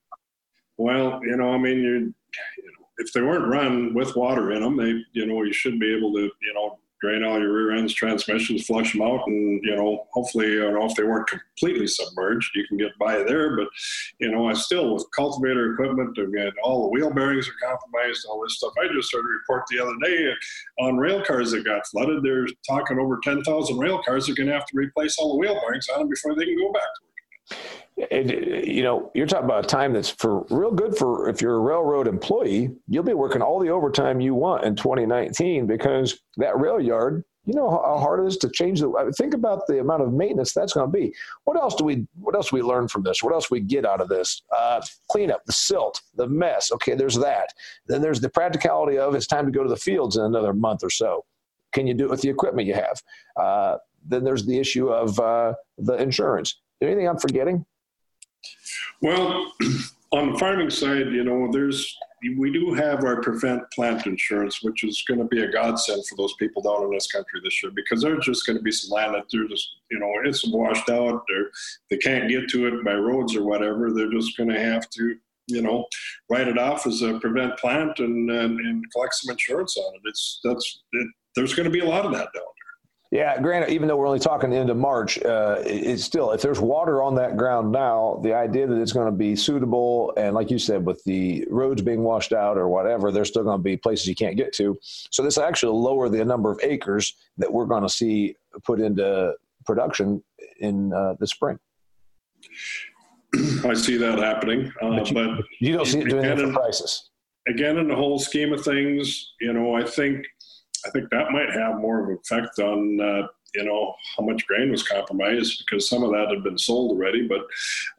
Well, 0.78 1.20
you 1.24 1.36
know, 1.36 1.50
I 1.50 1.58
mean, 1.58 1.80
you, 1.80 1.94
you 1.94 2.02
know, 2.02 2.88
if 3.00 3.12
they 3.14 3.22
weren't 3.22 3.48
run 3.48 3.94
with 3.94 4.16
water 4.16 4.52
in 4.52 4.62
them, 4.62 4.78
they, 4.78 5.02
you 5.14 5.26
know, 5.26 5.42
you 5.42 5.54
should 5.54 5.80
be 5.80 5.96
able 5.96 6.14
to, 6.14 6.22
you 6.22 6.54
know, 6.54 6.78
drain 7.02 7.24
all 7.24 7.40
your 7.40 7.52
rear 7.52 7.76
ends, 7.76 7.94
transmissions, 7.94 8.66
flush 8.66 8.94
them 8.94 9.02
out, 9.02 9.28
and 9.28 9.64
you 9.64 9.76
know, 9.76 10.06
hopefully, 10.12 10.58
don't 10.58 10.74
know 10.74 10.86
if 10.86 10.96
they 10.96 11.04
weren't 11.04 11.28
completely 11.28 11.88
submerged, 11.88 12.56
you 12.56 12.66
can 12.68 12.78
get 12.78 12.98
by 13.00 13.24
there. 13.24 13.56
But 13.56 13.68
you 14.20 14.32
know, 14.32 14.48
I 14.48 14.54
still 14.54 14.94
with 14.94 15.06
cultivator 15.16 15.74
equipment, 15.74 16.18
again, 16.18 16.52
all 16.64 16.84
the 16.84 16.90
wheel 16.90 17.12
bearings 17.12 17.48
are 17.48 17.68
compromised, 17.68 18.26
all 18.30 18.42
this 18.44 18.58
stuff. 18.58 18.74
I 18.82 18.88
just 18.94 19.14
heard 19.14 19.26
a 19.26 19.28
report 19.28 19.64
the 19.70 19.80
other 19.80 19.96
day 20.04 20.34
on 20.80 20.98
rail 20.98 21.24
cars 21.24 21.52
that 21.52 21.66
got 21.66 21.88
flooded. 21.88 22.24
They're 22.24 22.48
talking 22.68 23.00
over 23.00 23.20
ten 23.24 23.44
thousand 23.44 23.78
rail 23.78 24.02
cars 24.04 24.30
are 24.30 24.36
going 24.36 24.48
to 24.48 24.54
have 24.54 24.66
to 24.66 24.78
replace 24.78 25.18
all 25.18 25.34
the 25.34 25.40
wheel 25.40 25.60
bearings 25.62 25.88
on 25.90 26.00
them 26.00 26.10
before 26.10 26.36
they 26.36 26.46
can 26.46 26.58
go 26.58 26.72
back 26.72 26.82
to 26.82 27.04
work. 27.04 27.17
You 27.98 28.84
know, 28.84 29.12
you're 29.16 29.26
talking 29.26 29.46
about 29.46 29.66
a 29.66 29.68
time 29.68 29.94
that's 29.94 30.10
for 30.10 30.46
real 30.52 30.72
good 30.72 30.96
for 30.96 31.30
if 31.30 31.42
you're 31.42 31.56
a 31.56 31.60
railroad 31.60 32.08
employee, 32.08 32.70
you'll 32.88 33.04
be 33.04 33.16
working 33.16 33.42
all 33.42 33.60
the 33.60 33.70
overtime 33.70 34.20
you 34.20 34.36
want 34.36 34.66
in 34.66 34.76
2019 34.76 35.66
because 35.66 36.20
that 36.38 36.60
rail 36.60 36.80
yard, 36.80 37.24
you 37.48 37.54
know 37.54 37.70
how 37.70 37.98
hard 37.98 38.20
it 38.20 38.28
is 38.28 38.38
to 38.38 38.50
change 38.50 38.82
the. 38.82 39.14
Think 39.18 39.34
about 39.34 39.66
the 39.68 39.80
amount 39.80 40.04
of 40.04 40.12
maintenance 40.12 40.54
that's 40.54 40.74
going 40.74 40.92
to 40.92 40.96
be. 40.96 41.14
What 41.46 41.58
else 41.58 41.76
do 41.76 41.86
we? 41.86 42.06
What 42.20 42.36
else 42.36 42.50
do 42.50 42.58
we 42.58 42.62
learn 42.62 42.90
from 42.90 43.04
this? 43.04 43.24
What 43.24 43.34
else 43.34 43.50
we 43.50 43.62
get 43.62 43.86
out 43.86 44.02
of 44.02 44.10
this? 44.10 44.44
Uh, 44.56 44.82
cleanup, 45.10 45.46
the 45.46 45.54
silt, 45.54 46.02
the 46.16 46.28
mess. 46.28 46.72
Okay, 46.74 46.94
there's 46.94 47.16
that. 47.16 47.54
Then 47.88 48.02
there's 48.02 48.20
the 48.20 48.30
practicality 48.30 48.98
of 48.98 49.16
it's 49.16 49.28
time 49.28 49.46
to 49.46 49.52
go 49.52 49.64
to 49.64 49.70
the 49.70 49.78
fields 49.78 50.18
in 50.18 50.24
another 50.24 50.54
month 50.54 50.84
or 50.84 50.90
so. 50.90 51.24
Can 51.72 51.88
you 51.88 51.94
do 51.94 52.04
it 52.04 52.10
with 52.12 52.22
the 52.22 52.30
equipment 52.30 52.68
you 52.68 52.74
have? 52.74 53.02
Uh, 53.38 53.78
then 54.06 54.26
there's 54.26 54.46
the 54.46 54.60
issue 54.60 54.90
of 54.90 55.18
uh, 55.20 55.54
the 55.78 55.94
insurance. 55.94 56.60
Anything 56.82 57.08
I'm 57.08 57.18
forgetting? 57.18 57.66
Well, 59.02 59.54
on 60.12 60.32
the 60.32 60.40
farming 60.40 60.70
side, 60.70 61.12
you 61.12 61.24
know, 61.24 61.52
there's 61.52 61.98
we 62.38 62.52
do 62.52 62.74
have 62.74 63.04
our 63.04 63.22
prevent 63.22 63.62
plant 63.72 64.08
insurance, 64.08 64.64
which 64.64 64.84
is 64.84 65.04
going 65.08 65.20
to 65.20 65.26
be 65.26 65.44
a 65.44 65.52
godsend 65.52 66.06
for 66.08 66.16
those 66.16 66.34
people 66.40 66.64
down 66.64 66.84
in 66.84 66.90
this 66.90 67.12
country 67.12 67.40
this 67.44 67.62
year 67.62 67.72
because 67.76 68.02
there's 68.02 68.26
just 68.26 68.46
going 68.48 68.58
to 68.58 68.64
be 68.64 68.72
some 68.72 68.96
land 68.96 69.14
that 69.14 69.26
they're 69.32 69.48
just, 69.48 69.76
you 69.92 70.00
know, 70.00 70.12
it's 70.24 70.46
washed 70.48 70.90
out 70.90 71.24
or 71.30 71.52
they 71.92 71.98
can't 71.98 72.28
get 72.28 72.50
to 72.50 72.66
it 72.68 72.84
by 72.84 72.96
roads 72.96 73.36
or 73.36 73.44
whatever. 73.44 73.94
They're 73.94 74.12
just 74.12 74.36
going 74.36 74.50
to 74.50 74.60
have 74.60 74.90
to, 74.92 75.16
you 75.48 75.62
know, 75.62 75.86
write 76.30 76.48
it 76.48 76.58
off 76.58 76.88
as 76.88 77.04
a 77.04 77.20
prevent 77.20 77.58
plant 77.60 78.00
and 78.00 78.30
and, 78.32 78.60
and 78.60 78.92
collect 78.92 79.14
some 79.14 79.32
insurance 79.32 79.78
on 79.78 79.94
it. 79.96 80.02
It's 80.06 80.40
that's 80.44 80.82
it, 80.94 81.08
there's 81.36 81.54
going 81.54 81.66
to 81.66 81.70
be 81.70 81.82
a 81.82 81.90
lot 81.90 82.06
of 82.06 82.12
that 82.14 82.30
down 82.34 82.44
yeah, 83.12 83.40
granted, 83.42 83.70
even 83.70 83.88
though 83.88 83.96
we're 83.96 84.08
only 84.08 84.20
talking 84.20 84.50
the 84.50 84.58
end 84.58 84.70
of 84.70 84.78
March, 84.78 85.22
uh, 85.24 85.58
it's 85.66 86.04
still 86.04 86.32
if 86.32 86.42
there's 86.42 86.60
water 86.60 87.02
on 87.02 87.16
that 87.16 87.38
ground 87.38 87.72
now, 87.72 88.20
the 88.24 88.34
idea 88.34 88.68
that 88.68 88.80
it's 88.82 88.92
going 88.92 89.06
to 89.06 89.18
be 89.18 89.36
suitable, 89.36 90.14
and 90.18 90.36
like 90.36 90.52
you 90.52 90.60
said, 90.60 90.86
with 90.86 91.02
the 91.06 91.46
roads 91.50 91.82
being 91.82 92.04
washed 92.04 92.34
out 92.34 92.58
or 92.58 92.68
whatever, 92.68 93.12
there's 93.12 93.30
still 93.30 93.44
going 93.44 93.60
to 93.60 93.64
be 93.64 93.78
places 93.78 94.08
you 94.08 94.16
can't 94.16 94.36
get 94.36 94.52
to. 94.54 94.78
So 94.82 95.24
this 95.24 95.38
actually 95.38 95.78
lower 95.78 96.10
the 96.10 96.24
number 96.26 96.52
of 96.52 96.60
acres 96.64 97.14
that 97.38 97.52
we're 97.52 97.66
going 97.66 97.84
to 97.84 97.90
see 97.90 98.36
put 98.64 98.82
into 98.82 99.36
production 99.66 100.22
in 100.60 100.92
uh, 100.92 101.16
the 101.20 101.28
spring. 101.28 101.60
I 103.64 103.74
see 103.74 103.98
that 103.98 104.20
happening, 104.20 104.72
uh, 104.82 104.90
but, 104.90 105.10
you, 105.10 105.14
but, 105.14 105.46
you, 105.60 105.74
don't 105.74 105.86
see 105.86 106.00
it 106.00 106.10
doing 106.10 106.24
that 106.24 106.40
for 106.40 106.52
prices. 106.52 107.10
Again, 107.48 107.78
in 107.78 107.88
the 107.88 107.96
whole 107.96 108.20
scheme 108.20 108.52
of 108.52 108.64
things, 108.64 109.34
you 109.40 109.54
know, 109.54 109.76
I 109.76 109.84
think 109.84 110.26
I 110.86 110.90
think 110.92 111.10
that 111.10 111.32
might 111.32 111.52
have 111.52 111.80
more 111.80 112.04
of 112.04 112.10
an 112.10 112.18
effect 112.22 112.60
on 112.60 113.00
uh, 113.02 113.28
you 113.56 113.64
know 113.64 113.94
how 114.16 114.24
much 114.26 114.46
grain 114.46 114.72
was 114.72 114.88
compromised 114.88 115.64
because 115.66 115.90
some 115.90 116.04
of 116.04 116.12
that 116.12 116.30
had 116.30 116.44
been 116.44 116.58
sold 116.58 116.92
already. 116.92 117.28
But 117.28 117.42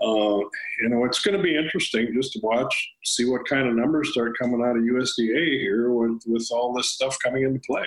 uh, 0.05 0.39
you 0.81 0.89
know 0.89 1.05
it's 1.05 1.21
going 1.21 1.37
to 1.37 1.43
be 1.43 1.57
interesting 1.57 2.13
just 2.15 2.33
to 2.35 2.41
watch, 2.43 2.91
see 3.05 3.25
what 3.25 3.49
kind 3.49 3.69
of 3.69 3.75
numbers 3.75 4.13
start 4.13 4.39
coming 4.39 4.63
out 4.63 4.77
of 4.77 4.83
USDA 4.83 5.61
here 5.61 5.91
with 5.93 6.23
with 6.27 6.49
all 6.53 6.73
this 6.73 6.91
stuff 6.91 7.17
coming 7.23 7.45
into 7.45 7.61
play. 7.67 7.87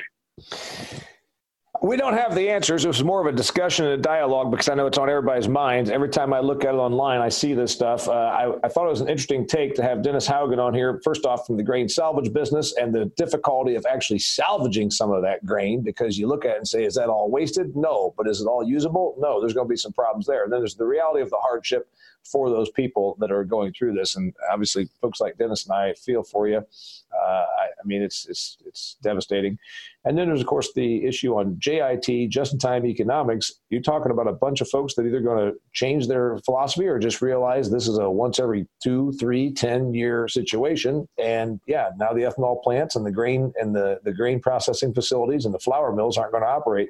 We 1.84 1.98
don't 1.98 2.14
have 2.14 2.36
the 2.36 2.48
answers. 2.48 2.86
It 2.86 2.90
was 2.90 3.04
more 3.04 3.22
of 3.22 3.26
a 3.26 3.36
discussion 3.36 3.86
and 3.86 3.96
a 3.96 3.98
dialogue 3.98 4.52
because 4.52 4.70
I 4.70 4.76
know 4.76 4.86
it's 4.86 5.00
on 5.00 5.10
everybody's 5.10 5.48
minds. 5.48 5.90
Every 5.90 6.10
time 6.10 6.32
I 6.32 6.40
look 6.40 6.64
at 6.64 6.76
it 6.76 6.78
online, 6.78 7.22
I 7.22 7.30
see 7.30 7.56
this 7.56 7.72
stuff. 7.72 8.08
Uh, 8.08 8.12
I, 8.12 8.54
I, 8.64 8.68
thought 8.68 8.86
it 8.86 8.92
was 8.92 9.02
an 9.02 9.10
interesting 9.10 9.48
take 9.48 9.74
to 9.76 9.82
have 9.82 10.04
Dennis 10.04 10.28
Haugen 10.28 10.60
on 10.60 10.76
here, 10.76 11.02
first 11.04 11.26
off, 11.26 11.48
from 11.48 11.58
the 11.58 11.64
grain 11.64 11.90
salvage 11.90 12.32
business 12.32 12.76
and 12.80 12.94
the 12.94 13.06
difficulty 13.18 13.74
of 13.74 13.84
actually 13.90 14.20
salvaging 14.20 14.92
some 14.92 15.12
of 15.12 15.24
that 15.24 15.44
grain 15.44 15.82
because 15.82 16.20
you 16.20 16.28
look 16.28 16.46
at 16.46 16.52
it 16.52 16.58
and 16.58 16.68
say, 16.68 16.84
is 16.84 16.94
that 16.94 17.10
all 17.10 17.32
wasted? 17.32 17.76
No. 17.76 18.14
But 18.16 18.28
is 18.28 18.42
it 18.42 18.46
all 18.46 18.64
usable? 18.64 19.16
No. 19.18 19.42
There's 19.42 19.54
going 19.54 19.66
to 19.66 19.72
be 19.72 19.76
some 19.76 19.92
problems 19.92 20.28
there. 20.28 20.44
And 20.44 20.54
then 20.54 20.60
there's 20.60 20.76
the 20.76 20.86
reality 20.86 21.22
of 21.24 21.32
the 21.32 21.38
hardship 21.38 21.90
for 22.24 22.50
those 22.50 22.70
people 22.70 23.18
that 23.20 23.32
are 23.32 23.44
going 23.44 23.74
through 23.74 23.94
this. 23.94 24.16
And 24.16 24.34
obviously, 24.52 24.88
folks 25.02 25.20
like 25.20 25.38
Dennis 25.38 25.66
and 25.66 25.74
I 25.74 25.94
feel 25.94 26.24
for 26.24 26.48
you. 26.48 26.58
Uh, 26.58 27.46
I, 27.60 27.66
I, 27.66 27.86
mean, 27.86 28.02
it's 28.02 28.26
it's 28.28 28.58
it's 28.66 28.98
devastating. 29.02 29.58
And 30.06 30.18
then 30.18 30.28
there's 30.28 30.42
of 30.42 30.48
course 30.48 30.72
the 30.74 31.06
issue 31.06 31.36
on 31.36 31.58
JIT, 31.60 32.30
just-in-time 32.30 32.86
economics. 32.86 33.54
You're 33.70 33.82
talking 33.82 34.12
about 34.12 34.28
a 34.28 34.34
bunch 34.34 34.62
of 34.62 34.70
folks 34.70 34.96
that 34.96 35.06
either 35.06 35.20
going 35.20 35.52
to 35.52 35.60
change 35.74 36.08
their 36.08 36.38
philosophy 36.40 36.88
or 36.88 37.00
just 37.00 37.22
realize 37.22 37.70
this 37.70 37.88
is 37.88 37.98
a 37.98 38.10
once 38.10 38.40
every 38.40 38.68
two, 38.82 39.12
three, 39.20 39.52
ten 39.52 39.94
year 39.94 40.28
situation. 40.28 41.08
And 41.18 41.60
yeah, 41.68 41.90
now 41.98 42.14
the 42.14 42.22
ethanol 42.22 42.62
plants 42.64 42.96
and 42.96 43.06
the 43.06 43.12
grain 43.12 43.54
and 43.60 43.76
the 43.76 44.00
the 44.04 44.14
grain 44.14 44.40
processing 44.40 44.94
facilities 44.94 45.46
and 45.46 45.54
the 45.54 45.60
flour 45.60 45.94
mills 45.94 46.18
aren't 46.18 46.32
going 46.32 46.44
to 46.44 46.50
operate. 46.50 46.90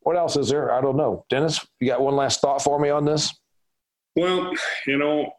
What 0.00 0.16
else 0.16 0.36
is 0.36 0.48
there? 0.48 0.72
I 0.72 0.80
don't 0.80 0.96
know. 0.96 1.26
Dennis, 1.28 1.66
you 1.80 1.88
got 1.88 2.00
one 2.00 2.16
last 2.16 2.40
thought 2.40 2.62
for 2.62 2.78
me 2.78 2.88
on 2.88 3.04
this? 3.04 3.34
Well, 4.16 4.52
you 4.86 4.98
know, 4.98 5.32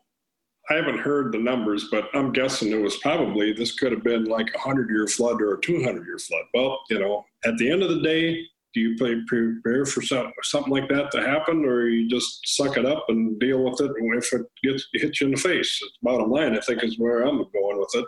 I 0.69 0.75
haven't 0.75 0.99
heard 0.99 1.31
the 1.31 1.39
numbers, 1.39 1.87
but 1.91 2.09
I'm 2.13 2.31
guessing 2.31 2.71
it 2.71 2.81
was 2.81 2.97
probably 2.97 3.53
this 3.53 3.73
could 3.73 3.91
have 3.91 4.03
been 4.03 4.25
like 4.25 4.53
a 4.53 4.59
hundred 4.59 4.89
year 4.89 5.07
flood 5.07 5.41
or 5.41 5.55
a 5.55 5.61
200 5.61 6.05
year 6.05 6.19
flood. 6.19 6.43
Well, 6.53 6.79
you 6.89 6.99
know, 6.99 7.25
at 7.43 7.57
the 7.57 7.71
end 7.71 7.81
of 7.81 7.89
the 7.89 8.01
day, 8.01 8.39
do 8.75 8.81
you 8.81 8.95
prepare 9.25 9.83
for 9.85 10.01
something 10.03 10.71
like 10.71 10.87
that 10.89 11.09
to 11.11 11.21
happen, 11.21 11.65
or 11.65 11.87
you 11.87 12.07
just 12.07 12.55
suck 12.55 12.77
it 12.77 12.85
up 12.85 13.05
and 13.07 13.39
deal 13.39 13.63
with 13.63 13.81
it? 13.81 13.89
And 13.97 14.15
if 14.15 14.31
it 14.31 14.43
gets 14.63 14.87
hits 14.93 15.19
you 15.19 15.27
in 15.27 15.33
the 15.33 15.39
face, 15.39 15.79
it's 15.81 15.97
bottom 16.03 16.29
line. 16.29 16.55
I 16.55 16.61
think 16.61 16.83
is 16.83 16.99
where 16.99 17.21
I'm 17.21 17.37
going 17.37 17.79
with 17.79 17.95
it. 17.95 18.05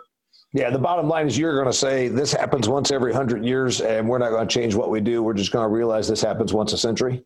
Yeah, 0.54 0.70
the 0.70 0.78
bottom 0.78 1.08
line 1.08 1.26
is 1.26 1.36
you're 1.36 1.54
going 1.54 1.66
to 1.66 1.72
say 1.72 2.06
this 2.06 2.32
happens 2.32 2.68
once 2.68 2.92
every 2.92 3.12
hundred 3.12 3.44
years, 3.44 3.80
and 3.80 4.08
we're 4.08 4.18
not 4.18 4.30
going 4.30 4.46
to 4.46 4.54
change 4.54 4.76
what 4.76 4.88
we 4.88 5.00
do. 5.00 5.20
We're 5.22 5.34
just 5.34 5.50
going 5.50 5.64
to 5.64 5.74
realize 5.74 6.06
this 6.06 6.22
happens 6.22 6.52
once 6.52 6.72
a 6.72 6.78
century. 6.78 7.24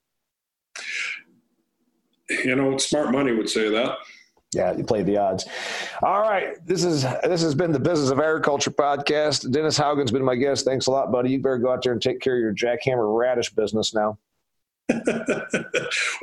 You 2.28 2.56
know, 2.56 2.76
smart 2.78 3.12
money 3.12 3.32
would 3.32 3.48
say 3.48 3.68
that. 3.70 3.98
Yeah, 4.54 4.76
you 4.76 4.84
play 4.84 5.02
the 5.02 5.18
odds. 5.18 5.44
All 6.02 6.20
right, 6.20 6.54
this 6.64 6.84
is 6.84 7.02
this 7.02 7.42
has 7.42 7.54
been 7.54 7.72
the 7.72 7.80
Business 7.80 8.10
of 8.10 8.20
Agriculture 8.20 8.70
podcast. 8.70 9.50
Dennis 9.50 9.78
Haugen's 9.78 10.12
been 10.12 10.24
my 10.24 10.36
guest. 10.36 10.64
Thanks 10.64 10.86
a 10.86 10.90
lot, 10.90 11.12
buddy. 11.12 11.30
You 11.30 11.40
better 11.40 11.58
go 11.58 11.72
out 11.72 11.82
there 11.82 11.92
and 11.92 12.00
take 12.00 12.20
care 12.20 12.36
of 12.36 12.40
your 12.40 12.54
jackhammer 12.54 13.18
radish 13.18 13.50
business 13.50 13.92
now. 13.92 14.18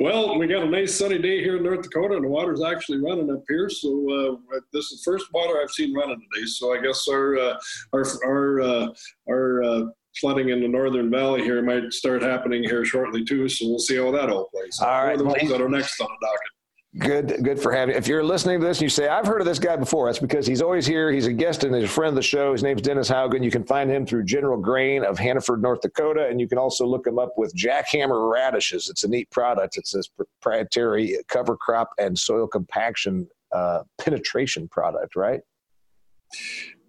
well, 0.00 0.38
we 0.38 0.46
got 0.46 0.62
a 0.62 0.68
nice 0.68 0.94
sunny 0.94 1.18
day 1.18 1.42
here 1.42 1.58
in 1.58 1.62
North 1.62 1.82
Dakota, 1.82 2.14
and 2.14 2.24
the 2.24 2.28
water's 2.28 2.62
actually 2.62 2.98
running 2.98 3.30
up 3.30 3.42
here. 3.46 3.68
So 3.68 4.40
uh, 4.50 4.58
this 4.72 4.90
is 4.90 5.02
the 5.02 5.10
first 5.10 5.32
water 5.34 5.60
I've 5.60 5.70
seen 5.70 5.94
running 5.94 6.18
today. 6.32 6.46
So 6.46 6.74
I 6.74 6.80
guess 6.80 7.06
our 7.06 7.38
uh, 7.38 7.56
our 7.92 8.04
our 8.24 8.60
uh, 8.62 8.86
our 9.28 9.62
uh, 9.62 9.84
flooding 10.20 10.50
in 10.50 10.60
the 10.60 10.68
northern 10.68 11.10
valley 11.10 11.42
here 11.42 11.62
might 11.62 11.92
start 11.92 12.22
happening 12.22 12.62
here 12.62 12.84
shortly 12.84 13.24
too. 13.24 13.48
So 13.48 13.68
we'll 13.68 13.78
see 13.78 13.96
how 13.96 14.10
that 14.12 14.30
all 14.30 14.48
plays. 14.52 14.78
All 14.80 15.04
right, 15.04 15.18
the 15.18 15.24
ones 15.24 15.48
that 15.48 15.60
are 15.60 15.68
next 15.68 16.00
on 16.00 16.08
the 16.08 16.26
docket. 16.26 16.50
Good, 16.96 17.42
good 17.42 17.58
for 17.58 17.72
having. 17.72 17.96
If 17.96 18.06
you're 18.06 18.22
listening 18.22 18.60
to 18.60 18.66
this 18.66 18.78
and 18.78 18.84
you 18.84 18.88
say, 18.88 19.08
"I've 19.08 19.26
heard 19.26 19.40
of 19.40 19.46
this 19.46 19.58
guy 19.58 19.74
before," 19.74 20.06
that's 20.06 20.20
because 20.20 20.46
he's 20.46 20.62
always 20.62 20.86
here. 20.86 21.10
He's 21.10 21.26
a 21.26 21.32
guest 21.32 21.64
and 21.64 21.74
he's 21.74 21.84
a 21.84 21.88
friend 21.88 22.10
of 22.10 22.14
the 22.14 22.22
show. 22.22 22.52
His 22.52 22.62
name's 22.62 22.82
Dennis 22.82 23.10
Haugen. 23.10 23.42
You 23.42 23.50
can 23.50 23.64
find 23.64 23.90
him 23.90 24.06
through 24.06 24.24
General 24.26 24.60
Grain 24.60 25.04
of 25.04 25.18
Hannaford, 25.18 25.60
North 25.60 25.80
Dakota, 25.80 26.28
and 26.28 26.40
you 26.40 26.46
can 26.46 26.56
also 26.56 26.86
look 26.86 27.04
him 27.04 27.18
up 27.18 27.32
with 27.36 27.52
Jackhammer 27.56 28.32
radishes. 28.32 28.88
It's 28.88 29.02
a 29.02 29.08
neat 29.08 29.28
product. 29.32 29.76
It's 29.76 29.90
this 29.90 30.06
proprietary 30.06 31.18
cover 31.26 31.56
crop 31.56 31.90
and 31.98 32.16
soil 32.16 32.46
compaction 32.46 33.26
uh, 33.50 33.82
penetration 33.98 34.68
product, 34.68 35.16
right? 35.16 35.40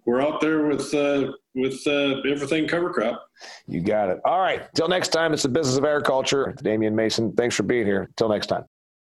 We're 0.06 0.22
out 0.22 0.40
there 0.40 0.66
with 0.66 0.94
uh, 0.94 1.32
with 1.54 1.84
uh, 1.86 2.20
everything 2.30 2.68
cover 2.68 2.90
crop. 2.92 3.26
You 3.66 3.80
got 3.80 4.08
it. 4.08 4.18
All 4.24 4.38
right. 4.38 4.72
Till 4.74 4.88
next 4.88 5.08
time, 5.08 5.32
it's 5.32 5.42
the 5.42 5.48
business 5.48 5.76
of 5.76 5.84
agriculture. 5.84 6.54
Damian 6.62 6.94
Mason, 6.94 7.32
thanks 7.32 7.56
for 7.56 7.64
being 7.64 7.86
here. 7.86 8.08
Till 8.16 8.28
next 8.28 8.46
time. 8.46 8.64